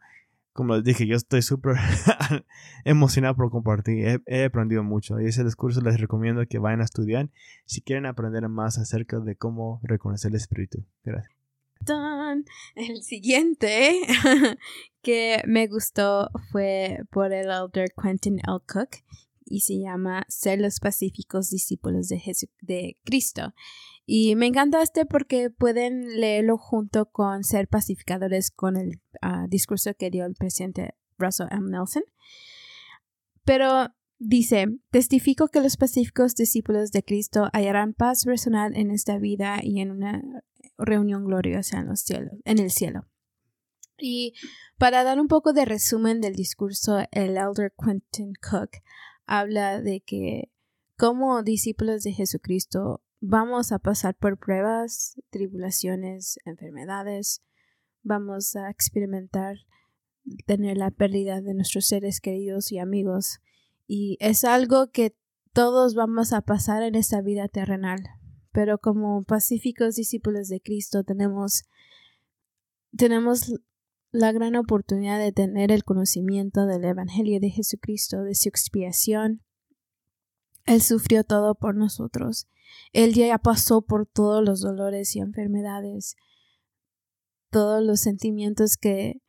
Como 0.53 0.77
les 0.77 0.85
dije, 0.85 1.07
yo 1.07 1.17
estoy 1.17 1.43
súper 1.43 1.77
emocionado 2.85 3.37
por 3.37 3.51
compartir. 3.51 4.23
He, 4.27 4.45
aprendido 4.45 4.83
mucho. 4.83 5.21
Y 5.21 5.27
ese 5.27 5.45
discurso 5.45 5.81
les 5.81 6.01
recomiendo 6.01 6.47
que 6.47 6.59
vayan 6.59 6.81
a 6.81 6.85
estudiar 6.85 7.31
si 7.65 7.81
quieren 7.81 8.07
aprender 8.07 8.49
más 8.49 8.79
acerca 8.79 9.19
de 9.19 9.37
cómo 9.37 9.81
reconocer 9.83 10.31
el 10.31 10.37
espíritu. 10.37 10.85
Gracias. 11.05 11.35
El 12.75 13.03
siguiente 13.03 14.01
que 15.03 15.43
me 15.47 15.67
gustó 15.67 16.31
fue 16.51 17.01
por 17.11 17.33
el 17.33 17.51
elder 17.51 17.91
Quentin 18.01 18.39
L. 18.39 18.59
Cook 18.67 19.03
y 19.45 19.61
se 19.61 19.79
llama 19.79 20.25
Ser 20.29 20.61
los 20.61 20.81
pacíficos 20.81 21.51
discípulos 21.51 22.09
de, 22.09 22.21
de 22.63 22.97
Cristo. 23.05 23.55
Y 24.07 24.37
me 24.37 24.47
encanta 24.47 24.83
este 24.83 25.07
porque 25.07 25.51
pueden 25.51 26.21
leerlo 26.21 26.59
junto 26.59 27.07
con 27.07 27.43
Ser 27.43 27.69
pacificadores 27.69 28.51
con 28.51 28.77
el 28.77 29.01
ah, 29.23 29.47
discurso 29.49 29.95
que 29.95 30.11
dio 30.11 30.27
el 30.27 30.35
presidente 30.35 30.95
Russell 31.19 31.49
M. 31.51 31.71
Nelson. 31.71 32.05
Pero 33.45 33.95
dice, 34.19 34.67
testifico 34.91 35.49
que 35.49 35.61
los 35.61 35.77
pacíficos 35.77 36.35
discípulos 36.35 36.91
de 36.93 37.03
Cristo 37.03 37.49
hallarán 37.53 37.95
paz 37.95 38.25
personal 38.25 38.77
en 38.77 38.91
esta 38.91 39.19
vida 39.19 39.59
y 39.63 39.81
en 39.81 39.91
una 39.91 40.23
reunión 40.77 41.25
gloriosa 41.25 41.79
en, 41.79 41.87
los 41.87 42.01
cielos, 42.01 42.33
en 42.45 42.59
el 42.59 42.71
cielo. 42.71 43.07
Y 43.99 44.35
para 44.77 45.05
dar 45.05 45.21
un 45.21 45.29
poco 45.29 45.53
de 45.53 45.65
resumen 45.65 46.21
del 46.21 46.35
discurso, 46.35 46.99
el 47.13 47.37
elder 47.37 47.73
Quentin 47.83 48.33
Cook 48.35 48.71
habla 49.27 49.81
de 49.81 50.01
que 50.01 50.51
como 50.97 51.43
discípulos 51.43 52.03
de 52.03 52.13
Jesucristo 52.13 53.04
vamos 53.27 53.73
a 53.73 53.79
pasar 53.79 54.15
por 54.15 54.39
pruebas, 54.39 55.19
tribulaciones, 55.31 56.39
enfermedades, 56.45 57.43
vamos 58.03 58.55
a 58.55 58.69
experimentar 58.69 59.57
tener 60.45 60.77
la 60.77 60.91
pérdida 60.91 61.41
de 61.41 61.55
nuestros 61.55 61.87
seres 61.87 62.21
queridos 62.21 62.71
y 62.71 62.79
amigos 62.79 63.41
y 63.87 64.19
es 64.21 64.45
algo 64.45 64.91
que 64.91 65.17
todos 65.55 65.95
vamos 65.95 66.35
a 66.35 66.43
pasar 66.43 66.83
en 66.83 66.95
esta 66.95 67.23
vida 67.23 67.49
terrenal. 67.49 68.03
Pero 68.53 68.79
como 68.79 69.25
pacíficos 69.25 69.97
discípulos 69.97 70.49
de 70.49 70.61
Cristo 70.61 71.03
tenemos 71.03 71.65
tenemos 72.97 73.55
la 74.13 74.33
gran 74.33 74.55
oportunidad 74.55 75.19
de 75.19 75.33
tener 75.33 75.73
el 75.73 75.83
conocimiento 75.83 76.67
del 76.67 76.85
Evangelio 76.85 77.41
de 77.41 77.51
Jesucristo, 77.51 78.23
de 78.23 78.35
su 78.35 78.51
expiación. 78.51 79.43
Él 80.67 80.83
sufrió 80.83 81.25
todo 81.25 81.55
por 81.55 81.75
nosotros. 81.75 82.49
Él 82.93 83.15
ya 83.15 83.37
pasó 83.39 83.83
por 83.83 84.07
todos 84.07 84.45
los 84.45 84.61
dolores 84.61 85.15
y 85.17 85.21
enfermedades, 85.21 86.17
todos 87.51 87.83
los 87.83 88.01
sentimientos 88.01 88.77
que 88.77 89.21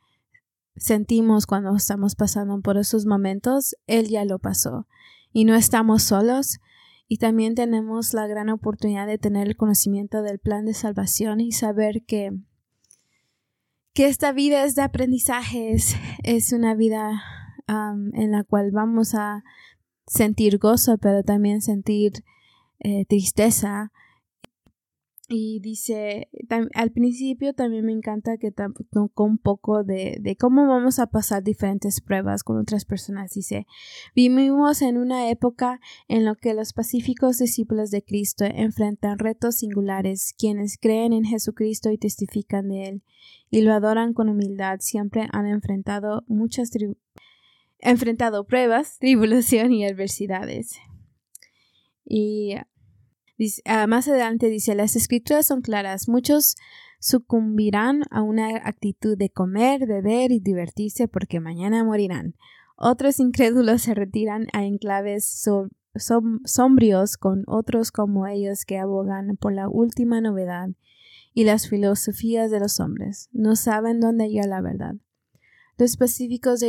sentimos 0.78 1.46
cuando 1.46 1.76
estamos 1.76 2.16
pasando 2.16 2.60
por 2.62 2.78
esos 2.78 3.06
momentos, 3.06 3.76
Él 3.88 4.08
ya 4.08 4.26
lo 4.26 4.40
pasó. 4.40 4.88
Y 5.32 5.46
no 5.46 5.56
estamos 5.56 6.04
solos. 6.04 6.60
Y 7.08 7.18
también 7.18 7.54
tenemos 7.54 8.14
la 8.14 8.26
gran 8.26 8.50
oportunidad 8.50 9.06
de 9.06 9.18
tener 9.18 9.48
el 9.48 9.56
conocimiento 9.56 10.24
del 10.24 10.40
plan 10.40 10.66
de 10.66 10.74
salvación 10.74 11.40
y 11.40 11.52
saber 11.52 12.04
que, 12.04 12.32
que 13.94 14.08
esta 14.08 14.32
vida 14.32 14.64
es 14.64 14.76
de 14.76 14.82
aprendizaje, 14.82 15.76
es, 16.24 16.52
una 16.52 16.74
vida 16.74 17.22
en 17.68 18.32
la 18.32 18.44
cual 18.44 18.72
vamos 18.72 19.14
a 19.14 19.44
sentir 20.08 20.58
gozo, 20.58 20.98
pero 20.98 21.24
también 21.24 21.62
sentir 21.62 22.24
eh, 22.80 23.06
tristeza 23.06 23.92
y 25.28 25.60
dice, 25.60 26.30
al 26.76 26.92
principio 26.92 27.54
también 27.54 27.86
me 27.86 27.92
encanta 27.92 28.38
que 28.38 28.52
tocó 28.52 29.24
un 29.24 29.40
poco 29.40 29.84
de, 29.84 30.18
de, 30.22 30.36
cómo 30.36 30.68
vamos 30.68 31.00
a 31.00 31.08
pasar 31.08 31.42
diferentes 31.42 32.00
pruebas 32.00 32.44
con 32.44 32.58
otras 32.58 32.86
personas. 32.86 33.32
Dice, 33.34 33.66
vivimos 34.16 34.84
en 34.84 34.98
una 34.98 35.30
época 35.32 35.80
en 36.08 36.26
la 36.26 36.36
que 36.36 36.54
los 36.54 36.74
pacíficos 36.74 37.40
discípulos 37.40 37.90
de 37.90 38.04
Cristo 38.04 38.46
enfrentan 38.46 39.18
retos 39.18 39.56
singulares. 39.56 40.36
Quienes 40.38 40.78
creen 40.78 41.12
en 41.12 41.26
Jesucristo 41.26 41.90
y 41.90 41.98
testifican 41.98 42.70
de 42.70 42.88
Él 42.90 43.04
y 43.50 43.62
lo 43.62 43.74
adoran 43.74 44.14
con 44.14 44.30
humildad 44.30 44.78
siempre 44.80 45.28
han 45.32 45.48
enfrentado 45.48 46.24
muchas 46.28 46.70
enfrentado 47.80 48.46
pruebas, 48.46 48.98
tribulación 49.00 49.72
y 49.72 49.86
adversidades. 49.86 50.78
Y 52.04 52.56
Ah, 53.66 53.86
más 53.88 54.08
adelante 54.08 54.48
dice, 54.48 54.76
las 54.76 54.96
escrituras 54.96 55.46
son 55.48 55.62
claras, 55.62 56.08
muchos 56.08 56.56
sucumbirán 57.00 58.04
a 58.10 58.22
una 58.22 58.48
actitud 58.64 59.18
de 59.18 59.30
comer, 59.30 59.86
beber 59.86 60.32
y 60.32 60.40
divertirse 60.40 61.10
porque 61.10 61.42
mañana 61.42 61.84
morirán. 61.84 62.36
Otros 62.78 63.20
incrédulos 63.20 63.82
se 63.84 63.94
retiran 63.94 64.48
a 64.54 64.64
enclaves 64.66 65.44
sombrios 66.46 67.18
con 67.18 67.44
otros 67.48 67.92
como 67.92 68.26
ellos 68.26 68.64
que 68.66 68.78
abogan 68.78 69.36
por 69.38 69.54
la 69.54 69.68
última 69.68 70.22
novedad 70.22 70.70
y 71.34 71.44
las 71.44 71.68
filosofías 71.68 72.52
de 72.52 72.62
los 72.62 72.80
hombres. 72.80 73.30
No 73.34 73.58
saben 73.58 74.00
dónde 74.00 74.26
hallar 74.26 74.48
la 74.48 74.62
verdad. 74.62 74.96
Los 75.78 75.98
pacíficos, 75.98 76.62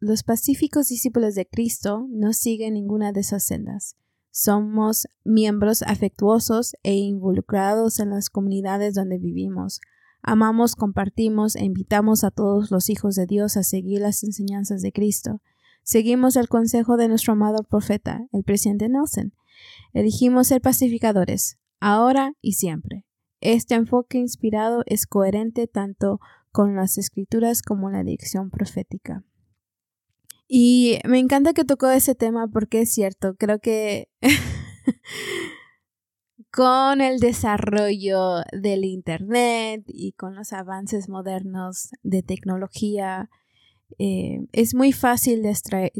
los 0.00 0.22
pacíficos 0.22 0.88
discípulos 0.88 1.34
de 1.34 1.46
Cristo 1.46 2.06
no 2.10 2.34
siguen 2.34 2.74
ninguna 2.74 3.12
de 3.12 3.20
esas 3.20 3.44
sendas. 3.44 3.96
Somos 4.30 5.08
miembros 5.24 5.82
afectuosos 5.82 6.76
e 6.82 6.94
involucrados 6.94 8.00
en 8.00 8.10
las 8.10 8.28
comunidades 8.28 8.94
donde 8.94 9.18
vivimos. 9.18 9.80
Amamos, 10.22 10.76
compartimos 10.76 11.56
e 11.56 11.64
invitamos 11.64 12.22
a 12.22 12.30
todos 12.30 12.70
los 12.70 12.90
hijos 12.90 13.14
de 13.14 13.24
Dios 13.24 13.56
a 13.56 13.62
seguir 13.62 14.00
las 14.00 14.22
enseñanzas 14.22 14.82
de 14.82 14.92
Cristo. 14.92 15.40
Seguimos 15.82 16.36
el 16.36 16.48
consejo 16.48 16.98
de 16.98 17.08
nuestro 17.08 17.32
amado 17.32 17.62
profeta, 17.62 18.26
el 18.32 18.44
presidente 18.44 18.90
Nelson. 18.90 19.32
Elegimos 19.94 20.48
ser 20.48 20.60
pacificadores, 20.60 21.58
ahora 21.80 22.34
y 22.42 22.52
siempre. 22.52 23.06
Este 23.40 23.74
enfoque 23.74 24.18
inspirado 24.18 24.82
es 24.86 25.06
coherente 25.06 25.66
tanto 25.66 26.20
con 26.50 26.76
las 26.76 26.98
escrituras 26.98 27.62
como 27.62 27.90
la 27.90 28.02
dirección 28.02 28.50
profética. 28.50 29.24
Y 30.48 30.98
me 31.04 31.18
encanta 31.18 31.52
que 31.52 31.64
tocó 31.64 31.90
ese 31.90 32.14
tema 32.14 32.48
porque 32.48 32.80
es 32.80 32.92
cierto, 32.92 33.36
creo 33.36 33.58
que 33.58 34.08
con 36.50 37.02
el 37.02 37.20
desarrollo 37.20 38.42
del 38.52 38.84
Internet 38.84 39.84
y 39.86 40.12
con 40.12 40.34
los 40.34 40.54
avances 40.54 41.10
modernos 41.10 41.90
de 42.02 42.22
tecnología, 42.22 43.28
eh, 43.98 44.46
es 44.52 44.74
muy 44.74 44.92
fácil 44.92 45.46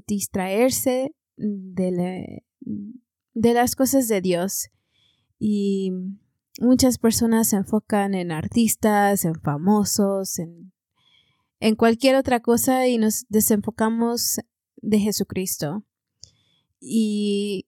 distraerse 0.07 1.15
de, 1.37 2.43
de 3.35 3.55
las 3.55 3.77
cosas 3.77 4.09
de 4.09 4.23
Dios. 4.23 4.71
Y 5.39 5.93
muchas 6.59 6.99
personas 6.99 7.49
se 7.49 7.57
enfocan 7.57 8.15
en 8.15 8.33
artistas, 8.33 9.25
en 9.25 9.35
famosos, 9.41 10.39
en 10.39 10.73
en 11.61 11.75
cualquier 11.75 12.17
otra 12.17 12.41
cosa 12.41 12.87
y 12.87 12.99
nos 12.99 13.27
desenfocamos 13.29 14.41
de 14.77 14.99
Jesucristo. 14.99 15.85
Y 16.81 17.67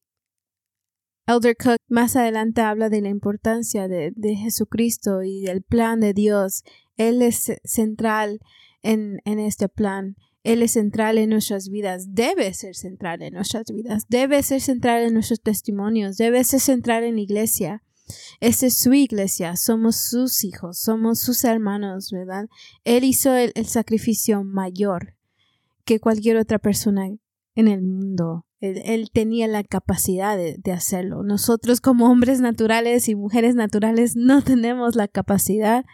Elder 1.27 1.57
Cook 1.57 1.79
más 1.89 2.17
adelante 2.17 2.61
habla 2.61 2.89
de 2.89 3.01
la 3.01 3.09
importancia 3.09 3.89
de, 3.89 4.13
Jesucristo 4.37 5.23
y 5.23 5.43
del 5.43 5.63
plan 5.63 6.01
de 6.01 6.15
Dios. 6.15 6.63
Él 6.97 7.23
es 7.23 7.53
central 7.65 8.41
en, 8.83 9.21
en 9.25 9.41
este 9.41 9.69
plan. 9.69 10.17
Él 10.43 10.63
es 10.63 10.73
central 10.73 11.19
en 11.19 11.29
nuestras 11.29 11.69
vidas, 11.69 12.15
debe 12.15 12.55
ser 12.55 12.75
central 12.75 13.21
en 13.21 13.35
nuestras 13.35 13.67
vidas, 13.71 14.07
debe 14.09 14.43
ser 14.43 14.63
central 14.63 15.03
en 15.03 15.13
nuestros 15.13 15.43
testimonios, 15.43 16.17
debe 16.17 16.43
ser 16.45 16.61
central 16.61 17.05
en 17.05 17.17
la 17.17 17.21
iglesia. 17.21 17.83
Esta 18.41 18.67
es 18.67 18.79
su 18.79 18.93
iglesia, 18.93 19.57
somos 19.57 19.97
sus 19.97 20.45
hijos, 20.45 20.79
somos 20.79 21.19
sus 21.19 21.45
hermanos, 21.45 22.11
¿verdad? 22.11 22.49
Él 22.85 23.05
hizo 23.05 23.35
el, 23.35 23.53
sacrificio 23.67 24.45
mayor 24.45 25.15
que 25.85 26.01
cualquier 26.01 26.37
otra 26.37 26.59
persona 26.59 27.07
en 27.55 27.69
el 27.69 27.83
mundo. 27.83 28.47
Él, 28.61 29.11
tenía 29.11 29.49
la 29.49 29.65
capacidad 29.65 30.37
de, 30.37 30.57
de, 30.59 30.73
hacerlo. 30.73 31.23
Nosotros 31.23 31.81
como 31.81 32.11
hombres 32.11 32.41
naturales 32.41 33.09
y 33.09 33.15
mujeres 33.15 33.55
naturales 33.55 34.17
no 34.17 34.43
tenemos 34.43 34.97
la 34.97 35.09
capacidad 35.09 35.85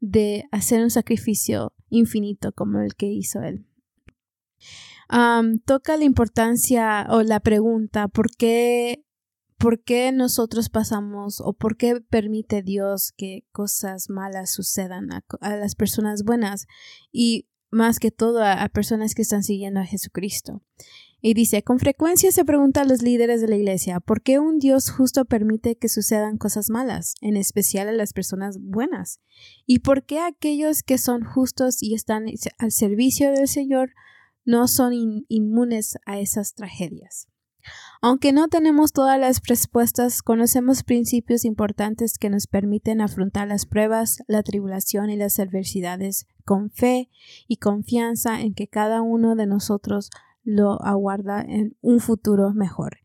de 0.00 0.44
hacer 0.50 0.82
un 0.82 0.90
sacrificio 0.90 1.72
infinito 1.88 2.52
como 2.52 2.80
el 2.80 2.94
que 2.94 3.06
hizo 3.06 3.42
él. 3.42 3.66
toca 5.64 5.96
la 5.96 6.04
importancia 6.04 7.06
o 7.10 7.22
la 7.22 7.40
pregunta 7.40 8.08
¿por 8.08 8.34
qué 8.36 9.04
¿por 9.58 9.82
qué 9.82 10.12
nosotros 10.12 10.68
pasamos 10.68 11.40
o 11.40 11.52
por 11.52 11.76
qué 11.76 12.00
permite 12.00 12.62
Dios 12.62 13.12
que 13.16 13.44
cosas 13.52 14.10
malas 14.10 14.52
sucedan 14.52 15.10
a, 15.12 15.24
las 15.56 15.74
personas 15.74 16.24
buenas 16.24 16.66
y 17.10 17.48
más 17.70 17.98
que 17.98 18.10
todo 18.10 18.44
a, 18.44 18.68
personas 18.68 19.14
que 19.14 19.22
están 19.22 19.42
siguiendo 19.42 19.80
a 19.80 19.86
Jesucristo? 19.86 20.62
Y 21.20 21.34
dice, 21.34 21.62
con 21.62 21.78
frecuencia 21.78 22.30
se 22.30 22.44
pregunta 22.44 22.82
a 22.82 22.84
los 22.84 23.02
líderes 23.02 23.40
de 23.40 23.48
la 23.48 23.56
iglesia, 23.56 24.00
¿por 24.00 24.22
qué 24.22 24.38
un 24.38 24.58
Dios 24.58 24.90
justo 24.90 25.24
permite 25.24 25.76
que 25.76 25.88
sucedan 25.88 26.36
cosas 26.36 26.68
malas, 26.68 27.14
en 27.20 27.36
especial 27.36 27.88
a 27.88 27.92
las 27.92 28.12
personas 28.12 28.58
buenas? 28.60 29.20
¿Y 29.64 29.80
por 29.80 30.04
qué 30.04 30.20
aquellos 30.20 30.82
que 30.82 30.98
son 30.98 31.24
justos 31.24 31.82
y 31.82 31.94
están 31.94 32.26
al 32.58 32.70
servicio 32.70 33.32
del 33.32 33.48
Señor 33.48 33.92
no 34.44 34.68
son 34.68 34.92
inmunes 35.28 35.98
a 36.04 36.20
esas 36.20 36.54
tragedias? 36.54 37.28
Aunque 38.08 38.32
no 38.32 38.46
tenemos 38.46 38.92
todas 38.92 39.18
las 39.18 39.42
respuestas, 39.48 40.22
conocemos 40.22 40.84
principios 40.84 41.44
importantes 41.44 42.18
que 42.18 42.30
nos 42.30 42.46
permiten 42.46 43.00
afrontar 43.00 43.48
las 43.48 43.66
pruebas, 43.66 44.22
la 44.28 44.44
tribulación 44.44 45.10
y 45.10 45.16
las 45.16 45.40
adversidades 45.40 46.28
con 46.44 46.70
fe 46.70 47.10
y 47.48 47.56
confianza 47.56 48.40
en 48.40 48.54
que 48.54 48.68
cada 48.68 49.02
uno 49.02 49.34
de 49.34 49.48
nosotros 49.48 50.10
lo 50.44 50.80
aguarda 50.84 51.42
en 51.42 51.76
un 51.80 51.98
futuro 51.98 52.52
mejor. 52.54 52.98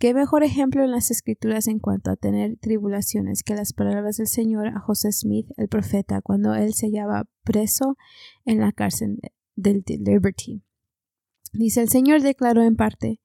¿Qué 0.00 0.12
mejor 0.12 0.42
ejemplo 0.42 0.82
en 0.82 0.90
las 0.90 1.12
escrituras 1.12 1.68
en 1.68 1.78
cuanto 1.78 2.10
a 2.10 2.16
tener 2.16 2.56
tribulaciones 2.56 3.44
que 3.44 3.54
las 3.54 3.72
palabras 3.72 4.16
del 4.16 4.26
Señor 4.26 4.66
a 4.66 4.80
José 4.80 5.12
Smith, 5.12 5.46
el 5.56 5.68
profeta, 5.68 6.20
cuando 6.20 6.56
él 6.56 6.74
se 6.74 6.86
hallaba 6.86 7.28
preso 7.44 7.96
en 8.44 8.58
la 8.58 8.72
cárcel 8.72 9.20
del 9.54 9.84
Liberty? 9.86 10.64
Dice 11.52 11.80
el 11.80 11.90
Señor 11.90 12.22
declaró 12.22 12.64
en 12.64 12.74
parte, 12.74 13.20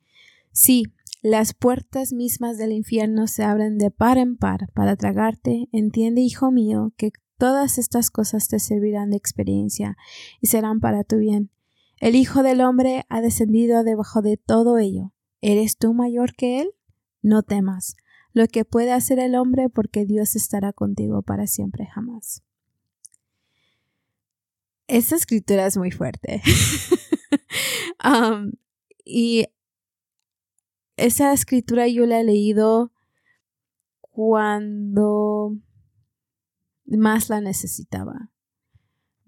Sí, 0.54 0.94
las 1.24 1.56
puertas 1.56 2.14
mismas 2.14 2.60
del 2.60 2.72
infierno 2.72 3.26
se 3.26 3.44
abren 3.44 3.80
de 3.80 3.90
par 3.90 4.20
en 4.20 4.38
par 4.38 4.70
para 4.74 4.96
tragarte. 4.96 5.70
Entiende, 5.72 6.22
hijo 6.22 6.52
mío, 6.52 6.94
que 6.98 7.12
todas 7.40 7.80
estas 7.80 8.12
cosas 8.12 8.48
te 8.48 8.60
servirán 8.60 9.10
de 9.10 9.18
experiencia 9.18 9.98
y 10.40 10.48
serán 10.48 10.80
para 10.80 11.04
tu 11.04 11.18
bien. 11.18 11.50
El 12.00 12.16
Hijo 12.16 12.44
del 12.44 12.62
Hombre 12.62 13.06
ha 13.10 13.22
descendido 13.22 13.84
debajo 13.84 14.22
de 14.22 14.38
todo 14.38 14.78
ello. 14.78 15.14
¿Eres 15.42 15.78
tú 15.78 15.94
mayor 15.94 16.36
que 16.36 16.60
Él? 16.62 16.70
No 17.22 17.42
temas 17.42 17.96
lo 18.34 18.48
que 18.48 18.66
puede 18.66 18.92
hacer 18.92 19.20
el 19.20 19.36
hombre 19.36 19.70
porque 19.70 20.06
Dios 20.06 20.36
estará 20.36 20.74
contigo 20.74 21.22
para 21.22 21.48
siempre 21.48 21.86
jamás. 21.86 22.44
Esa 24.88 25.16
escritura 25.16 25.66
es 25.66 25.78
muy 25.78 25.92
fuerte. 25.92 26.42
Um, 28.04 28.52
y 29.06 29.46
esa 30.98 31.34
escritura 31.34 31.88
yo 31.88 32.06
la 32.06 32.20
he 32.20 32.24
leído 32.24 32.92
cuando 34.02 35.58
más 36.86 37.30
la 37.30 37.42
necesitaba. 37.42 38.32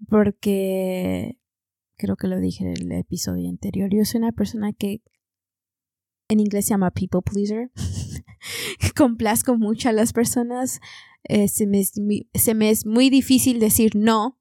Porque 0.08 1.38
creo 1.96 2.16
que 2.16 2.28
lo 2.28 2.38
dije 2.38 2.64
en 2.64 2.70
el 2.70 2.92
episodio 2.92 3.48
anterior. 3.48 3.90
Yo 3.92 4.04
soy 4.04 4.18
una 4.18 4.32
persona 4.32 4.72
que 4.72 5.02
en 6.28 6.40
inglés 6.40 6.66
se 6.66 6.70
llama 6.70 6.90
people 6.90 7.22
pleaser. 7.22 7.70
Complazco 8.96 9.56
mucho 9.56 9.88
a 9.88 9.92
las 9.92 10.12
personas. 10.12 10.80
Eh, 11.24 11.48
se, 11.48 11.66
me 11.66 11.80
es 11.80 11.92
se 12.34 12.54
me 12.54 12.70
es 12.70 12.86
muy 12.86 13.10
difícil 13.10 13.58
decir 13.58 13.96
no. 13.96 14.38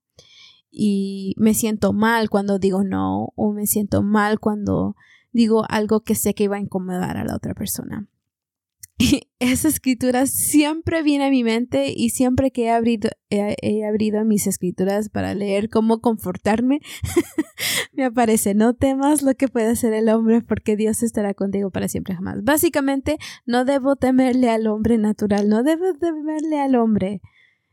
y 0.69 1.34
me 1.38 1.53
siento 1.53 1.93
mal 1.93 2.30
cuando 2.30 2.59
digo 2.59 2.84
no 2.84 3.34
o 3.36 3.53
me 3.53 3.65
siento 3.65 4.03
mal 4.03 4.39
cuando 4.39 4.95
digo 5.36 5.65
algo 5.67 6.01
que 6.01 6.15
sé 6.15 6.33
que 6.33 6.47
va 6.47 6.55
a 6.55 6.61
incomodar 6.61 7.17
a 7.17 7.25
la 7.25 7.36
otra 7.36 7.53
persona. 7.53 8.07
Y 8.97 9.27
esa 9.39 9.67
escritura 9.67 10.25
siempre 10.25 11.03
viene 11.03 11.25
a 11.25 11.29
mi 11.29 11.43
mente 11.43 11.91
y 11.93 12.11
siempre 12.11 12.51
que 12.51 12.63
he 12.63 12.71
abrido, 12.71 13.09
he, 13.29 13.86
abrido 13.86 14.23
mis 14.23 14.47
escrituras 14.47 15.09
para 15.09 15.33
leer 15.33 15.69
cómo 15.69 15.99
confortarme, 15.99 16.79
me 17.91 18.05
aparece, 18.05 18.55
no 18.55 18.73
temas 18.73 19.21
lo 19.21 19.36
que 19.36 19.49
puede 19.49 19.67
hacer 19.67 19.91
el 19.93 20.07
hombre 20.07 20.41
porque 20.41 20.77
Dios 20.77 21.03
estará 21.03 21.33
contigo 21.33 21.71
para 21.71 21.89
siempre 21.89 22.15
jamás. 22.15 22.41
Básicamente, 22.45 23.17
no 23.45 23.65
debo 23.65 23.97
temerle 23.97 24.49
al 24.49 24.65
hombre 24.67 24.97
natural, 24.97 25.49
no 25.49 25.63
debo 25.63 25.93
temerle 25.99 26.61
al 26.61 26.75
hombre. 26.75 27.19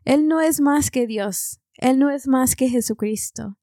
Él 0.04 0.26
no 0.26 0.40
es 0.40 0.60
más 0.60 0.90
que 0.90 1.06
Dios, 1.06 1.60
Él 1.74 2.00
no 2.00 2.10
es 2.10 2.26
más 2.26 2.56
que 2.56 2.68
Jesucristo. 2.68 3.58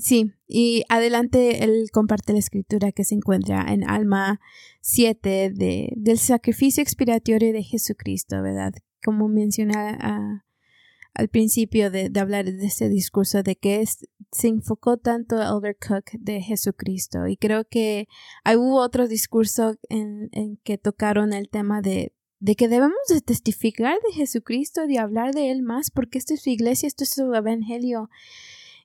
Sí, 0.00 0.32
y 0.46 0.84
adelante 0.88 1.64
él 1.64 1.88
comparte 1.92 2.32
la 2.32 2.38
escritura 2.38 2.92
que 2.92 3.04
se 3.04 3.16
encuentra 3.16 3.64
en 3.68 3.88
Alma 3.88 4.40
7 4.80 5.50
de, 5.54 5.92
del 5.96 6.18
sacrificio 6.18 6.82
expiratorio 6.82 7.52
de 7.52 7.62
Jesucristo, 7.62 8.40
¿verdad? 8.42 8.74
Como 9.04 9.28
mencioné 9.28 9.74
al 9.76 11.28
principio 11.28 11.90
de, 11.90 12.12
hablar 12.18 12.44
de 12.44 12.64
este 12.64 12.88
discurso, 12.88 13.42
de 13.42 13.56
que 13.56 13.84
se 14.30 14.48
enfocó 14.48 14.98
tanto 14.98 15.42
Elder 15.42 15.76
Cook 15.76 16.12
de 16.12 16.42
Jesucristo. 16.42 17.26
Y 17.26 17.36
creo 17.36 17.64
que 17.64 18.06
hubo 18.46 18.80
otro 18.80 19.08
discurso 19.08 19.74
en, 19.88 20.28
en 20.32 20.58
que 20.58 20.78
tocaron 20.78 21.32
el 21.32 21.48
tema 21.48 21.82
de, 21.82 22.12
de 22.38 22.54
que 22.54 22.68
debemos 22.68 22.98
de 23.08 23.20
testificar 23.20 23.96
de 24.06 24.14
Jesucristo, 24.14 24.86
de 24.86 24.98
hablar 24.98 25.34
de 25.34 25.50
Él 25.50 25.62
más, 25.62 25.90
porque 25.90 26.18
esta 26.18 26.34
es 26.34 26.42
su 26.42 26.50
iglesia, 26.50 26.86
esto 26.86 27.02
es 27.02 27.10
su 27.10 27.34
evangelio. 27.34 28.10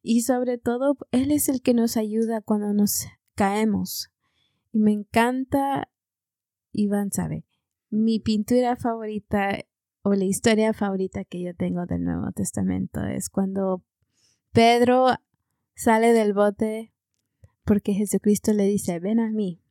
Y 0.04 0.22
sobre 0.22 0.58
todo, 0.58 0.97
Él 1.12 1.32
es 1.32 1.49
el 1.49 1.62
que 1.62 1.74
nos 1.74 1.97
ayuda 1.97 2.41
cuando 2.41 2.74
nos 2.74 3.08
caemos. 3.36 4.12
Y 4.72 4.80
me 4.80 4.91
encanta, 4.91 5.89
Iván 6.72 7.12
sabe, 7.12 7.45
mi 7.89 8.20
pintura 8.20 8.76
favorita 8.76 9.60
o 10.01 10.14
la 10.14 10.26
historia 10.26 10.74
favorita 10.74 11.24
que 11.24 11.41
yo 11.41 11.56
tengo 11.56 11.86
del 11.86 12.04
Nuevo 12.04 12.32
Testamento 12.34 13.01
es 13.06 13.30
cuando 13.30 13.84
Pedro 14.51 15.08
sale 15.76 16.12
del 16.12 16.34
bote 16.34 16.93
porque 17.64 17.93
Jesucristo 17.93 18.51
le 18.51 18.66
dice, 18.66 18.99
ven 18.99 19.22
a 19.22 19.32
mí, 19.32 19.62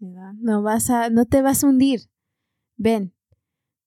no 0.00 0.62
vas 0.62 0.88
a, 0.90 1.10
no 1.10 1.26
te 1.26 1.42
vas 1.42 1.64
a 1.64 1.66
hundir, 1.66 2.02
ven, 2.76 3.12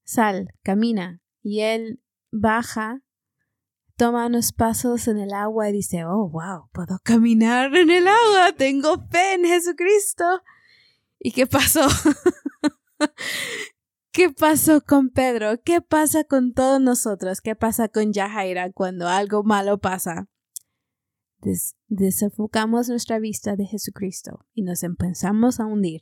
sal, 0.03 0.49
camina. 0.61 1.21
Y 1.41 1.61
él 1.61 2.01
baja 2.31 3.01
toma 3.95 4.27
unos 4.27 4.51
pasos 4.51 5.07
en 5.07 5.19
el 5.19 5.33
agua 5.33 5.69
y 5.69 5.73
dice, 5.73 6.05
oh, 6.05 6.29
wow, 6.29 6.69
puedo 6.71 6.99
caminar 7.03 7.75
en 7.75 7.89
el 7.89 8.07
agua, 8.07 8.53
tengo 8.57 8.97
fe 9.09 9.35
en 9.35 9.45
Jesucristo. 9.45 10.23
¿Y 11.19 11.31
qué 11.31 11.47
pasó? 11.47 11.87
¿Qué 14.11 14.29
pasó 14.29 14.81
con 14.81 15.09
Pedro? 15.09 15.61
¿Qué 15.63 15.81
pasa 15.81 16.23
con 16.23 16.53
todos 16.53 16.79
nosotros? 16.79 17.41
¿Qué 17.41 17.55
pasa 17.55 17.87
con 17.87 18.13
Yahaira 18.13 18.71
cuando 18.71 19.07
algo 19.07 19.43
malo 19.43 19.79
pasa? 19.79 20.27
desenfocamos 21.87 22.87
nuestra 22.87 23.19
vista 23.19 23.57
de 23.57 23.65
Jesucristo 23.65 24.45
y 24.53 24.61
nos 24.61 24.83
empezamos 24.83 25.59
a 25.59 25.65
hundir. 25.65 26.01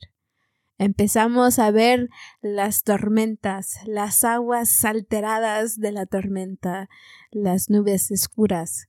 Empezamos 0.82 1.60
a 1.60 1.70
ver 1.70 2.10
las 2.42 2.82
tormentas, 2.82 3.76
las 3.86 4.24
aguas 4.24 4.84
alteradas 4.84 5.80
de 5.80 5.92
la 5.92 6.08
tormenta, 6.08 6.90
las 7.30 7.70
nubes 7.70 8.10
oscuras. 8.10 8.88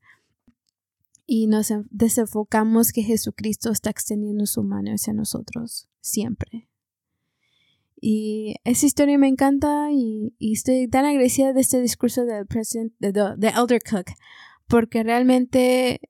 Y 1.27 1.49
nos 1.49 1.71
desenfocamos 1.91 2.93
que 2.93 3.03
Jesucristo 3.03 3.71
está 3.71 3.91
extendiendo 3.91 4.47
su 4.47 4.63
mano 4.63 4.93
hacia 4.93 5.13
nosotros, 5.13 5.87
siempre. 6.01 6.67
Y 8.01 8.55
esa 8.65 8.87
historia 8.87 9.19
me 9.19 9.29
encanta 9.29 9.91
y, 9.93 10.35
estoy 10.41 10.89
tan 10.89 11.05
agradecida 11.05 11.53
de 11.53 11.61
este 11.61 11.83
discurso 11.83 12.25
del 12.25 12.47
presidente, 12.47 13.13
de 13.13 13.49
Elder 13.49 13.83
Cook, 13.83 14.13
porque 14.67 15.03
realmente 15.03 16.01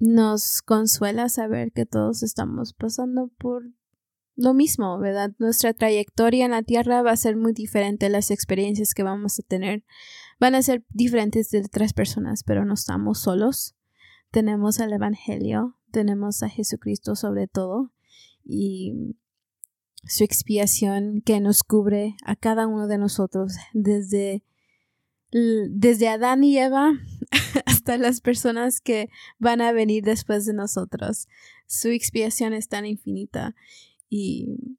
nos 0.00 0.62
consuela 0.62 1.28
saber 1.28 1.72
que 1.72 1.86
todos 1.86 2.22
estamos 2.22 2.72
pasando 2.72 3.30
por 3.38 3.64
lo 4.36 4.54
mismo, 4.54 4.98
¿verdad? 4.98 5.32
Nuestra 5.38 5.74
trayectoria 5.74 6.44
en 6.44 6.52
la 6.52 6.62
Tierra 6.62 7.02
va 7.02 7.10
a 7.10 7.16
ser 7.16 7.36
muy 7.36 7.52
diferente, 7.52 8.08
las 8.08 8.30
experiencias 8.30 8.94
que 8.94 9.02
vamos 9.02 9.38
a 9.40 9.42
tener 9.42 9.84
van 10.38 10.54
a 10.54 10.62
ser 10.62 10.84
diferentes 10.90 11.50
de 11.50 11.58
otras 11.60 11.92
personas, 11.92 12.44
pero 12.44 12.64
no 12.64 12.74
estamos 12.74 13.18
solos. 13.18 13.74
Tenemos 14.30 14.78
el 14.78 14.92
Evangelio, 14.92 15.76
tenemos 15.90 16.42
a 16.44 16.48
Jesucristo 16.48 17.16
sobre 17.16 17.48
todo 17.48 17.92
y 18.44 19.16
su 20.04 20.22
expiación 20.22 21.22
que 21.24 21.40
nos 21.40 21.64
cubre 21.64 22.14
a 22.24 22.36
cada 22.36 22.68
uno 22.68 22.86
de 22.86 22.98
nosotros 22.98 23.54
desde 23.72 24.44
desde 25.30 26.08
Adán 26.08 26.42
y 26.42 26.58
Eva 26.58 26.92
hasta 27.88 28.02
las 28.02 28.20
personas 28.20 28.80
que 28.80 29.08
van 29.38 29.60
a 29.60 29.72
venir 29.72 30.04
después 30.04 30.44
de 30.44 30.52
nosotros. 30.52 31.26
Su 31.66 31.88
expiación 31.88 32.52
es 32.52 32.68
tan 32.68 32.84
infinita. 32.84 33.54
Y 34.10 34.76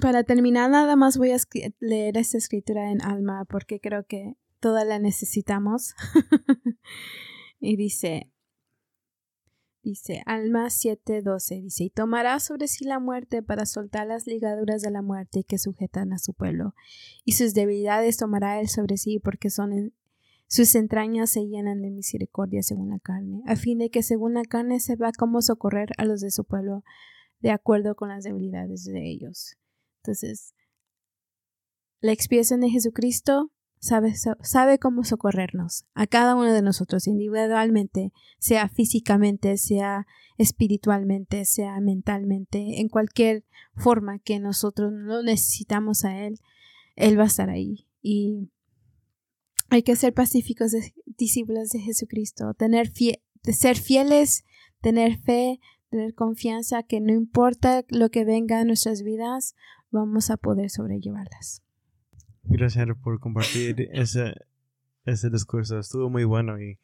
para 0.00 0.24
terminar, 0.24 0.70
nada 0.70 0.96
más 0.96 1.18
voy 1.18 1.32
a 1.32 1.36
leer 1.80 2.16
esta 2.16 2.38
escritura 2.38 2.90
en 2.90 3.02
alma 3.02 3.44
porque 3.44 3.80
creo 3.80 4.06
que 4.06 4.36
toda 4.60 4.84
la 4.84 4.98
necesitamos. 4.98 5.94
y 7.60 7.76
dice, 7.76 8.30
Dice, 9.82 10.22
Alma 10.24 10.68
7:12, 10.68 11.60
dice, 11.60 11.84
y 11.84 11.90
tomará 11.90 12.40
sobre 12.40 12.68
sí 12.68 12.86
la 12.86 12.98
muerte 12.98 13.42
para 13.42 13.66
soltar 13.66 14.06
las 14.06 14.26
ligaduras 14.26 14.80
de 14.80 14.90
la 14.90 15.02
muerte 15.02 15.44
que 15.44 15.58
sujetan 15.58 16.14
a 16.14 16.18
su 16.18 16.32
pueblo, 16.32 16.74
y 17.26 17.32
sus 17.32 17.52
debilidades 17.52 18.16
tomará 18.16 18.58
él 18.60 18.68
sobre 18.68 18.96
sí, 18.96 19.18
porque 19.18 19.50
son 19.50 19.92
sus 20.54 20.76
entrañas 20.76 21.30
se 21.30 21.48
llenan 21.48 21.82
de 21.82 21.90
misericordia 21.90 22.62
según 22.62 22.90
la 22.90 23.00
carne, 23.00 23.42
a 23.44 23.56
fin 23.56 23.78
de 23.78 23.90
que 23.90 24.04
según 24.04 24.34
la 24.34 24.44
carne 24.44 24.78
se 24.78 24.94
va 24.94 25.10
cómo 25.10 25.42
socorrer 25.42 25.88
a 25.98 26.04
los 26.04 26.20
de 26.20 26.30
su 26.30 26.44
pueblo, 26.44 26.84
de 27.40 27.50
acuerdo 27.50 27.96
con 27.96 28.10
las 28.10 28.22
debilidades 28.22 28.84
de 28.84 29.04
ellos. 29.04 29.56
Entonces, 29.96 30.54
la 32.00 32.12
expiación 32.12 32.60
de 32.60 32.70
Jesucristo 32.70 33.50
sabe, 33.80 34.14
sabe 34.14 34.78
cómo 34.78 35.02
socorrernos 35.02 35.86
a 35.92 36.06
cada 36.06 36.36
uno 36.36 36.52
de 36.52 36.62
nosotros 36.62 37.08
individualmente, 37.08 38.12
sea 38.38 38.68
físicamente, 38.68 39.56
sea 39.56 40.06
espiritualmente, 40.38 41.46
sea 41.46 41.80
mentalmente, 41.80 42.80
en 42.80 42.88
cualquier 42.88 43.44
forma 43.74 44.20
que 44.20 44.38
nosotros 44.38 44.92
no 44.92 45.20
necesitamos 45.24 46.04
a 46.04 46.16
Él, 46.16 46.38
Él 46.94 47.18
va 47.18 47.24
a 47.24 47.26
estar 47.26 47.50
ahí. 47.50 47.88
Y 48.00 48.52
hay 49.70 49.82
que 49.82 49.96
ser 49.96 50.14
pacíficos, 50.14 50.72
discípulos 51.18 51.70
de 51.70 51.80
Jesucristo, 51.80 52.54
tener 52.54 52.92
ser 53.52 53.76
fieles, 53.76 54.44
tener 54.80 55.18
fe, 55.18 55.60
tener 55.90 56.14
confianza 56.14 56.82
que 56.82 57.00
no 57.00 57.12
importa 57.12 57.84
lo 57.88 58.10
que 58.10 58.24
venga 58.24 58.60
en 58.60 58.68
nuestras 58.68 59.02
vidas, 59.02 59.54
vamos 59.90 60.30
a 60.30 60.36
poder 60.36 60.70
sobrellevarlas. 60.70 61.62
Gracias 62.44 62.86
por 63.02 63.20
compartir 63.20 63.88
ese, 63.92 64.34
ese 65.04 65.30
discurso. 65.30 65.78
Estuvo 65.78 66.10
muy 66.10 66.24
bueno 66.24 66.60
y 66.60 66.78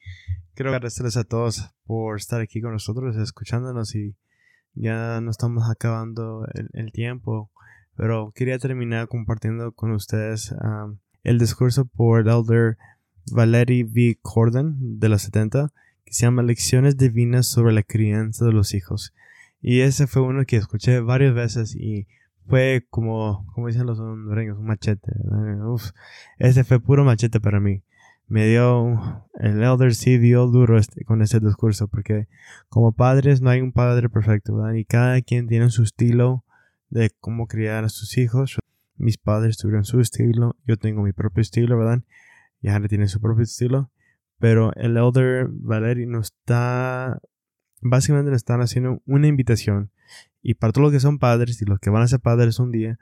quiero 0.54 0.70
agradecerles 0.70 1.16
a 1.16 1.24
todos 1.24 1.70
por 1.84 2.16
estar 2.16 2.40
aquí 2.40 2.60
con 2.60 2.72
nosotros, 2.72 3.16
escuchándonos 3.16 3.94
y 3.94 4.16
ya 4.74 5.20
no 5.20 5.30
estamos 5.30 5.68
acabando 5.68 6.46
el, 6.72 6.92
tiempo, 6.92 7.50
pero 7.96 8.32
quería 8.34 8.58
terminar 8.58 9.08
compartiendo 9.08 9.72
con 9.72 9.90
ustedes 9.90 10.52
um, 10.52 10.98
el 11.24 11.38
discurso 11.38 11.84
por 11.84 12.28
Elder 12.28 12.76
Valerie 13.32 13.84
V. 13.84 14.18
Corden 14.22 14.98
de 14.98 15.08
los 15.08 15.22
70 15.22 15.72
que 16.04 16.14
se 16.14 16.22
llama 16.22 16.42
Lecciones 16.42 16.96
Divinas 16.96 17.46
sobre 17.46 17.72
la 17.72 17.82
crianza 17.82 18.44
de 18.44 18.52
los 18.52 18.74
hijos. 18.74 19.14
Y 19.62 19.80
ese 19.80 20.06
fue 20.06 20.22
uno 20.22 20.44
que 20.44 20.56
escuché 20.56 21.00
varias 21.00 21.34
veces 21.34 21.76
y 21.76 22.08
fue 22.46 22.86
como, 22.90 23.46
como 23.54 23.68
dicen 23.68 23.86
los 23.86 24.00
hondureños, 24.00 24.58
un 24.58 24.66
machete. 24.66 25.12
Ese 26.38 26.64
fue 26.64 26.80
puro 26.80 27.04
machete 27.04 27.40
para 27.40 27.60
mí. 27.60 27.82
Me 28.26 28.46
dio, 28.46 29.28
el 29.34 29.62
elder 29.62 29.94
sí 29.94 30.18
dio 30.18 30.46
duro 30.46 30.78
este, 30.78 31.04
con 31.04 31.20
ese 31.20 31.40
discurso, 31.40 31.88
porque 31.88 32.28
como 32.68 32.92
padres 32.92 33.40
no 33.40 33.50
hay 33.50 33.60
un 33.60 33.72
padre 33.72 34.08
perfecto. 34.08 34.74
Y 34.74 34.84
cada 34.84 35.20
quien 35.20 35.48
tiene 35.48 35.68
su 35.70 35.82
estilo 35.82 36.44
de 36.90 37.10
cómo 37.20 37.46
criar 37.46 37.84
a 37.84 37.88
sus 37.88 38.18
hijos. 38.18 38.59
Mis 39.01 39.18
padres 39.18 39.57
tuvieron 39.57 39.84
su 39.84 40.01
estilo, 40.01 40.57
yo 40.66 40.76
tengo 40.76 41.03
mi 41.03 41.12
propio 41.12 41.40
estilo, 41.40 41.76
¿verdad? 41.78 42.03
Y 42.62 42.88
tiene 42.88 43.09
su 43.09 43.20
propio 43.20 43.44
estilo. 43.44 43.90
Pero 44.38 44.72
el 44.74 44.96
elder 44.96 45.48
Valery 45.51 46.07
nos 46.07 46.26
está, 46.26 47.20
básicamente 47.82 48.30
nos 48.30 48.38
están 48.38 48.61
haciendo 48.61 49.03
una 49.05 49.26
invitación 49.26 49.90
y 50.42 50.55
para 50.55 50.72
todos 50.72 50.84
los 50.86 50.92
que 50.92 51.01
son 51.01 51.18
padres 51.18 51.61
y 51.61 51.64
los 51.64 51.78
que 51.78 51.90
van 51.90 52.03
a 52.03 52.09
ser 52.09 52.20
padres 52.20 52.59
un 52.59 52.70
día, 52.70 52.98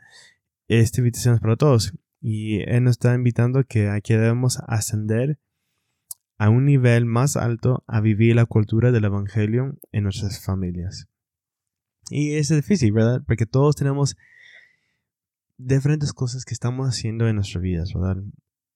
esta 0.66 1.00
invitación 1.00 1.34
es 1.34 1.40
para 1.40 1.56
todos. 1.56 1.94
Y 2.20 2.60
Él 2.68 2.84
nos 2.84 2.92
está 2.92 3.14
invitando 3.14 3.62
que 3.64 3.88
aquí 3.88 4.14
debemos 4.14 4.58
ascender 4.66 5.38
a 6.36 6.50
un 6.50 6.64
nivel 6.64 7.04
más 7.04 7.36
alto 7.36 7.84
a 7.86 8.00
vivir 8.00 8.36
la 8.36 8.46
cultura 8.46 8.92
del 8.92 9.04
Evangelio 9.04 9.76
en 9.92 10.04
nuestras 10.04 10.44
familias. 10.44 11.08
Y 12.10 12.34
es 12.34 12.48
difícil, 12.48 12.92
¿verdad? 12.92 13.22
Porque 13.26 13.46
todos 13.46 13.76
tenemos 13.76 14.16
diferentes 15.58 16.12
cosas 16.12 16.44
que 16.44 16.54
estamos 16.54 16.88
haciendo 16.88 17.28
en 17.28 17.36
nuestras 17.36 17.62
vidas, 17.62 17.92
¿verdad? 17.92 18.22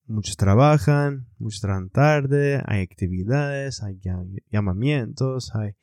Muchos 0.07 0.37
trabajan, 0.37 1.28
muchos 1.39 1.61
trabajan 1.61 1.89
tarde, 1.89 2.61
hay 2.66 2.83
actividades, 2.83 3.83
hay 3.83 4.01
llamamientos, 4.51 5.55
hay 5.55 5.74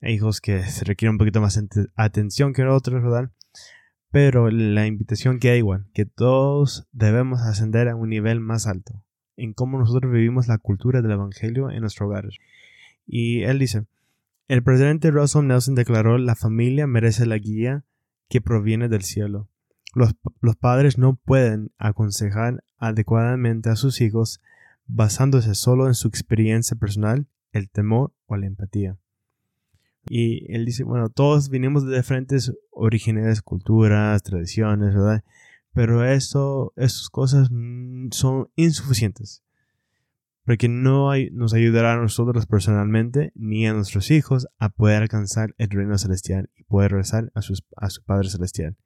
hijos 0.00 0.40
que 0.40 0.64
se 0.64 0.84
requieren 0.84 1.14
un 1.14 1.18
poquito 1.18 1.40
más 1.40 1.62
atención 1.94 2.52
que 2.52 2.64
otros, 2.64 3.02
¿verdad? 3.02 3.30
Pero 4.10 4.50
la 4.50 4.86
invitación 4.86 5.38
que 5.38 5.50
hay 5.50 5.58
igual, 5.58 5.86
que 5.92 6.06
todos 6.06 6.88
debemos 6.92 7.42
ascender 7.42 7.88
a 7.88 7.96
un 7.96 8.08
nivel 8.08 8.40
más 8.40 8.66
alto 8.66 9.04
en 9.36 9.52
cómo 9.52 9.78
nosotros 9.78 10.10
vivimos 10.10 10.48
la 10.48 10.56
cultura 10.56 11.02
del 11.02 11.12
Evangelio 11.12 11.70
en 11.70 11.80
nuestro 11.80 12.06
hogar. 12.06 12.24
Y 13.06 13.42
él 13.42 13.58
dice, 13.58 13.84
el 14.48 14.62
presidente 14.62 15.10
Russell 15.10 15.46
Nelson 15.46 15.74
declaró, 15.74 16.16
la 16.16 16.34
familia 16.34 16.86
merece 16.86 17.26
la 17.26 17.36
guía 17.36 17.84
que 18.28 18.40
proviene 18.40 18.88
del 18.88 19.02
cielo. 19.02 19.50
Los, 19.96 20.56
padres 20.56 20.98
no 20.98 21.16
pueden 21.16 21.72
aconsejar 21.78 22.62
adecuadamente 22.76 23.70
a 23.70 23.76
sus 23.76 24.02
hijos 24.02 24.42
basándose 24.86 25.54
solo 25.54 25.86
en 25.86 25.94
su 25.94 26.06
experiencia 26.06 26.76
personal, 26.76 27.26
el 27.52 27.70
temor 27.70 28.12
o 28.26 28.36
la 28.36 28.44
empatía. 28.44 28.98
Y 30.06 30.52
él 30.54 30.66
dice, 30.66 30.84
bueno, 30.84 31.08
todos 31.08 31.48
vinimos 31.48 31.86
de 31.86 31.96
diferentes 31.96 32.52
orígenes, 32.70 33.40
culturas, 33.40 34.22
tradiciones, 34.22 34.94
¿verdad? 34.94 35.24
Pero 35.72 36.04
eso, 36.04 36.74
esas 36.76 37.08
cosas 37.08 37.48
son 38.10 38.50
insuficientes. 38.54 39.42
Porque 40.44 40.68
no 40.68 41.12
nos 41.32 41.54
ayudará 41.54 41.94
a 41.94 41.96
nosotros 41.96 42.44
personalmente 42.44 43.32
ni 43.34 43.66
a 43.66 43.72
nuestros 43.72 44.10
hijos 44.10 44.46
a 44.58 44.68
poder 44.68 45.00
alcanzar 45.00 45.54
el 45.56 45.70
reino 45.70 45.96
celestial 45.96 46.50
y 46.54 46.64
poder 46.64 46.92
rezar 46.92 47.32
a, 47.34 47.40
a 47.40 47.90
su 47.90 48.02
Padre 48.04 48.28
Celestial. 48.28 48.76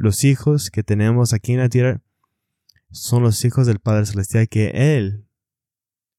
Los 0.00 0.24
hijos 0.24 0.70
que 0.70 0.82
tenemos 0.82 1.34
aquí 1.34 1.52
en 1.52 1.58
la 1.58 1.68
tierra 1.68 2.00
son 2.90 3.22
los 3.22 3.44
hijos 3.44 3.66
del 3.66 3.80
Padre 3.80 4.06
Celestial 4.06 4.48
que 4.48 4.96
Él, 4.96 5.26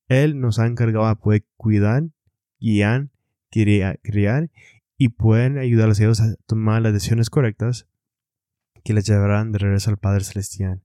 Él 0.08 0.40
nos 0.40 0.60
ha 0.60 0.68
encargado 0.68 1.08
a 1.08 1.16
poder 1.16 1.46
cuidar, 1.58 2.04
guiar 2.60 3.10
criar 3.50 4.52
y 5.00 5.10
pueden 5.10 5.58
ayudar 5.58 5.86
a 5.86 5.88
los 5.88 6.00
hijos 6.00 6.22
a 6.22 6.36
tomar 6.46 6.84
las 6.84 6.94
decisiones 6.94 7.32
correctas 7.32 7.88
que 8.84 8.94
les 8.94 9.08
llevarán 9.08 9.52
de 9.52 9.58
regreso 9.58 9.90
al 9.90 9.98
Padre 9.98 10.26
Celestial. 10.26 10.84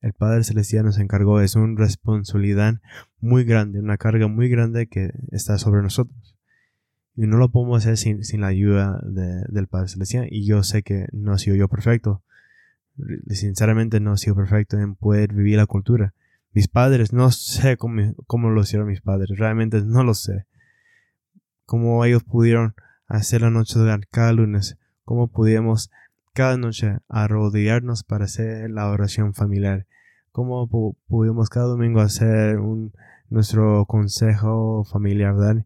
El 0.00 0.14
Padre 0.14 0.44
Celestial 0.44 0.86
nos 0.86 0.96
encargó, 0.96 1.42
es 1.42 1.56
una 1.56 1.78
responsabilidad 1.78 2.80
muy 3.20 3.44
grande, 3.44 3.80
una 3.80 3.98
carga 3.98 4.28
muy 4.28 4.48
grande 4.48 4.86
que 4.86 5.12
está 5.30 5.58
sobre 5.58 5.82
nosotros. 5.82 6.37
Y 7.20 7.26
no 7.26 7.36
lo 7.36 7.48
podemos 7.48 7.78
hacer 7.78 7.96
sin, 7.96 8.24
sin 8.24 8.42
la 8.42 8.46
ayuda 8.46 9.00
del 9.02 9.66
Padre 9.66 9.88
Celestial. 9.88 10.28
Y 10.30 10.46
yo 10.46 10.62
sé 10.62 10.84
que 10.84 11.08
no 11.10 11.34
he 11.34 11.38
sido 11.40 11.56
yo 11.56 11.66
perfecto. 11.66 12.22
Sinceramente 13.28 13.98
no 13.98 14.14
he 14.14 14.18
sido 14.18 14.36
perfecto 14.36 14.78
en 14.78 14.94
poder 14.94 15.34
vivir 15.34 15.56
la 15.56 15.66
cultura. 15.66 16.14
Mis 16.52 16.68
padres, 16.68 17.12
no 17.12 17.32
sé 17.32 17.76
cómo, 17.76 18.14
cómo 18.28 18.50
lo 18.50 18.60
hicieron 18.60 18.86
mis 18.86 19.00
padres. 19.00 19.36
Realmente 19.36 19.82
no 19.82 20.04
lo 20.04 20.14
sé 20.14 20.46
cómo 21.66 22.04
ellos 22.04 22.22
pudieron 22.22 22.76
hacer 23.08 23.40
la 23.40 23.50
noche 23.50 23.80
de 23.80 23.98
cada 24.12 24.32
lunes, 24.32 24.78
cómo 25.04 25.26
pudimos 25.26 25.90
cada 26.34 26.56
noche 26.56 26.98
arrodillarnos 27.08 28.04
para 28.04 28.26
hacer 28.26 28.70
la 28.70 28.88
oración 28.88 29.34
familiar, 29.34 29.86
cómo 30.30 30.68
pudimos 31.08 31.50
cada 31.50 31.66
domingo 31.66 32.00
hacer 32.00 32.60
nuestro 33.28 33.86
consejo 33.86 34.84
familiar, 34.84 35.34
¿verdad? 35.34 35.64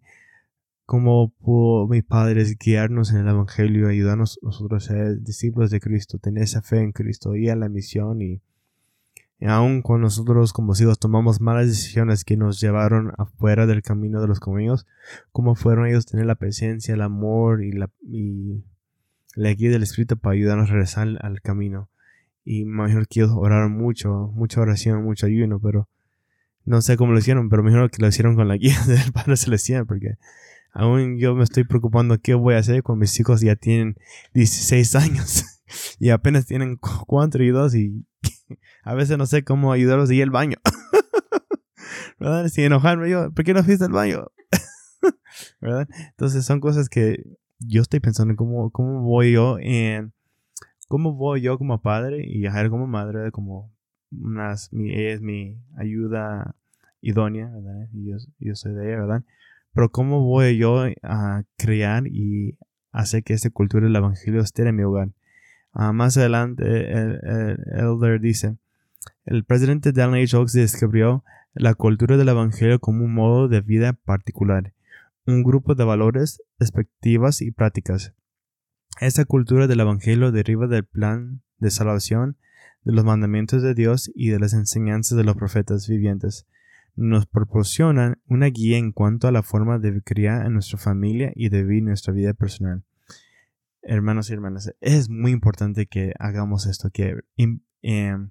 Cómo 0.93 1.33
pudo 1.41 1.89
mis 1.89 2.05
padres 2.05 2.59
guiarnos 2.59 3.13
en 3.13 3.21
el 3.21 3.29
Evangelio, 3.29 3.89
ayudarnos 3.89 4.39
nosotros 4.43 4.91
a 4.91 4.93
ser 4.93 5.23
discípulos 5.23 5.71
de 5.71 5.81
Cristo, 5.81 6.19
tener 6.19 6.43
esa 6.43 6.61
fe 6.61 6.81
en 6.81 6.93
Cristo, 6.93 7.35
y 7.35 7.49
a 7.49 7.57
la 7.57 7.71
misión 7.71 8.21
y 8.21 8.43
y 9.41 9.47
aun 9.47 9.81
cuando 9.81 10.05
nosotros 10.05 10.53
como 10.53 10.75
hijos 10.79 10.99
tomamos 10.99 11.41
malas 11.41 11.67
decisiones 11.67 12.25
que 12.25 12.37
nos 12.37 12.61
llevaron 12.61 13.15
afuera 13.17 13.67
del 13.67 13.81
camino 13.81 14.21
de 14.21 14.29
los 14.29 14.39
caminos, 14.39 14.87
¿cómo 15.33 15.55
fueron 15.55 15.87
ellos 15.87 16.05
tener 16.05 16.27
la 16.27 16.35
presencia, 16.35 16.93
el 16.93 17.01
amor 17.01 17.65
y 17.65 17.73
la, 17.73 17.89
y 18.03 18.63
la 19.35 19.55
guía 19.55 19.71
del 19.71 19.85
Espíritu 19.85 20.19
para 20.19 20.35
ayudarnos 20.35 20.69
a 20.69 20.73
regresar 20.75 21.09
al, 21.23 21.41
camino? 21.41 21.89
Y 22.45 22.67
mejor 22.67 23.09
que 23.09 23.21
ellos 23.21 23.33
oraron 23.35 23.73
mucho, 23.73 24.31
mucha 24.35 24.61
oración, 24.61 25.03
mucho 25.05 25.25
ayuno, 25.25 25.59
pero 25.59 25.89
no 26.67 26.83
sé 26.83 26.99
cómo 26.99 27.13
lo 27.13 27.19
hicieron, 27.19 27.49
pero 27.49 27.63
mejor 27.63 27.91
que 27.91 28.03
lo 28.03 28.09
hicieron 28.09 28.37
con 28.37 28.47
la 28.47 28.59
guía 28.59 28.77
del 28.87 29.11
Padre 29.11 29.39
Celestial, 29.39 29.87
porque 29.87 30.19
aún 30.73 31.19
yo 31.19 31.35
me 31.35 31.45
estoy 31.45 31.65
preocupando 31.65 32.19
qué 32.19 32.35
voy 32.35 32.55
a 32.55 32.59
hacer 32.59 32.83
cuando 32.83 33.01
mis 33.01 33.19
hijos 33.21 33.41
ya 33.41 33.57
tienen 33.57 33.97
16 34.35 34.95
años 34.97 35.45
y 35.99 36.11
apenas 36.11 36.47
tienen 36.47 36.79
4 36.79 37.45
y 37.45 37.49
2 37.49 37.75
y 37.75 38.07
a 38.85 38.95
veces 38.95 39.19
no 39.19 39.27
sé 39.27 39.45
cómo 39.45 39.73
ayudarlos 39.73 40.11
a 40.11 40.15
ir 40.15 40.23
al 40.23 40.31
baño. 40.31 40.57
¿Verdad? 42.19 42.49
Sin 42.49 42.65
enojarme 42.65 43.11
yo, 43.11 43.33
¿por 43.33 43.45
qué 43.45 43.55
no 43.55 43.65
fuiste 43.65 43.85
al 43.85 43.93
baño? 43.93 44.27
¿Verdad? 45.61 45.89
Entonces 46.11 46.45
son 46.45 46.61
cosas 46.61 46.89
que 46.89 47.25
yo 47.59 47.83
estoy 47.83 48.01
pensando 48.01 48.33
en 48.33 48.37
cómo, 48.37 48.71
cómo 48.71 49.03
voy 49.03 49.33
yo 49.33 49.59
en 49.61 50.13
cómo 50.89 51.15
voy 51.15 51.41
yo 51.41 51.59
como 51.59 51.81
padre 51.81 52.23
y 52.27 52.45
Jair 52.45 52.69
como 52.69 52.87
madre, 52.87 53.31
como 53.33 53.73
unas, 54.11 54.71
ella 54.73 55.15
es 55.15 55.23
mi 55.23 55.59
ayuda 55.77 56.55
idónea, 57.01 57.49
¿verdad? 57.49 57.89
Y 57.95 58.11
yo, 58.11 58.17
yo 58.39 58.55
soy 58.55 58.75
de 58.75 58.89
ella, 58.89 59.01
¿verdad? 59.01 59.25
Pero 59.75 59.91
cómo 59.91 60.21
voy 60.21 60.57
yo 60.59 60.85
a 61.03 61.43
crear 61.57 62.07
y 62.07 62.59
hacer 62.93 63.25
que 63.25 63.35
esta 63.35 63.51
cultura 63.51 63.87
del 63.87 63.97
evangelio 63.97 64.41
esté 64.41 64.69
en 64.69 64.77
mi 64.77 64.83
hogar. 64.83 65.09
Ah, 65.73 65.93
más 65.93 66.17
adelante, 66.19 66.65
el, 66.93 67.19
Elder 67.73 68.21
dice, 68.21 68.59
el 69.25 69.45
presidente 69.45 69.93
Dallin 69.93 70.23
H. 70.23 70.37
Oaks 70.37 70.53
describió 70.53 71.25
la 71.55 71.75
cultura 71.75 72.17
del 72.17 72.29
Evangelio 72.29 72.79
como 72.79 73.05
un 73.05 73.15
modo 73.15 73.49
de 73.49 73.61
vida 73.63 73.95
particular, 73.95 74.73
un 75.27 75.43
grupo 75.43 75.75
de 75.75 75.85
valores, 75.85 76.43
expectativas 76.59 77.41
y 77.41 77.51
prácticas. 77.51 78.13
Esta 79.01 79.25
cultura 79.25 79.67
del 79.67 79.81
Evangelio 79.81 80.31
deriva 80.31 80.67
del 80.67 80.85
plan 80.85 81.43
de 81.59 81.71
salvación, 81.71 82.37
de 82.85 82.93
los 82.93 83.05
mandamientos 83.05 83.63
de 83.63 83.75
Dios 83.75 84.11
y 84.15 84.29
de 84.29 84.39
las 84.39 84.53
enseñanzas 84.53 85.17
de 85.17 85.25
los 85.25 85.37
profetas 85.37 85.89
vivientes. 85.89 86.47
Nos 86.95 87.27
proporcionan 87.27 88.19
una 88.27 88.47
guía 88.47 88.79
en 88.79 88.93
cuanto 88.93 89.29
a 89.29 89.33
la 89.33 89.43
forma 89.43 89.79
de 89.79 90.03
criar 90.03 90.47
en 90.47 90.55
nuestra 90.55 90.79
familia 90.79 91.33
y 91.35 91.49
de 91.49 91.63
vivir 91.63 91.83
nuestra 91.85 92.13
vida 92.13 92.35
personal 92.35 92.85
hermanos 93.83 94.31
y 94.31 94.33
hermanas, 94.33 94.73
es 94.81 95.09
muy 95.09 95.33
importante 95.33 95.87
que 95.87 96.15
hagamos 96.19 96.67
esto, 96.67 96.91
que, 96.91 97.21
em, 97.37 98.31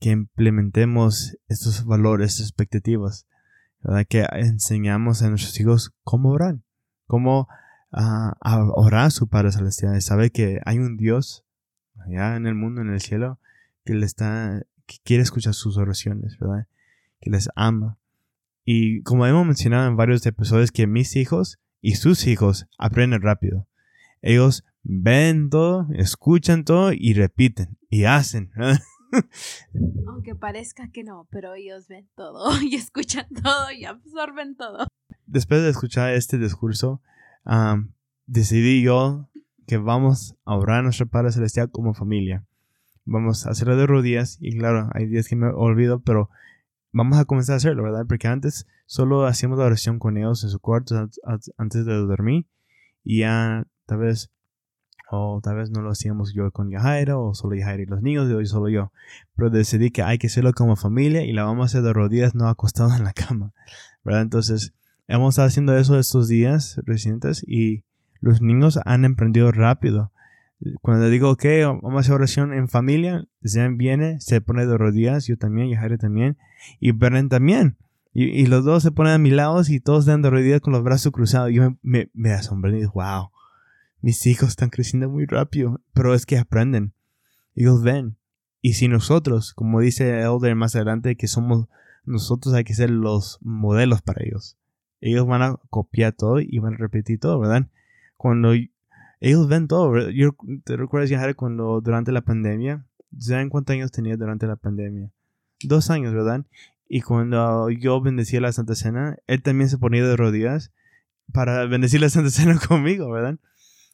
que 0.00 0.10
implementemos 0.10 1.36
estos 1.48 1.84
valores, 1.84 2.32
estas 2.32 2.46
expectativas, 2.46 3.26
¿verdad? 3.82 4.06
que 4.08 4.26
enseñamos 4.32 5.22
a 5.22 5.28
nuestros 5.28 5.58
hijos 5.60 5.94
cómo 6.02 6.30
orar, 6.30 6.58
cómo 7.06 7.48
uh, 7.92 8.72
orar 8.74 9.06
a 9.06 9.10
su 9.10 9.28
Padre 9.28 9.52
Celestial, 9.52 10.00
sabe 10.02 10.30
que 10.30 10.60
hay 10.64 10.78
un 10.78 10.96
Dios 10.96 11.44
allá 12.06 12.36
en 12.36 12.46
el 12.46 12.54
mundo, 12.54 12.80
en 12.80 12.90
el 12.90 13.00
cielo, 13.00 13.38
que 13.84 13.94
le 13.94 14.06
está, 14.06 14.62
que 14.86 14.96
quiere 15.04 15.22
escuchar 15.22 15.54
sus 15.54 15.76
oraciones, 15.76 16.38
¿verdad? 16.38 16.66
Que 17.20 17.30
les 17.30 17.48
ama. 17.54 17.98
Y 18.64 19.02
como 19.02 19.26
hemos 19.26 19.46
mencionado 19.46 19.88
en 19.88 19.96
varios 19.96 20.24
episodios, 20.26 20.72
que 20.72 20.86
mis 20.86 21.16
hijos 21.16 21.58
y 21.80 21.94
sus 21.94 22.26
hijos 22.26 22.66
aprenden 22.78 23.22
rápido. 23.22 23.66
Ellos 24.20 24.64
ven 24.82 25.48
todo, 25.50 25.86
escuchan 25.94 26.64
todo 26.64 26.92
y 26.92 27.14
repiten 27.14 27.78
y 27.88 28.04
hacen. 28.04 28.50
Aunque 30.06 30.34
parezca 30.34 30.90
que 30.90 31.04
no, 31.04 31.26
pero 31.30 31.54
ellos 31.54 31.88
ven 31.88 32.08
todo 32.14 32.50
y 32.62 32.74
escuchan 32.74 33.26
todo 33.42 33.70
y 33.72 33.84
absorben 33.84 34.56
todo. 34.56 34.86
Después 35.26 35.62
de 35.62 35.70
escuchar 35.70 36.14
este 36.14 36.38
discurso, 36.38 37.00
decidí 38.26 38.82
yo 38.82 39.28
que 39.66 39.76
vamos 39.76 40.34
a 40.44 40.56
orar 40.56 40.80
a 40.80 40.82
nuestro 40.82 41.06
Padre 41.06 41.32
Celestial 41.32 41.70
como 41.70 41.94
familia. 41.94 42.44
Vamos 43.04 43.46
a 43.46 43.50
hacerlo 43.50 43.76
de 43.76 43.86
rodillas 43.86 44.38
y 44.40 44.58
claro, 44.58 44.90
hay 44.92 45.06
días 45.06 45.28
que 45.28 45.36
me 45.36 45.48
olvido, 45.48 46.00
pero 46.00 46.30
vamos 46.92 47.18
a 47.18 47.24
comenzar 47.24 47.54
a 47.54 47.56
hacerlo, 47.56 47.82
¿verdad? 47.82 48.06
Porque 48.06 48.28
antes 48.28 48.66
solo 48.86 49.26
hacíamos 49.26 49.58
la 49.58 49.66
oración 49.66 49.98
con 49.98 50.16
ellos 50.16 50.44
en 50.44 50.50
su 50.50 50.60
cuarto 50.60 51.08
antes 51.56 51.84
de 51.84 51.94
dormir 51.94 52.46
y 53.04 53.20
ya 53.20 53.66
Tal 53.88 54.00
vez, 54.00 54.30
o 55.10 55.40
tal 55.42 55.56
vez 55.56 55.70
no 55.70 55.80
lo 55.80 55.90
hacíamos 55.90 56.34
yo 56.34 56.50
con 56.50 56.70
Yajaira, 56.70 57.16
o 57.16 57.32
solo 57.32 57.56
Yajaira 57.56 57.84
y 57.84 57.86
los 57.86 58.02
niños, 58.02 58.28
y 58.28 58.34
hoy 58.34 58.44
solo 58.44 58.68
yo. 58.68 58.92
Pero 59.34 59.48
decidí 59.48 59.90
que 59.90 60.02
hay 60.02 60.18
que 60.18 60.26
hacerlo 60.26 60.52
como 60.52 60.76
familia 60.76 61.24
y 61.24 61.32
la 61.32 61.44
vamos 61.44 61.62
a 61.62 61.66
hacer 61.68 61.82
de 61.82 61.94
rodillas, 61.94 62.34
no 62.34 62.48
acostado 62.48 62.94
en 62.94 63.04
la 63.04 63.14
cama. 63.14 63.54
¿Verdad? 64.04 64.20
Entonces, 64.20 64.74
hemos 65.06 65.34
estado 65.34 65.48
haciendo 65.48 65.74
eso 65.74 65.98
estos 65.98 66.28
días 66.28 66.78
recientes 66.84 67.42
y 67.48 67.82
los 68.20 68.42
niños 68.42 68.78
han 68.84 69.06
emprendido 69.06 69.52
rápido. 69.52 70.12
Cuando 70.82 71.08
digo, 71.08 71.30
ok, 71.30 71.44
vamos 71.80 71.96
a 71.96 72.00
hacer 72.00 72.14
oración 72.14 72.52
en 72.52 72.68
familia, 72.68 73.24
Zen 73.42 73.78
viene, 73.78 74.20
se 74.20 74.42
pone 74.42 74.66
de 74.66 74.76
rodillas, 74.76 75.26
yo 75.26 75.38
también, 75.38 75.70
Yajaira 75.70 75.96
también, 75.96 76.36
y 76.80 76.92
Beren 76.92 77.28
también. 77.28 77.76
Y, 78.14 78.46
los 78.46 78.64
dos 78.64 78.82
se 78.82 78.90
ponen 78.90 79.12
a 79.12 79.18
mi 79.18 79.30
lado 79.30 79.62
y 79.68 79.78
todos 79.78 80.04
dan 80.04 80.22
de 80.22 80.30
rodillas 80.30 80.60
con 80.60 80.72
los 80.72 80.82
brazos 80.82 81.12
cruzados. 81.12 81.50
Y 81.50 81.54
yo 81.54 81.76
me, 81.82 82.10
me, 82.14 82.32
asombré 82.32 82.72
y 82.72 82.80
dije, 82.80 82.90
wow, 82.92 83.30
mis 84.00 84.26
hijos 84.26 84.48
están 84.48 84.70
creciendo 84.70 85.08
muy 85.08 85.24
rápido. 85.26 85.80
Pero 85.92 86.14
es 86.14 86.26
que 86.26 86.36
aprenden. 86.36 86.94
Ellos 87.54 87.82
ven. 87.82 88.16
Y 88.60 88.72
si 88.72 88.88
nosotros, 88.88 89.54
como 89.54 89.80
dice 89.80 90.20
Elder 90.20 90.56
más 90.56 90.74
adelante, 90.74 91.16
que 91.16 91.28
somos 91.28 91.68
nosotros 92.08 92.54
hay 92.54 92.64
que 92.64 92.74
ser 92.74 92.90
los 92.90 93.38
modelos 93.42 94.02
para 94.02 94.24
ellos. 94.24 94.56
Ellos 95.00 95.26
van 95.26 95.42
a 95.42 95.56
copiar 95.70 96.12
todo 96.12 96.40
y 96.40 96.58
van 96.58 96.74
a 96.74 96.78
repetir 96.78 97.20
todo, 97.20 97.38
¿verdad? 97.38 97.68
Cuando 98.16 98.52
ellos 99.20 99.48
ven 99.48 99.68
todo, 99.68 100.10
Yo, 100.10 100.30
¿te 100.64 100.76
recuerdas, 100.76 101.10
Yahara, 101.10 101.34
cuando 101.34 101.80
durante 101.80 102.10
la 102.10 102.22
pandemia, 102.22 102.84
¿saben 103.16 103.48
cuántos 103.48 103.74
años 103.74 103.92
tenía 103.92 104.16
durante 104.16 104.46
la 104.46 104.56
pandemia? 104.56 105.10
Dos 105.62 105.90
años, 105.90 106.14
¿verdad? 106.14 106.44
Y 106.88 107.02
cuando 107.02 107.68
yo 107.70 108.00
bendecía 108.00 108.40
la 108.40 108.52
Santa 108.52 108.74
Cena, 108.74 109.18
él 109.26 109.42
también 109.42 109.68
se 109.68 109.78
ponía 109.78 110.06
de 110.06 110.16
rodillas 110.16 110.72
para 111.32 111.66
bendecir 111.66 112.00
la 112.00 112.08
Santa 112.08 112.30
Cena 112.30 112.58
conmigo, 112.58 113.10
¿verdad? 113.10 113.38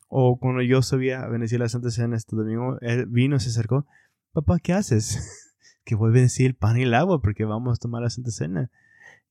O 0.09 0.39
cuando 0.39 0.63
yo 0.63 0.83
subía 0.83 1.23
a 1.23 1.29
bendecir 1.29 1.59
la 1.59 1.69
Santa 1.69 1.91
Cena 1.91 2.17
este 2.17 2.37
domingo, 2.37 2.79
él 2.81 3.07
vino, 3.07 3.39
se 3.41 3.49
acercó, 3.49 3.87
papá, 4.33 4.59
¿qué 4.61 4.73
haces? 4.73 5.51
que 5.85 5.95
voy 5.95 6.11
a 6.11 6.13
bendecir 6.13 6.47
el 6.47 6.55
pan 6.55 6.79
y 6.79 6.83
el 6.83 6.95
agua 6.95 7.21
porque 7.21 7.45
vamos 7.45 7.79
a 7.79 7.81
tomar 7.81 8.03
la 8.03 8.11
Santa 8.11 8.31
Cena. 8.31 8.71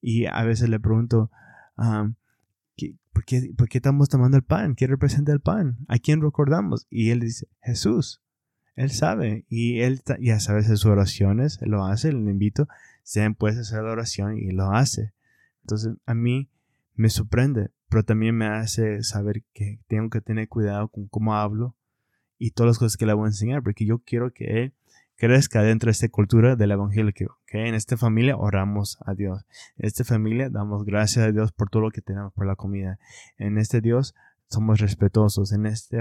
Y 0.01 0.25
a 0.25 0.43
veces 0.43 0.69
le 0.69 0.79
pregunto, 0.79 1.31
¿por, 1.75 3.25
qué, 3.25 3.53
¿por, 3.57 3.69
qué, 3.69 3.77
estamos 3.77 4.09
tomando 4.09 4.35
el 4.35 4.43
pan? 4.43 4.75
¿Qué 4.75 4.87
representa 4.87 5.31
el 5.31 5.39
pan? 5.39 5.77
¿A 5.87 5.97
quién 5.99 6.21
recordamos? 6.21 6.87
Y 6.89 7.11
él 7.11 7.21
dice, 7.21 7.47
Jesús. 7.61 8.22
Él 8.75 8.91
sabe 8.91 9.45
y 9.49 9.81
él 9.81 10.01
ya 10.19 10.39
sabe 10.39 10.59
hacer 10.59 10.77
sus 10.77 10.87
oraciones, 10.87 11.59
lo 11.61 11.85
hace, 11.85 12.11
le 12.11 12.31
invito, 12.31 12.67
se 13.03 13.29
puede 13.31 13.59
hacer 13.59 13.83
la 13.83 13.91
oración 13.91 14.37
y 14.37 14.51
lo 14.51 14.71
hace. 14.71 15.13
Entonces 15.61 15.93
a 16.05 16.13
mí 16.13 16.49
me 16.95 17.09
sorprende, 17.09 17.69
pero 17.89 18.03
también 18.03 18.35
me 18.35 18.47
hace 18.47 19.03
saber 19.03 19.43
que 19.53 19.79
tengo 19.87 20.09
que 20.09 20.21
tener 20.21 20.47
cuidado 20.47 20.87
con 20.87 21.07
cómo 21.07 21.35
hablo 21.35 21.75
y 22.37 22.51
todas 22.51 22.71
las 22.71 22.79
cosas 22.79 22.97
que 22.97 23.05
le 23.05 23.13
voy 23.13 23.25
a 23.25 23.27
enseñar, 23.27 23.63
porque 23.63 23.85
yo 23.85 23.99
quiero 23.99 24.33
que 24.33 24.63
él 24.63 24.73
crezca 25.15 25.61
dentro 25.61 25.87
de 25.87 25.91
esta 25.91 26.09
cultura 26.09 26.55
del 26.55 26.71
evangelio 26.71 27.13
que, 27.13 27.27
en 27.51 27.75
esta 27.75 27.97
familia 27.97 28.35
oramos 28.35 28.97
a 29.05 29.13
Dios. 29.13 29.45
En 29.77 29.85
esta 29.85 30.03
familia 30.03 30.49
damos 30.49 30.83
gracias 30.83 31.25
a 31.25 31.31
Dios 31.31 31.51
por 31.51 31.69
todo 31.69 31.83
lo 31.83 31.91
que 31.91 32.01
tenemos, 32.01 32.33
por 32.33 32.45
la 32.45 32.55
comida. 32.55 32.99
En 33.37 33.57
este 33.57 33.79
Dios 33.79 34.15
somos 34.49 34.79
respetuosos. 34.79 35.51
En 35.53 35.65
este, 35.65 35.99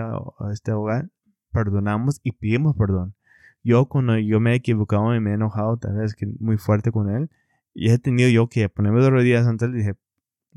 este 0.52 0.72
hogar 0.72 1.10
perdonamos 1.53 2.20
y 2.22 2.32
pedimos 2.32 2.76
perdón. 2.76 3.14
Yo 3.62 3.86
cuando 3.86 4.18
yo 4.18 4.40
me 4.40 4.53
he 4.53 4.57
equivocado 4.57 5.14
y 5.14 5.20
me 5.20 5.30
he 5.30 5.34
enojado 5.34 5.76
tal 5.76 5.96
vez 5.96 6.14
que 6.14 6.26
muy 6.40 6.57
fuerte 6.57 6.90
con 6.90 7.11
él, 7.11 7.30
y 7.74 7.90
he 7.90 7.98
tenido 7.98 8.28
yo 8.28 8.48
que 8.48 8.68
ponerme 8.68 9.00
de 9.00 9.11
rodillas 9.11 9.46
ante 9.46 9.66
él 9.66 9.74
y 9.74 9.78
dije, 9.78 9.94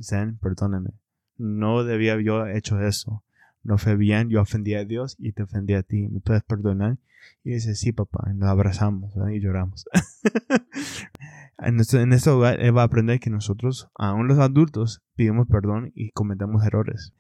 Zen, 0.02 0.38
perdóname. 0.38 0.90
No 1.38 1.84
debía 1.84 2.20
yo 2.20 2.48
hecho 2.48 2.82
eso 2.82 3.24
no 3.66 3.80
fue 3.80 3.98
bien, 3.98 4.30
yo 4.30 4.42
ofendí 4.42 4.76
a 4.76 4.86
Dios 4.86 5.16
y 5.20 5.32
te 5.34 5.44
ofendí 5.44 5.74
a 5.74 5.82
ti, 5.82 6.08
¿me 6.08 6.20
puedes 6.20 6.44
perdonar? 6.44 7.00
Y 7.44 7.54
dice, 7.54 7.74
sí, 7.74 7.92
papá, 7.92 8.30
y 8.32 8.36
nos 8.36 8.48
abrazamos 8.48 9.12
y 9.32 9.40
lloramos. 9.40 9.90
en, 11.58 11.80
este, 11.80 12.00
en 12.00 12.14
este 12.14 12.30
hogar, 12.30 12.62
él 12.62 12.78
va 12.78 12.84
a 12.84 12.86
aprender 12.86 13.20
que 13.20 13.32
nosotros, 13.32 13.90
aún 13.96 14.28
los 14.28 14.38
adultos, 14.38 15.02
pedimos 15.16 15.48
perdón 15.48 15.92
y 15.96 16.12
cometemos 16.12 16.64
errores. 16.64 17.14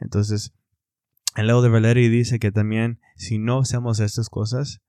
Entonces, 0.00 0.52
el 1.36 1.48
lado 1.48 1.62
de 1.62 1.68
Valery 1.68 2.08
dice 2.08 2.38
que 2.38 2.52
también, 2.52 3.00
si 3.16 3.38
no 3.38 3.60
hacemos 3.60 4.00
estas 4.00 4.28
cosas, 4.28 4.80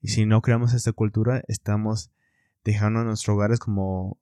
y 0.00 0.08
si 0.08 0.26
no 0.26 0.42
creamos 0.42 0.74
esta 0.74 0.92
cultura, 0.92 1.42
estamos 1.48 2.10
dejando 2.64 3.00
a 3.00 3.04
nuestros 3.04 3.34
hogares 3.34 3.58
como... 3.58 4.18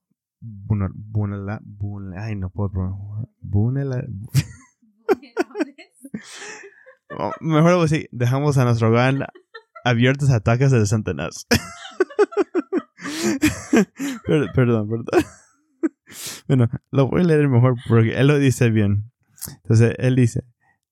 ay, 2.17 2.37
no 2.37 2.51
puedo... 2.51 3.29
mejor 7.41 7.85
así, 7.85 8.09
dejamos 8.11 8.59
a 8.59 8.65
nuestro 8.65 8.89
hogar 8.89 9.31
abiertos 9.85 10.31
a 10.31 10.37
ataques 10.37 10.71
de 10.71 10.87
Satanás. 10.87 11.47
perdón, 14.55 14.89
perdón. 14.89 15.07
bueno, 16.49 16.69
lo 16.91 17.09
voy 17.09 17.23
a 17.23 17.25
leer 17.25 17.49
mejor 17.49 17.77
porque 17.89 18.15
él 18.15 18.27
lo 18.27 18.39
dice 18.39 18.71
bien. 18.71 19.11
Entonces, 19.63 19.95
él 19.99 20.17
dice, 20.17 20.45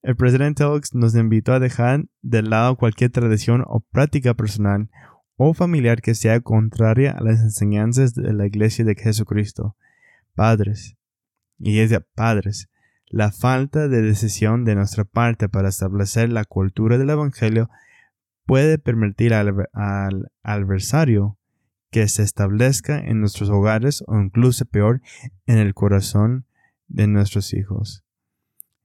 el 0.03 0.17
presidente 0.17 0.65
Oaks 0.65 0.95
nos 0.95 1.15
invitó 1.15 1.53
a 1.53 1.61
dejar 1.61 2.07
de 2.23 2.43
lado 2.43 2.77
cualquier 2.77 3.11
tradición 3.11 3.65
o 3.67 3.81
práctica 3.81 4.35
personal 4.35 4.89
o 5.37 5.55
familiar 5.55 6.01
que 6.01 6.15
sea 6.15 6.41
contraria 6.41 7.13
a 7.13 7.23
las 7.23 7.41
enseñanzas 7.41 8.15
de 8.15 8.33
la 8.33 8.47
iglesia 8.47 8.85
de 8.85 8.95
Jesucristo. 8.95 9.77
Padres, 10.35 10.97
y 11.59 11.81
es 11.81 11.91
de 11.91 12.01
padres, 12.01 12.71
la 13.07 13.33
falta 13.33 13.89
de 13.89 14.03
decisión 14.03 14.65
de 14.65 14.75
nuestra 14.75 15.05
parte 15.05 15.49
para 15.49 15.69
establecer 15.69 16.31
la 16.31 16.45
cultura 16.45 16.97
del 16.97 17.11
Evangelio 17.11 17.69
puede 18.47 18.79
permitir 18.79 19.35
al, 19.35 20.31
adversario 20.43 21.37
que 21.91 22.07
se 22.09 22.23
establezca 22.23 22.99
en 22.99 23.21
nuestros 23.21 23.51
hogares 23.51 24.05
o 24.07 24.19
incluso 24.19 24.65
peor 24.65 25.03
en 25.47 25.59
el 25.59 25.75
corazón 25.75 26.47
de 26.87 27.07
nuestros 27.07 27.53
hijos. 27.53 28.05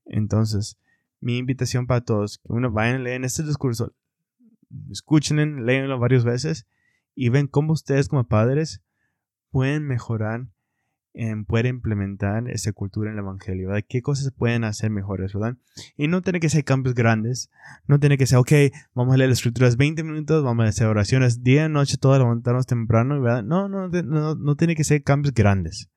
Entonces, 0.06 0.78
mi 1.20 1.38
invitación 1.38 1.88
para 1.88 2.02
todos, 2.02 2.38
que 2.40 2.52
uno 2.52 2.72
vayan 2.72 2.96
a 2.98 3.00
leer 3.00 3.24
este 3.24 3.44
discurso, 3.44 3.94
escúchenlo, 4.92 5.64
léanlo 5.64 6.00
varias 6.00 6.24
veces 6.24 6.68
y 7.16 7.30
ven 7.30 7.48
cómo 7.48 7.74
ustedes 7.74 8.08
como 8.10 8.28
padres 8.28 8.82
pueden 9.50 9.84
mejorar 9.88 10.48
puede 11.48 11.70
implementar 11.70 12.50
esa 12.50 12.74
cultura 12.74 13.10
en 13.10 13.18
el 13.18 13.24
Evangelio, 13.24 13.70
¿verdad? 13.70 13.86
¿Qué 13.88 14.02
cosas 14.02 14.34
pueden 14.34 14.64
hacer 14.64 14.90
mejores, 14.90 15.34
verdad? 15.34 15.58
Y 15.96 16.08
no 16.08 16.22
tiene 16.22 16.40
que 16.40 16.50
ser 16.50 16.66
cambios 16.66 16.94
grandes, 16.94 17.50
no 17.88 18.00
tiene 18.00 18.18
que 18.18 18.28
ser, 18.28 18.38
ok, 18.38 18.52
vamos 18.94 19.14
a 19.14 19.18
leer 19.18 19.30
las 19.30 19.40
escrituras 19.40 19.78
20 19.78 20.04
minutos, 20.04 20.44
vamos 20.44 20.66
a 20.66 20.70
hacer 20.70 20.88
oraciones 20.88 21.42
día, 21.42 21.70
noche, 21.70 21.98
todo, 21.98 22.18
levantarnos 22.18 22.66
temprano, 22.66 23.22
¿verdad? 23.22 23.44
No, 23.44 23.70
no, 23.70 23.88
no, 23.88 24.36
no 24.36 24.56
tiene 24.56 24.76
que 24.76 24.84
ser 24.84 25.04
cambios 25.04 25.34
grandes, 25.34 25.90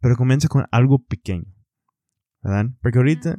pero 0.00 0.16
comienza 0.16 0.48
con 0.48 0.66
algo 0.70 0.98
pequeño, 0.98 1.46
¿verdad? 2.42 2.66
Porque 2.82 2.98
ahorita 2.98 3.38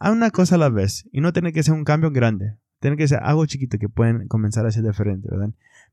hay 0.00 0.12
una 0.12 0.30
cosa 0.30 0.54
a 0.56 0.58
la 0.58 0.68
vez 0.68 1.08
y 1.12 1.20
no 1.20 1.32
tiene 1.32 1.52
que 1.52 1.62
ser 1.62 1.74
un 1.74 1.84
cambio 1.84 2.10
grande, 2.10 2.56
tiene 2.80 2.96
que 2.96 3.08
ser 3.08 3.20
algo 3.22 3.46
chiquito 3.46 3.78
que 3.78 3.88
pueden 3.88 4.28
comenzar 4.28 4.66
a 4.66 4.70
ser 4.70 4.84
diferente, 4.84 5.28
¿verdad? 5.30 5.50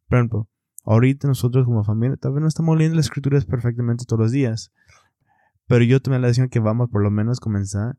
Por 0.08 0.18
ejemplo, 0.18 0.48
Ahorita 0.84 1.28
nosotros 1.28 1.66
como 1.66 1.84
familia 1.84 2.18
tal 2.18 2.34
vez 2.34 2.42
no 2.42 2.48
estamos 2.48 2.76
leyendo 2.76 2.96
las 2.96 3.06
escrituras 3.06 3.46
perfectamente 3.46 4.06
todos 4.06 4.20
los 4.20 4.32
días. 4.32 4.72
Pero 5.68 5.84
yo 5.84 6.02
tomé 6.02 6.20
la 6.20 6.28
decisión 6.28 6.50
que 6.50 6.60
vamos 6.60 6.90
por 6.90 7.04
lo 7.04 7.12
menos 7.12 7.40
comenzar 7.40 7.98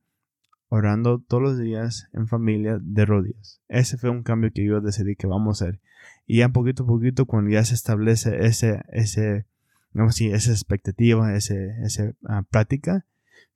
orando 0.68 1.20
todos 1.20 1.42
los 1.42 1.58
días 1.58 2.08
en 2.12 2.26
familia 2.26 2.78
de 2.80 3.04
rodillas. 3.04 3.60
Ese 3.68 3.98
fue 3.98 4.10
un 4.10 4.22
cambio 4.22 4.50
que 4.52 4.64
yo 4.64 4.80
decidí 4.80 5.16
que 5.16 5.26
vamos 5.26 5.62
a 5.62 5.66
hacer. 5.66 5.80
Y 6.26 6.38
ya 6.38 6.48
poquito 6.48 6.82
a 6.82 6.86
poquito, 6.86 7.26
cuando 7.26 7.50
ya 7.50 7.64
se 7.64 7.74
establece 7.74 8.46
ese, 8.46 8.82
ese, 8.88 9.46
digamos 9.92 10.14
así, 10.14 10.30
esa 10.30 10.50
expectativa, 10.50 11.34
ese, 11.34 11.76
esa 11.84 12.14
ah, 12.26 12.42
práctica, 12.50 13.06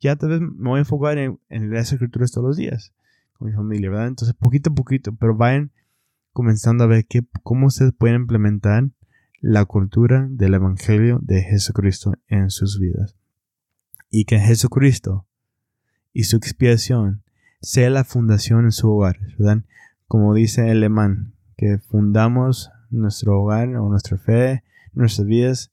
ya 0.01 0.17
tal 0.17 0.31
vez 0.31 0.41
me 0.41 0.69
voy 0.69 0.79
a 0.79 0.81
enfocar 0.81 1.19
en, 1.19 1.39
en 1.49 1.71
las 1.71 1.93
escrituras 1.93 2.33
todos 2.33 2.49
los 2.49 2.57
días 2.57 2.93
con 3.35 3.49
mi 3.49 3.55
familia, 3.55 3.91
¿verdad? 3.91 4.09
Entonces, 4.09 4.35
poquito 4.39 4.71
a 4.71 4.75
poquito, 4.75 5.15
pero 5.15 5.37
vayan 5.37 5.73
comenzando 6.33 6.85
a 6.85 6.87
ver 6.87 7.07
qué, 7.07 7.23
cómo 7.43 7.67
ustedes 7.67 7.93
pueden 7.93 8.17
implementar 8.17 8.91
la 9.41 9.65
cultura 9.65 10.27
del 10.31 10.55
Evangelio 10.55 11.19
de 11.23 11.43
Jesucristo 11.43 12.15
en 12.29 12.51
sus 12.51 12.79
vidas. 12.79 13.17
Y 14.11 14.25
que 14.25 14.39
Jesucristo 14.39 15.27
y 16.13 16.25
su 16.25 16.37
expiación 16.37 17.23
sea 17.61 17.91
la 17.91 18.05
fundación 18.05 18.65
en 18.65 18.73
su 18.73 18.91
hogar, 18.91 19.19
¿verdad? 19.39 19.65
Como 20.09 20.35
dice 20.35 20.63
el 20.71 20.79
alemán, 20.79 21.35
que 21.57 21.79
fundamos 21.79 22.71
nuestro 22.91 23.41
hogar 23.41 23.75
o 23.77 23.89
nuestra 23.89 24.17
fe, 24.19 24.63
nuestras 24.93 25.27
vidas 25.27 25.73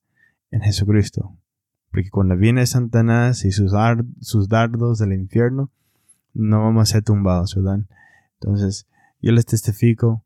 en 0.51 0.61
Jesucristo. 0.61 1.37
Porque 1.93 2.09
cuando 2.09 2.35
viene 2.35 2.65
Satanás 2.65 3.45
y 3.45 3.51
sus, 3.51 3.71
sus 4.19 4.49
dardos 4.49 4.97
del 4.97 5.13
infierno, 5.13 5.69
no 6.33 6.63
vamos 6.63 6.89
a 6.89 6.93
ser 6.93 7.03
tumbados, 7.03 7.53
¿verdad? 7.53 7.81
Entonces, 8.39 8.87
yo 9.21 9.31
les 9.31 9.45
testifico 9.45 10.25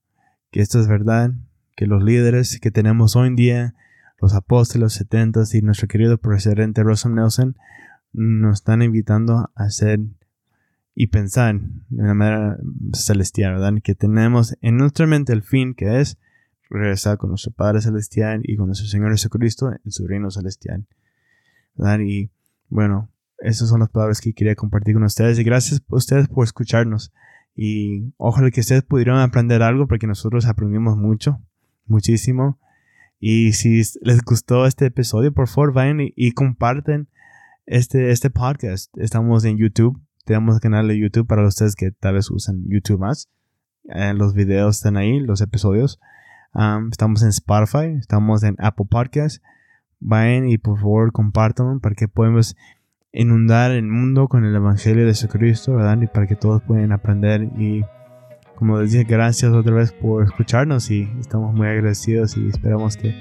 que 0.49 0.61
esto 0.61 0.79
es 0.79 0.87
verdad, 0.87 1.33
que 1.75 1.85
los 1.85 2.01
líderes 2.01 2.57
que 2.61 2.71
tenemos 2.71 3.17
hoy 3.17 3.27
en 3.27 3.35
día, 3.35 3.75
los 4.21 4.33
apóstoles, 4.33 4.81
los 4.81 4.93
setentas 4.93 5.53
y 5.55 5.61
nuestro 5.61 5.89
querido 5.89 6.17
presidente 6.17 6.83
Russell 6.83 7.13
Nelson, 7.13 7.57
nos 8.13 8.59
están 8.59 8.81
invitando 8.81 9.37
a 9.37 9.51
hacer 9.55 9.99
y 10.95 11.07
pensar 11.07 11.59
de 11.89 12.01
una 12.01 12.13
manera 12.13 12.57
celestial, 12.93 13.55
¿verdad? 13.55 13.73
Que 13.83 13.93
tenemos 13.93 14.55
en 14.61 14.77
nuestra 14.77 15.05
mente 15.05 15.33
el 15.33 15.43
fin 15.43 15.75
que 15.75 15.99
es 15.99 16.17
regresar 16.69 17.17
con 17.17 17.31
nuestro 17.31 17.51
Padre 17.51 17.81
Celestial 17.81 18.39
y 18.45 18.55
con 18.55 18.67
nuestro 18.67 18.87
Señor 18.87 19.11
Jesucristo 19.11 19.73
en 19.83 19.91
su 19.91 20.07
reino 20.07 20.31
celestial. 20.31 20.87
¿Verdad? 21.77 21.99
Y 21.99 22.31
bueno, 22.69 23.09
esas 23.39 23.69
son 23.69 23.79
las 23.81 23.89
palabras 23.89 24.21
que 24.21 24.33
quería 24.33 24.55
compartir 24.55 24.93
con 24.95 25.03
ustedes 25.03 25.39
y 25.39 25.43
gracias 25.43 25.81
a 25.81 25.95
ustedes 25.95 26.27
por 26.27 26.43
escucharnos. 26.43 27.13
Y 27.55 28.13
ojalá 28.17 28.51
que 28.51 28.61
ustedes 28.61 28.83
pudieran 28.83 29.19
aprender 29.19 29.63
algo 29.63 29.87
porque 29.87 30.07
nosotros 30.07 30.45
aprendimos 30.45 30.97
mucho 30.97 31.39
muchísimo. 31.87 32.59
Y 33.19 33.53
si 33.53 33.81
les 34.01 34.21
gustó 34.21 34.65
este 34.65 34.85
episodio, 34.85 35.33
por 35.33 35.47
favor 35.47 35.73
vayan 35.73 35.99
y, 36.01 36.31
comparten 36.33 37.07
este, 37.65 38.11
este 38.11 38.29
podcast. 38.29 38.95
Estamos 38.97 39.43
en 39.45 39.57
YouTube. 39.57 39.99
Tenemos 40.25 40.59
canal 40.59 40.87
de 40.87 40.99
YouTube 40.99 41.25
para 41.25 41.47
ustedes 41.47 41.75
que 41.75 41.91
tal 41.91 42.15
vez 42.15 42.29
usan 42.29 42.63
YouTube 42.67 42.99
más. 42.99 43.29
Eh, 43.89 44.13
los 44.13 44.33
videos 44.33 44.77
están 44.77 44.97
ahí, 44.97 45.19
los 45.19 45.41
episodios. 45.41 45.99
estamos 46.91 47.23
en 47.23 47.29
Spotify, 47.29 47.97
estamos 47.99 48.43
en 48.43 48.55
Apple 48.59 48.85
Podcasts. 48.89 49.41
Vayan 49.99 50.47
y 50.47 50.57
por 50.57 50.77
favor 50.77 51.11
compartan 51.11 51.79
para 51.79 51.95
que 51.95 52.07
podamos 52.07 52.55
inundar 53.11 53.71
el 53.71 53.87
mundo 53.87 54.27
con 54.27 54.45
el 54.45 54.55
Evangelio 54.55 55.05
de 55.05 55.11
Jesucristo, 55.11 55.75
¿verdad? 55.75 55.99
Y 56.01 56.07
para 56.07 56.27
que 56.27 56.35
todos 56.35 56.61
puedan 56.61 56.91
aprender. 56.91 57.49
Y 57.57 57.83
como 58.55 58.79
les 58.79 58.91
dije, 58.91 59.03
gracias 59.05 59.51
otra 59.51 59.73
vez 59.73 59.91
por 59.91 60.23
escucharnos 60.23 60.89
y 60.91 61.09
estamos 61.19 61.53
muy 61.53 61.67
agradecidos 61.67 62.37
y 62.37 62.47
esperamos 62.47 62.97
que 62.97 63.13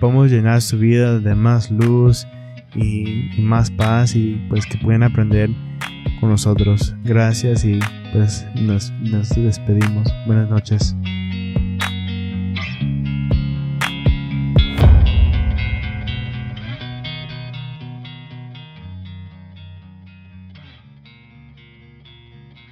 podamos 0.00 0.30
llenar 0.30 0.62
su 0.62 0.78
vida 0.78 1.18
de 1.18 1.34
más 1.34 1.70
luz 1.70 2.26
y, 2.74 3.30
más 3.40 3.70
paz 3.70 4.14
y 4.16 4.46
pues 4.48 4.66
que 4.66 4.78
puedan 4.78 5.02
aprender 5.02 5.50
con 6.20 6.30
nosotros. 6.30 6.94
Gracias 7.04 7.64
y 7.64 7.80
pues 8.12 8.46
nos, 8.54 8.92
nos 9.02 9.28
despedimos. 9.30 10.12
Buenas 10.26 10.48
noches. 10.48 10.96